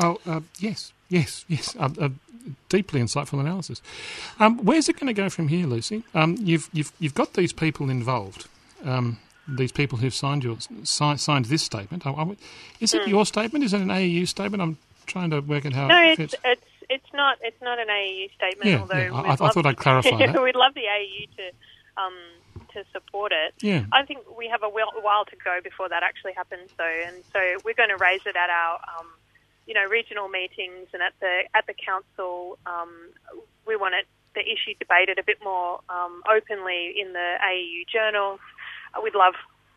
Oh, 0.00 0.18
uh, 0.26 0.40
yes, 0.58 0.92
yes, 1.08 1.44
yes. 1.48 1.74
A, 1.78 1.90
a 2.00 2.10
deeply 2.68 3.00
insightful 3.00 3.38
analysis. 3.40 3.82
Um, 4.38 4.58
where's 4.64 4.88
it 4.88 4.94
going 4.98 5.08
to 5.08 5.12
go 5.22 5.28
from 5.28 5.48
here, 5.48 5.66
Lucy? 5.66 6.04
Um, 6.14 6.36
you've 6.40 6.68
you've 6.72 6.92
you've 6.98 7.14
got 7.14 7.34
these 7.34 7.52
people 7.52 7.90
involved. 7.90 8.46
Um, 8.84 9.18
these 9.48 9.72
people 9.72 9.98
who've 9.98 10.14
signed 10.14 10.44
your 10.44 10.56
si- 10.84 11.16
signed 11.16 11.46
this 11.46 11.62
statement. 11.62 12.06
I, 12.06 12.10
I, 12.12 12.36
is 12.80 12.94
it 12.94 13.08
your 13.08 13.26
statement? 13.26 13.64
Is 13.64 13.72
it 13.74 13.80
an 13.80 13.88
AEU 13.88 14.26
statement? 14.28 14.62
I'm 14.62 14.78
trying 15.06 15.30
to 15.30 15.40
work 15.40 15.66
out 15.66 15.72
how. 15.72 15.88
No, 15.88 16.00
it 16.02 16.10
it's 16.10 16.16
fits. 16.18 16.34
it's 16.44 16.62
it's 16.88 17.12
not 17.12 17.38
it's 17.42 17.60
not 17.60 17.78
an 17.78 17.88
AEU 17.88 18.32
statement. 18.34 18.70
Yeah, 18.70 18.80
although 18.80 18.96
yeah, 18.98 19.12
I- 19.12 19.32
I 19.32 19.36
thought 19.36 19.66
I'd 19.66 19.76
clarify 19.76 20.10
that. 20.26 20.42
we'd 20.42 20.54
love 20.56 20.74
the 20.74 20.82
AEU 20.82 21.28
to 21.36 22.02
um, 22.02 22.14
to 22.72 22.84
support 22.92 23.32
it. 23.32 23.54
Yeah. 23.60 23.84
I 23.92 24.04
think 24.04 24.20
we 24.38 24.46
have 24.48 24.62
a 24.62 24.68
while, 24.68 24.92
while 25.02 25.24
to 25.24 25.36
go 25.44 25.58
before 25.62 25.88
that 25.88 26.02
actually 26.02 26.32
happens, 26.34 26.70
though, 26.78 27.02
and 27.06 27.16
so 27.32 27.40
we're 27.64 27.74
going 27.74 27.88
to 27.90 27.96
raise 27.96 28.20
it 28.26 28.36
at 28.36 28.48
our 28.48 28.74
um, 28.98 29.06
you 29.70 29.74
know 29.78 29.86
regional 29.86 30.26
meetings 30.26 30.90
and 30.92 30.98
at 31.00 31.14
the 31.22 31.46
at 31.54 31.62
the 31.70 31.74
council. 31.78 32.58
Um, 32.66 33.14
we 33.62 33.76
want 33.78 33.94
it 33.94 34.10
the 34.34 34.42
issue 34.42 34.74
debated 34.82 35.18
a 35.18 35.22
bit 35.22 35.38
more 35.42 35.78
um, 35.88 36.22
openly 36.26 36.94
in 36.98 37.12
the 37.14 37.28
AEU 37.38 37.86
journals. 37.86 38.40
Uh, 38.94 39.00
we'd 39.02 39.14
love 39.14 39.34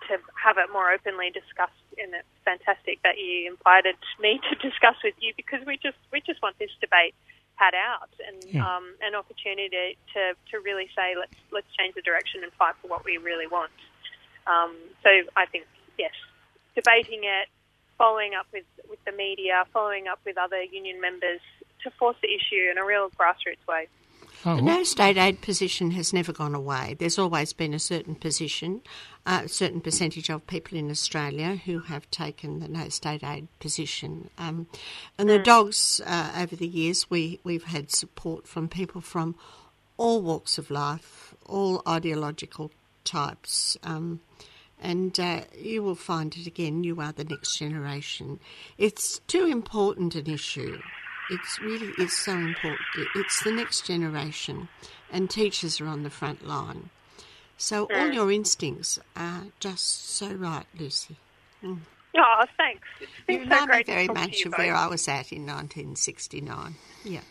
to 0.10 0.18
have 0.34 0.58
it 0.58 0.74
more 0.74 0.90
openly 0.92 1.30
discussed, 1.30 1.78
and 2.02 2.14
it's 2.14 2.38
fantastic 2.44 2.98
that 3.06 3.22
you 3.22 3.46
invited 3.54 3.96
me 4.20 4.42
to 4.50 4.54
discuss 4.58 4.98
with 5.06 5.14
you 5.22 5.32
because 5.38 5.62
we 5.70 5.78
just 5.78 6.02
we 6.12 6.22
just 6.26 6.42
want 6.42 6.58
this 6.58 6.74
debate 6.82 7.14
had 7.56 7.78
out 7.78 8.10
and 8.26 8.42
Yeah. 8.50 8.66
um, 8.66 8.98
an 9.06 9.14
opportunity 9.14 9.94
to, 10.18 10.34
to 10.50 10.56
really 10.66 10.90
say 10.98 11.14
let's 11.14 11.38
let's 11.54 11.70
change 11.78 11.94
the 11.94 12.02
direction 12.02 12.42
and 12.42 12.52
fight 12.54 12.74
for 12.82 12.88
what 12.90 13.06
we 13.06 13.18
really 13.22 13.46
want. 13.46 13.72
Um, 14.50 14.74
so 15.06 15.10
I 15.38 15.46
think 15.46 15.66
yes, 16.02 16.18
debating 16.74 17.24
it, 17.30 17.48
following 17.98 18.34
up 18.34 18.48
with, 18.54 18.66
with 18.90 19.04
the 19.06 19.12
media, 19.12 19.66
following 19.72 20.08
up 20.08 20.20
with 20.26 20.38
other 20.38 20.62
union 20.62 21.00
members 21.02 21.40
to 21.84 21.92
force 21.92 22.18
the 22.22 22.30
issue 22.30 22.70
in 22.72 22.78
a 22.78 22.86
real 22.86 23.10
grassroots 23.10 23.66
way. 23.68 23.88
Oh, 24.46 24.58
The 24.58 24.62
no 24.62 24.84
state 24.84 25.18
aid 25.18 25.42
position 25.42 25.92
has 25.92 26.12
never 26.12 26.34
gone 26.34 26.54
away. 26.54 26.98
There's 27.00 27.18
always 27.18 27.54
been 27.54 27.74
a 27.74 27.80
certain 27.80 28.16
position, 28.16 28.82
a 29.26 29.48
certain 29.48 29.80
percentage 29.80 30.30
of 30.30 30.46
people 30.48 30.78
in 30.78 30.90
Australia 30.90 31.56
who 31.56 31.80
have 31.80 32.10
taken 32.12 32.60
the 32.60 32.68
no 32.68 32.90
state 32.90 33.24
aid 33.24 33.48
position. 33.60 34.30
Um, 34.38 34.68
and 35.18 35.30
the 35.30 35.40
dogs, 35.40 36.02
uh, 36.06 36.34
over 36.38 36.58
the 36.58 36.68
years, 36.68 37.10
we, 37.10 37.40
we've 37.46 37.64
had 37.64 37.90
support 37.92 38.46
from 38.46 38.68
people 38.68 39.00
from 39.00 39.36
all 39.96 40.22
walks 40.22 40.58
of 40.58 40.70
life, 40.70 41.34
all 41.46 41.82
ideological 41.88 42.72
types. 43.06 43.78
Um, 43.82 44.20
and 44.84 45.18
uh, 45.20 45.42
you 45.58 45.82
will 45.82 45.96
find 45.96 46.36
it 46.36 46.46
again. 46.46 46.84
You 46.84 47.00
are 47.00 47.14
the 47.14 47.24
next 47.24 47.58
generation. 47.58 48.40
It's 48.78 49.20
too 49.28 49.46
important 49.46 50.14
an 50.14 50.30
issue. 50.30 50.80
It's 51.32 51.60
really 51.62 51.94
is 51.98 52.16
so 52.16 52.34
important. 52.34 53.08
It's 53.16 53.44
the 53.44 53.52
next 53.54 53.88
generation, 53.88 54.68
and 55.12 55.30
teachers 55.30 55.80
are 55.80 55.88
on 55.88 56.04
the 56.04 56.10
front 56.10 56.46
line. 56.46 56.90
So 57.58 57.88
all 57.96 58.12
your 58.12 58.32
instincts 58.32 59.00
are 59.16 59.46
just 59.60 60.10
so 60.10 60.34
right, 60.34 60.66
Lucy. 60.78 61.16
Oh, 61.64 62.46
thanks. 62.58 62.88
It's 63.00 63.12
been 63.26 63.40
You 63.40 63.46
so 63.46 63.50
remind 63.50 63.70
me 63.72 63.84
very 63.84 64.08
much 64.08 64.46
of 64.46 64.54
where. 64.54 64.76
I 64.76 64.88
was 64.88 65.08
at 65.08 65.32
in 65.32 65.46
1969. 65.46 66.76
Yeah. 67.06 67.22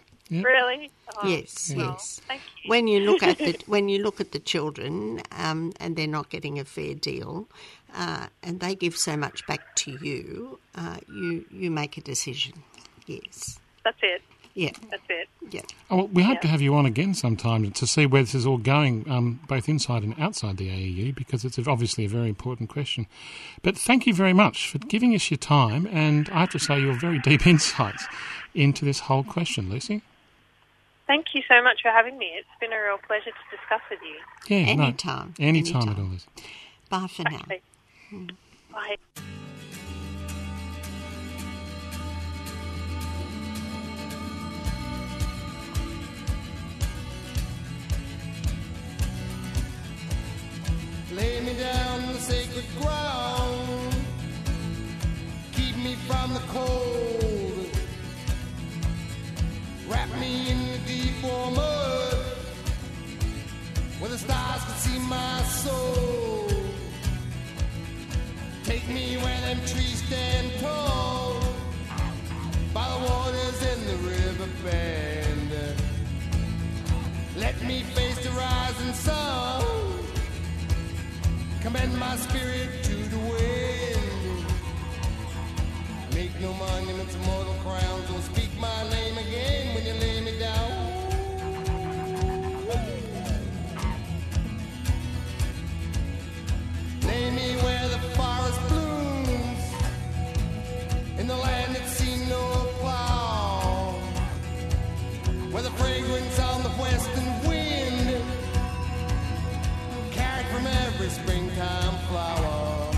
Really? 0.40 0.90
Oh, 1.16 1.28
Yes, 1.28 1.72
well, 1.76 1.86
yes. 1.92 2.20
Thank 2.26 2.40
you. 2.64 2.70
When 2.70 2.86
you 2.86 3.00
look 3.00 3.22
at 3.22 3.38
the 3.38 3.54
when 3.66 3.88
you 3.88 4.02
look 4.02 4.20
at 4.20 4.32
the 4.32 4.38
children, 4.38 5.20
um, 5.32 5.72
and 5.78 5.94
they're 5.96 6.06
not 6.06 6.30
getting 6.30 6.58
a 6.58 6.64
fair 6.64 6.94
deal, 6.94 7.48
uh, 7.94 8.26
and 8.42 8.60
they 8.60 8.74
give 8.74 8.96
so 8.96 9.16
much 9.16 9.46
back 9.46 9.74
to 9.76 9.90
you, 10.02 10.58
uh, 10.74 10.96
you 11.08 11.44
you 11.50 11.70
make 11.70 11.96
a 11.98 12.00
decision. 12.00 12.62
Yes. 13.06 13.58
That's 13.84 13.98
it. 14.02 14.22
Yeah. 14.54 14.70
That's 14.90 15.02
it. 15.08 15.28
Yeah. 15.50 15.62
Oh, 15.90 15.96
well, 15.96 16.06
we 16.08 16.22
hope 16.22 16.34
Yeah. 16.36 16.40
to 16.42 16.48
have 16.48 16.60
you 16.60 16.74
on 16.74 16.84
again 16.86 17.14
sometime 17.14 17.70
to 17.70 17.86
see 17.86 18.04
where 18.04 18.22
this 18.22 18.34
is 18.34 18.46
all 18.46 18.58
going, 18.58 19.08
um, 19.10 19.40
both 19.48 19.66
inside 19.66 20.02
and 20.02 20.14
outside 20.20 20.58
the 20.58 20.68
AEU, 20.68 21.14
because 21.14 21.42
it's 21.44 21.58
obviously 21.66 22.04
a 22.04 22.08
very 22.08 22.28
important 22.28 22.68
question. 22.68 23.06
But 23.62 23.76
thank 23.78 24.06
you 24.06 24.12
very 24.14 24.34
much 24.34 24.68
for 24.68 24.76
giving 24.78 25.14
us 25.14 25.30
your 25.30 25.38
time, 25.38 25.88
and 25.90 26.28
I 26.30 26.40
have 26.40 26.50
to 26.50 26.58
say 26.58 26.80
your 26.80 26.92
very 26.92 27.18
deep 27.18 27.46
insights 27.54 28.04
into 28.54 28.84
this 28.84 29.00
whole 29.00 29.24
question, 29.24 29.70
Lucy. 29.70 30.02
Thank 31.12 31.34
you 31.34 31.42
so 31.46 31.62
much 31.62 31.82
for 31.82 31.90
having 31.90 32.16
me. 32.16 32.30
It's 32.38 32.48
been 32.58 32.72
a 32.72 32.82
real 32.82 32.96
pleasure 32.96 33.32
to 33.32 33.56
discuss 33.56 33.82
with 33.90 34.00
you. 34.02 34.56
Yeah, 34.56 34.74
no, 34.74 34.84
Anytime. 34.84 35.34
anytime 35.38 35.90
at 35.90 35.98
all. 35.98 36.04
Lucy. 36.06 36.24
Bye 36.88 37.06
for 37.06 37.24
now. 37.24 37.36
Okay. 37.44 37.60
Bye. 38.72 38.96
Lay 51.12 51.40
me 51.42 51.52
down 51.54 52.00
on 52.04 52.12
the 52.14 52.20
sacred 52.20 52.64
ground. 52.80 53.94
Keep 55.52 55.76
me 55.76 55.94
from 56.06 56.32
the 56.32 56.40
cold. 56.48 57.21
Me 60.22 60.50
in 60.52 60.60
the 60.72 60.78
deep 60.92 61.16
warm 61.24 61.54
mud. 61.54 62.16
Where 63.98 64.10
the 64.14 64.20
stars 64.26 64.62
can 64.66 64.76
see 64.86 64.98
my 65.18 65.36
soul. 65.64 66.48
Take 68.70 68.86
me 68.96 69.06
where 69.24 69.40
them 69.46 69.58
trees 69.72 69.98
stand 70.06 70.48
tall. 70.60 71.40
By 72.76 72.86
the 72.92 73.00
waters 73.08 73.58
in 73.72 73.78
the 73.90 73.98
river 74.12 74.48
bend. 74.64 75.50
Let 77.44 77.56
me 77.68 77.78
face 77.96 78.18
the 78.26 78.32
rising 78.44 78.94
sun. 79.06 79.64
Commend 81.64 81.94
my 82.06 82.14
spirit 82.26 82.70
to 82.88 82.96
the 83.14 83.20
wind. 83.30 84.46
Make 86.18 86.34
no 86.44 86.50
monuments, 86.64 87.16
mortal 87.26 87.56
crowns. 87.64 88.24
Speak 88.32 88.41
where 97.38 97.88
the 97.88 97.98
forest 98.16 98.60
blooms, 98.68 99.64
in 101.18 101.26
the 101.26 101.36
land 101.36 101.74
that's 101.74 101.92
seen 101.92 102.28
no 102.28 102.66
plow, 102.80 103.94
where 105.50 105.62
the 105.62 105.70
fragrance 105.70 106.38
on 106.40 106.62
the 106.62 106.68
western 106.70 107.48
wind 107.48 108.22
carried 110.10 110.46
from 110.46 110.66
every 110.66 111.08
springtime 111.08 111.96
flower. 112.08 112.90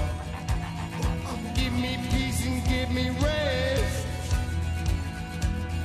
Give 1.55 1.72
me 1.72 1.99
peace 2.11 2.45
and 2.47 2.64
give 2.68 2.91
me 2.91 3.11
rest. 3.11 4.07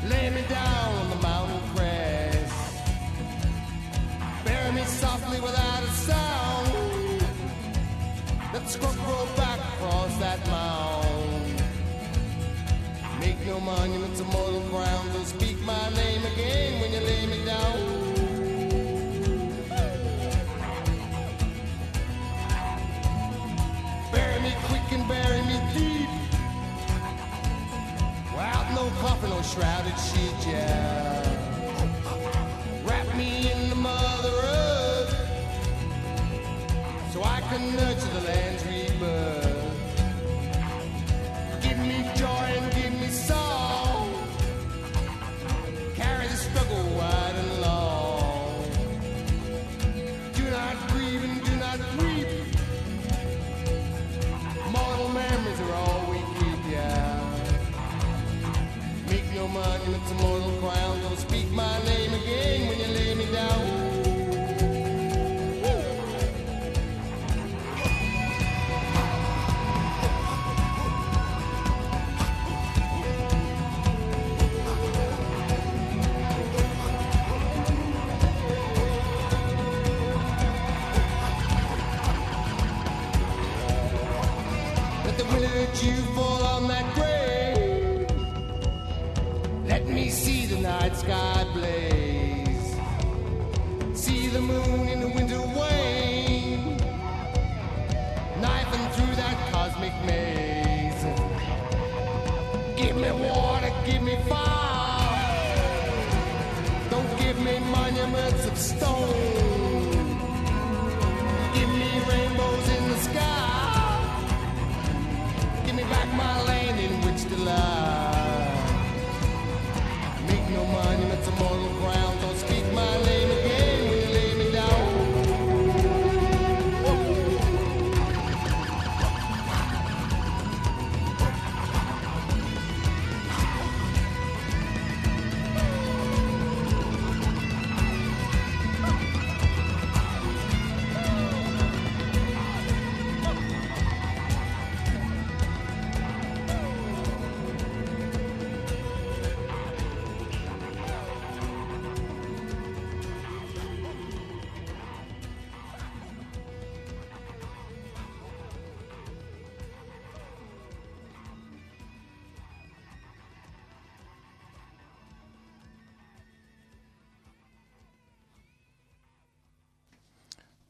Lay 0.09 0.29
me 0.31 0.41
down 0.49 1.08
Grow 8.77 9.25
back 9.35 9.59
across 9.73 10.15
that 10.19 10.45
mound. 10.45 11.63
Make 13.19 13.43
no 13.47 13.59
monuments 13.59 14.21
or 14.21 14.25
mortal 14.25 14.61
ground. 14.69 15.11
Don't 15.11 15.25
speak 15.25 15.59
my 15.61 15.89
name 15.89 16.23
again 16.23 16.79
when 16.79 16.93
you 16.93 16.99
lay 16.99 17.25
me 17.25 17.45
down. 17.45 17.77
Bury 24.11 24.39
me 24.43 24.53
quick 24.65 24.91
and 24.91 25.07
bury 25.07 25.41
me 25.49 25.59
deep. 25.73 26.09
Without 28.31 28.67
no 28.75 28.87
coffin 29.01 29.31
or 29.31 29.43
shrouded 29.43 29.97
sheet, 29.97 30.47
yeah. 30.47 30.88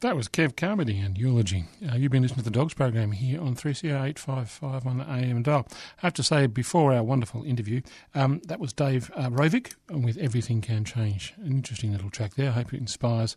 That 0.01 0.15
was 0.15 0.29
Kev 0.29 0.55
Carmody 0.55 0.97
and 0.97 1.17
Eulogy. 1.17 1.65
Uh, 1.85 1.97
you've 1.97 2.13
been 2.13 2.21
listening 2.21 2.45
to 2.45 2.49
the 2.49 2.57
Dogs 2.57 2.73
program 2.73 3.11
here 3.11 3.41
on 3.41 3.53
3CR 3.53 3.83
855 3.83 4.87
on 4.87 4.97
the 4.99 5.03
AM 5.03 5.43
dial. 5.43 5.67
I 5.71 6.05
have 6.05 6.13
to 6.13 6.23
say, 6.23 6.47
before 6.47 6.93
our 6.93 7.03
wonderful 7.03 7.43
interview, 7.43 7.81
um, 8.15 8.39
that 8.45 8.61
was 8.61 8.71
Dave 8.71 9.11
uh, 9.13 9.29
Rovics 9.29 9.75
with 9.89 10.17
Everything 10.17 10.61
Can 10.61 10.85
Change. 10.85 11.33
An 11.43 11.51
interesting 11.51 11.91
little 11.91 12.09
track 12.09 12.35
there. 12.35 12.47
I 12.47 12.53
hope 12.53 12.73
it 12.73 12.79
inspires 12.79 13.35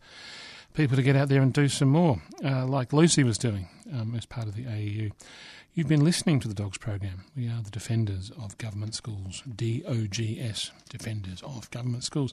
people 0.72 0.94
to 0.94 1.02
get 1.02 1.16
out 1.16 1.28
there 1.28 1.42
and 1.42 1.52
do 1.52 1.66
some 1.66 1.88
more, 1.88 2.22
uh, 2.44 2.64
like 2.64 2.92
Lucy 2.92 3.24
was 3.24 3.38
doing 3.38 3.68
um, 3.92 4.14
as 4.14 4.24
part 4.24 4.46
of 4.46 4.54
the 4.54 4.62
AEU. 4.66 5.10
You've 5.74 5.88
been 5.88 6.04
listening 6.04 6.38
to 6.40 6.48
the 6.48 6.54
Dogs 6.54 6.78
program. 6.78 7.24
We 7.36 7.48
are 7.48 7.60
the 7.60 7.70
Defenders 7.70 8.30
of 8.40 8.56
Government 8.58 8.94
Schools, 8.94 9.42
DOGS, 9.56 10.70
Defenders 10.88 11.42
of 11.42 11.68
Government 11.72 12.04
Schools. 12.04 12.32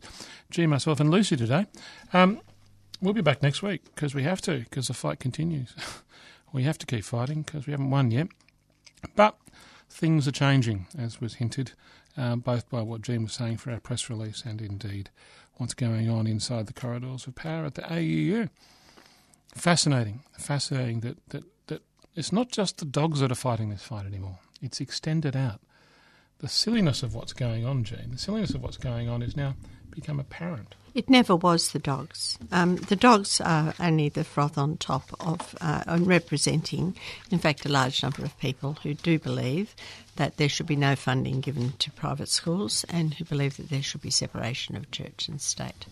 G, 0.51 0.67
myself, 0.67 0.99
and 0.99 1.09
Lucy 1.09 1.35
today. 1.35 1.65
Um, 2.13 2.41
We'll 3.01 3.13
be 3.13 3.21
back 3.21 3.41
next 3.41 3.63
week 3.63 3.83
because 3.95 4.13
we 4.13 4.23
have 4.23 4.41
to, 4.41 4.59
because 4.59 4.87
the 4.87 4.93
fight 4.93 5.19
continues. 5.19 5.73
we 6.53 6.63
have 6.63 6.77
to 6.79 6.85
keep 6.85 7.05
fighting 7.05 7.43
because 7.43 7.65
we 7.65 7.71
haven't 7.71 7.91
won 7.91 8.11
yet. 8.11 8.27
But 9.15 9.37
things 9.89 10.27
are 10.27 10.33
changing, 10.33 10.87
as 10.97 11.21
was 11.21 11.35
hinted, 11.35 11.71
uh, 12.17 12.35
both 12.35 12.69
by 12.69 12.81
what 12.81 13.01
Jean 13.01 13.23
was 13.23 13.33
saying 13.33 13.57
for 13.57 13.71
our 13.71 13.79
press 13.79 14.09
release 14.09 14.43
and 14.45 14.61
indeed 14.61 15.11
what's 15.55 15.73
going 15.73 16.09
on 16.09 16.27
inside 16.27 16.67
the 16.67 16.73
corridors 16.73 17.25
of 17.25 17.35
power 17.35 17.65
at 17.65 17.75
the 17.75 17.83
AEU. 17.83 18.49
Fascinating, 19.55 20.21
fascinating 20.37 20.99
that, 20.99 21.17
that, 21.29 21.43
that 21.67 21.81
it's 22.15 22.33
not 22.33 22.51
just 22.51 22.79
the 22.79 22.85
dogs 22.85 23.21
that 23.21 23.31
are 23.31 23.35
fighting 23.35 23.69
this 23.69 23.83
fight 23.83 24.05
anymore, 24.05 24.39
it's 24.61 24.81
extended 24.81 25.37
out. 25.37 25.61
The 26.39 26.49
silliness 26.49 27.01
of 27.01 27.15
what's 27.15 27.33
going 27.33 27.65
on, 27.65 27.85
Jean, 27.85 28.11
the 28.11 28.17
silliness 28.17 28.53
of 28.53 28.61
what's 28.61 28.77
going 28.77 29.07
on 29.07 29.21
is 29.21 29.37
now 29.37 29.55
become 29.89 30.19
apparent. 30.19 30.75
It 30.95 31.09
never 31.09 31.35
was 31.35 31.71
the 31.71 31.79
dogs. 31.79 32.37
Um, 32.51 32.77
the 32.77 32.95
dogs 32.95 33.39
are 33.41 33.73
only 33.79 34.09
the 34.09 34.23
froth 34.23 34.57
on 34.57 34.77
top 34.77 35.03
of 35.19 35.55
uh, 35.61 35.83
and 35.85 36.07
representing, 36.07 36.95
in 37.29 37.39
fact, 37.39 37.65
a 37.65 37.69
large 37.69 38.01
number 38.01 38.23
of 38.23 38.37
people 38.39 38.73
who 38.81 38.93
do 38.95 39.19
believe 39.19 39.75
that 40.15 40.37
there 40.37 40.49
should 40.49 40.65
be 40.65 40.75
no 40.75 40.95
funding 40.95 41.41
given 41.41 41.73
to 41.79 41.91
private 41.91 42.29
schools 42.29 42.85
and 42.89 43.13
who 43.13 43.25
believe 43.25 43.57
that 43.57 43.69
there 43.69 43.83
should 43.83 44.01
be 44.01 44.09
separation 44.09 44.75
of 44.75 44.89
church 44.91 45.27
and 45.27 45.39
state. 45.39 45.85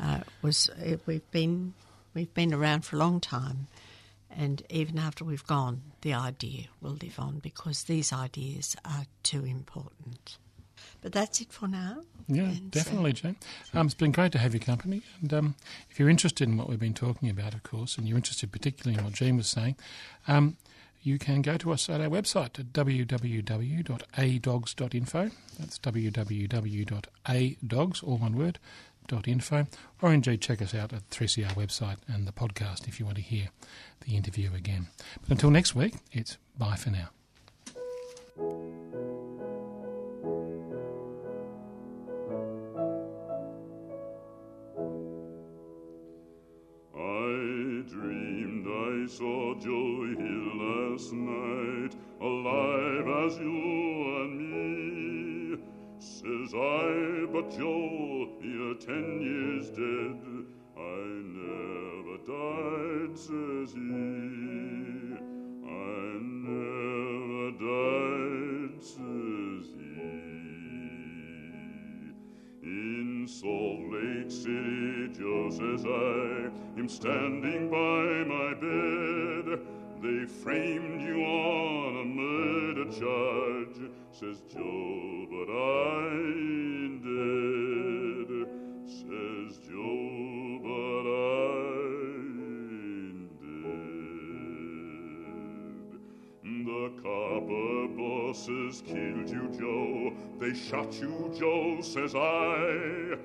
Uh, 0.00 0.20
was 0.42 0.68
uh, 0.70 0.96
we've 1.06 1.30
been 1.30 1.72
we've 2.12 2.34
been 2.34 2.52
around 2.52 2.84
for 2.84 2.96
a 2.96 2.98
long 2.98 3.20
time, 3.20 3.68
and 4.30 4.62
even 4.68 4.98
after 4.98 5.24
we've 5.24 5.46
gone, 5.46 5.80
the 6.02 6.12
idea 6.12 6.64
will 6.80 6.98
live 7.00 7.18
on 7.18 7.38
because 7.38 7.84
these 7.84 8.12
ideas 8.12 8.76
are 8.84 9.06
too 9.22 9.44
important. 9.44 10.36
But 11.00 11.12
that's 11.12 11.40
it 11.40 11.52
for 11.52 11.68
now. 11.68 12.02
Yeah, 12.28 12.42
And, 12.44 12.74
uh, 12.74 12.78
definitely, 12.78 13.12
Jane. 13.12 13.36
Um, 13.74 13.86
it's 13.86 13.94
been 13.94 14.10
great 14.12 14.32
to 14.32 14.38
have 14.38 14.52
your 14.52 14.62
company. 14.62 15.02
And 15.20 15.32
um, 15.32 15.54
if 15.90 15.98
you're 15.98 16.10
interested 16.10 16.48
in 16.48 16.56
what 16.56 16.68
we've 16.68 16.78
been 16.80 16.94
talking 16.94 17.30
about, 17.30 17.54
of 17.54 17.62
course, 17.62 17.96
and 17.96 18.08
you're 18.08 18.16
interested 18.16 18.50
particularly 18.52 18.98
in 18.98 19.04
what 19.04 19.14
Jean 19.14 19.36
was 19.36 19.46
saying, 19.48 19.76
um, 20.26 20.56
you 21.02 21.18
can 21.20 21.40
go 21.42 21.56
to 21.56 21.70
us 21.72 21.88
at 21.88 22.00
our 22.00 22.08
website 22.08 22.58
at 22.58 22.72
www.adogs.info. 22.72 25.30
That's 25.58 25.78
www.adogs, 25.78 28.02
all 28.02 28.18
one 28.18 28.36
word, 28.36 28.58
.info. 29.24 29.66
Or 30.02 30.12
indeed 30.12 30.40
check 30.40 30.60
us 30.60 30.74
out 30.74 30.92
at 30.92 31.08
3CR 31.10 31.54
website 31.54 31.98
and 32.08 32.26
the 32.26 32.32
podcast 32.32 32.88
if 32.88 32.98
you 32.98 33.06
want 33.06 33.18
to 33.18 33.22
hear 33.22 33.50
the 34.04 34.16
interview 34.16 34.52
again. 34.52 34.88
But 35.22 35.30
until 35.30 35.50
next 35.50 35.76
week, 35.76 35.94
it's 36.10 36.38
bye 36.58 36.74
for 36.74 36.90
now. 36.90 37.10
Dreamed 47.86 48.66
I 48.66 49.06
saw 49.06 49.54
Joe 49.54 50.14
last 50.58 51.12
night, 51.12 51.94
alive 52.20 53.08
as 53.26 53.38
you 53.38 53.56
and 54.22 54.34
me. 54.50 55.58
Says 55.98 56.54
I, 56.54 57.26
but 57.32 57.50
Joe, 57.50 58.28
you're 58.42 58.74
ten 58.74 59.20
years 59.20 59.70
dead. 59.70 60.18
I 60.76 61.06
never 61.38 62.18
died, 62.26 63.16
says 63.16 63.72
he. 63.72 64.75
Salt 73.28 73.80
Lake 73.90 74.30
City, 74.30 75.08
just 75.08 75.60
as 75.60 75.84
I, 75.84 76.50
am 76.78 76.88
standing 76.88 77.68
by 77.68 78.24
my 78.24 78.54
bed. 78.54 79.58
They 80.00 80.26
framed 80.26 81.02
you 81.02 81.24
on 81.24 81.96
a 81.96 82.04
murder 82.04 82.84
charge, 82.84 83.90
says 84.12 84.42
Joe, 84.52 85.26
but 85.28 85.50
I 85.50 86.06
ain't 86.22 87.02
dead. 87.02 88.46
Says 88.86 89.58
Joe, 89.66 89.95
killed 98.34 99.30
you, 99.30 99.48
Joe. 99.58 100.12
They 100.40 100.52
shot 100.52 100.92
you, 101.00 101.32
Joe, 101.38 101.80
says 101.80 102.14
I. 102.14 103.16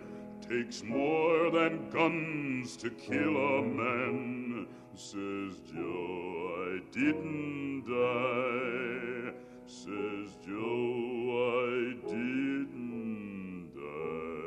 Takes 0.47 0.83
more 0.83 1.49
than 1.49 1.89
guns 1.89 2.77
to 2.77 2.91
kill 2.91 3.35
a 3.35 3.63
man, 3.63 4.67
says 4.95 5.59
Joe. 5.73 6.53
I 6.67 6.81
didn't 6.91 7.85
die, 7.87 9.33
says 9.65 10.37
Joe. 10.45 11.65
I 11.65 11.95
didn't 12.07 13.71
die. 13.73 14.41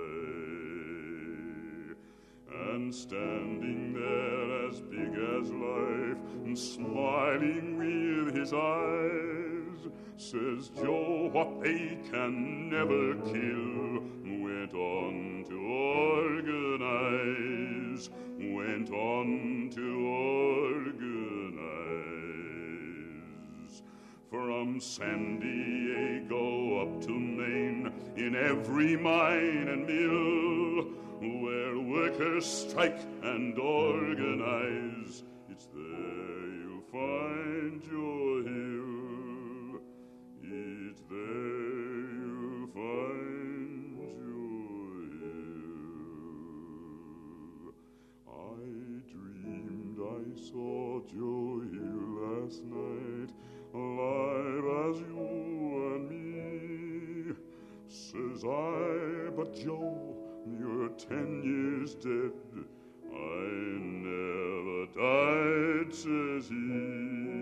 And 2.71 2.95
standing 2.95 3.93
there 3.95 4.54
as 4.75 4.81
big 4.81 5.15
as 5.15 5.51
life, 5.53 6.19
and 6.45 6.59
smiling 6.59 7.79
with 7.79 8.35
his 8.35 8.53
eyes, 8.53 9.87
says 10.17 10.71
Joe, 10.75 11.29
what 11.33 11.61
they 11.63 11.97
can 12.11 12.71
never 12.71 13.15
kill, 13.23 14.03
went 14.43 14.75
on 14.75 15.45
to 15.49 15.57
organize, 16.51 18.11
went 18.41 18.91
on 18.91 19.71
to 19.77 20.07
organize. 20.09 21.53
From 24.29 24.81
San 24.81 25.39
Diego 25.39 26.81
up 26.83 27.01
to 27.03 27.13
Maine, 27.13 27.93
in 28.17 28.35
every 28.35 28.97
mine 28.97 29.69
and 29.69 29.87
mill, 29.87 31.04
where 31.43 31.79
workers 31.79 32.47
strike 32.47 33.01
and 33.23 33.59
organize. 33.59 35.23
It's 35.51 35.67
there 35.67 36.49
you'll 36.61 36.83
find 36.93 37.83
your 37.91 38.43
hero. 38.43 39.81
It's 40.43 41.03
there 41.09 42.09
you'll 42.19 42.69
find 42.75 43.97
your 43.99 44.93
hero. 45.21 46.15
I 48.29 48.65
dreamed 49.13 49.99
I 50.01 50.25
saw 50.51 51.01
Joe 51.13 51.63
Hill 51.73 52.07
last 52.23 52.61
night, 52.65 53.33
alive 53.75 54.67
as 54.89 54.97
you 55.01 55.25
and 55.95 56.05
me. 56.11 57.35
Says 57.89 58.45
I, 58.45 59.31
but 59.37 59.55
Joe 59.55 60.14
you're 60.47 60.89
ten 60.91 61.43
years 61.43 61.95
dead. 61.95 62.33
I 63.13 63.41
never 64.05 64.87
died, 64.95 65.95
says 65.95 66.49
he. 66.49 67.34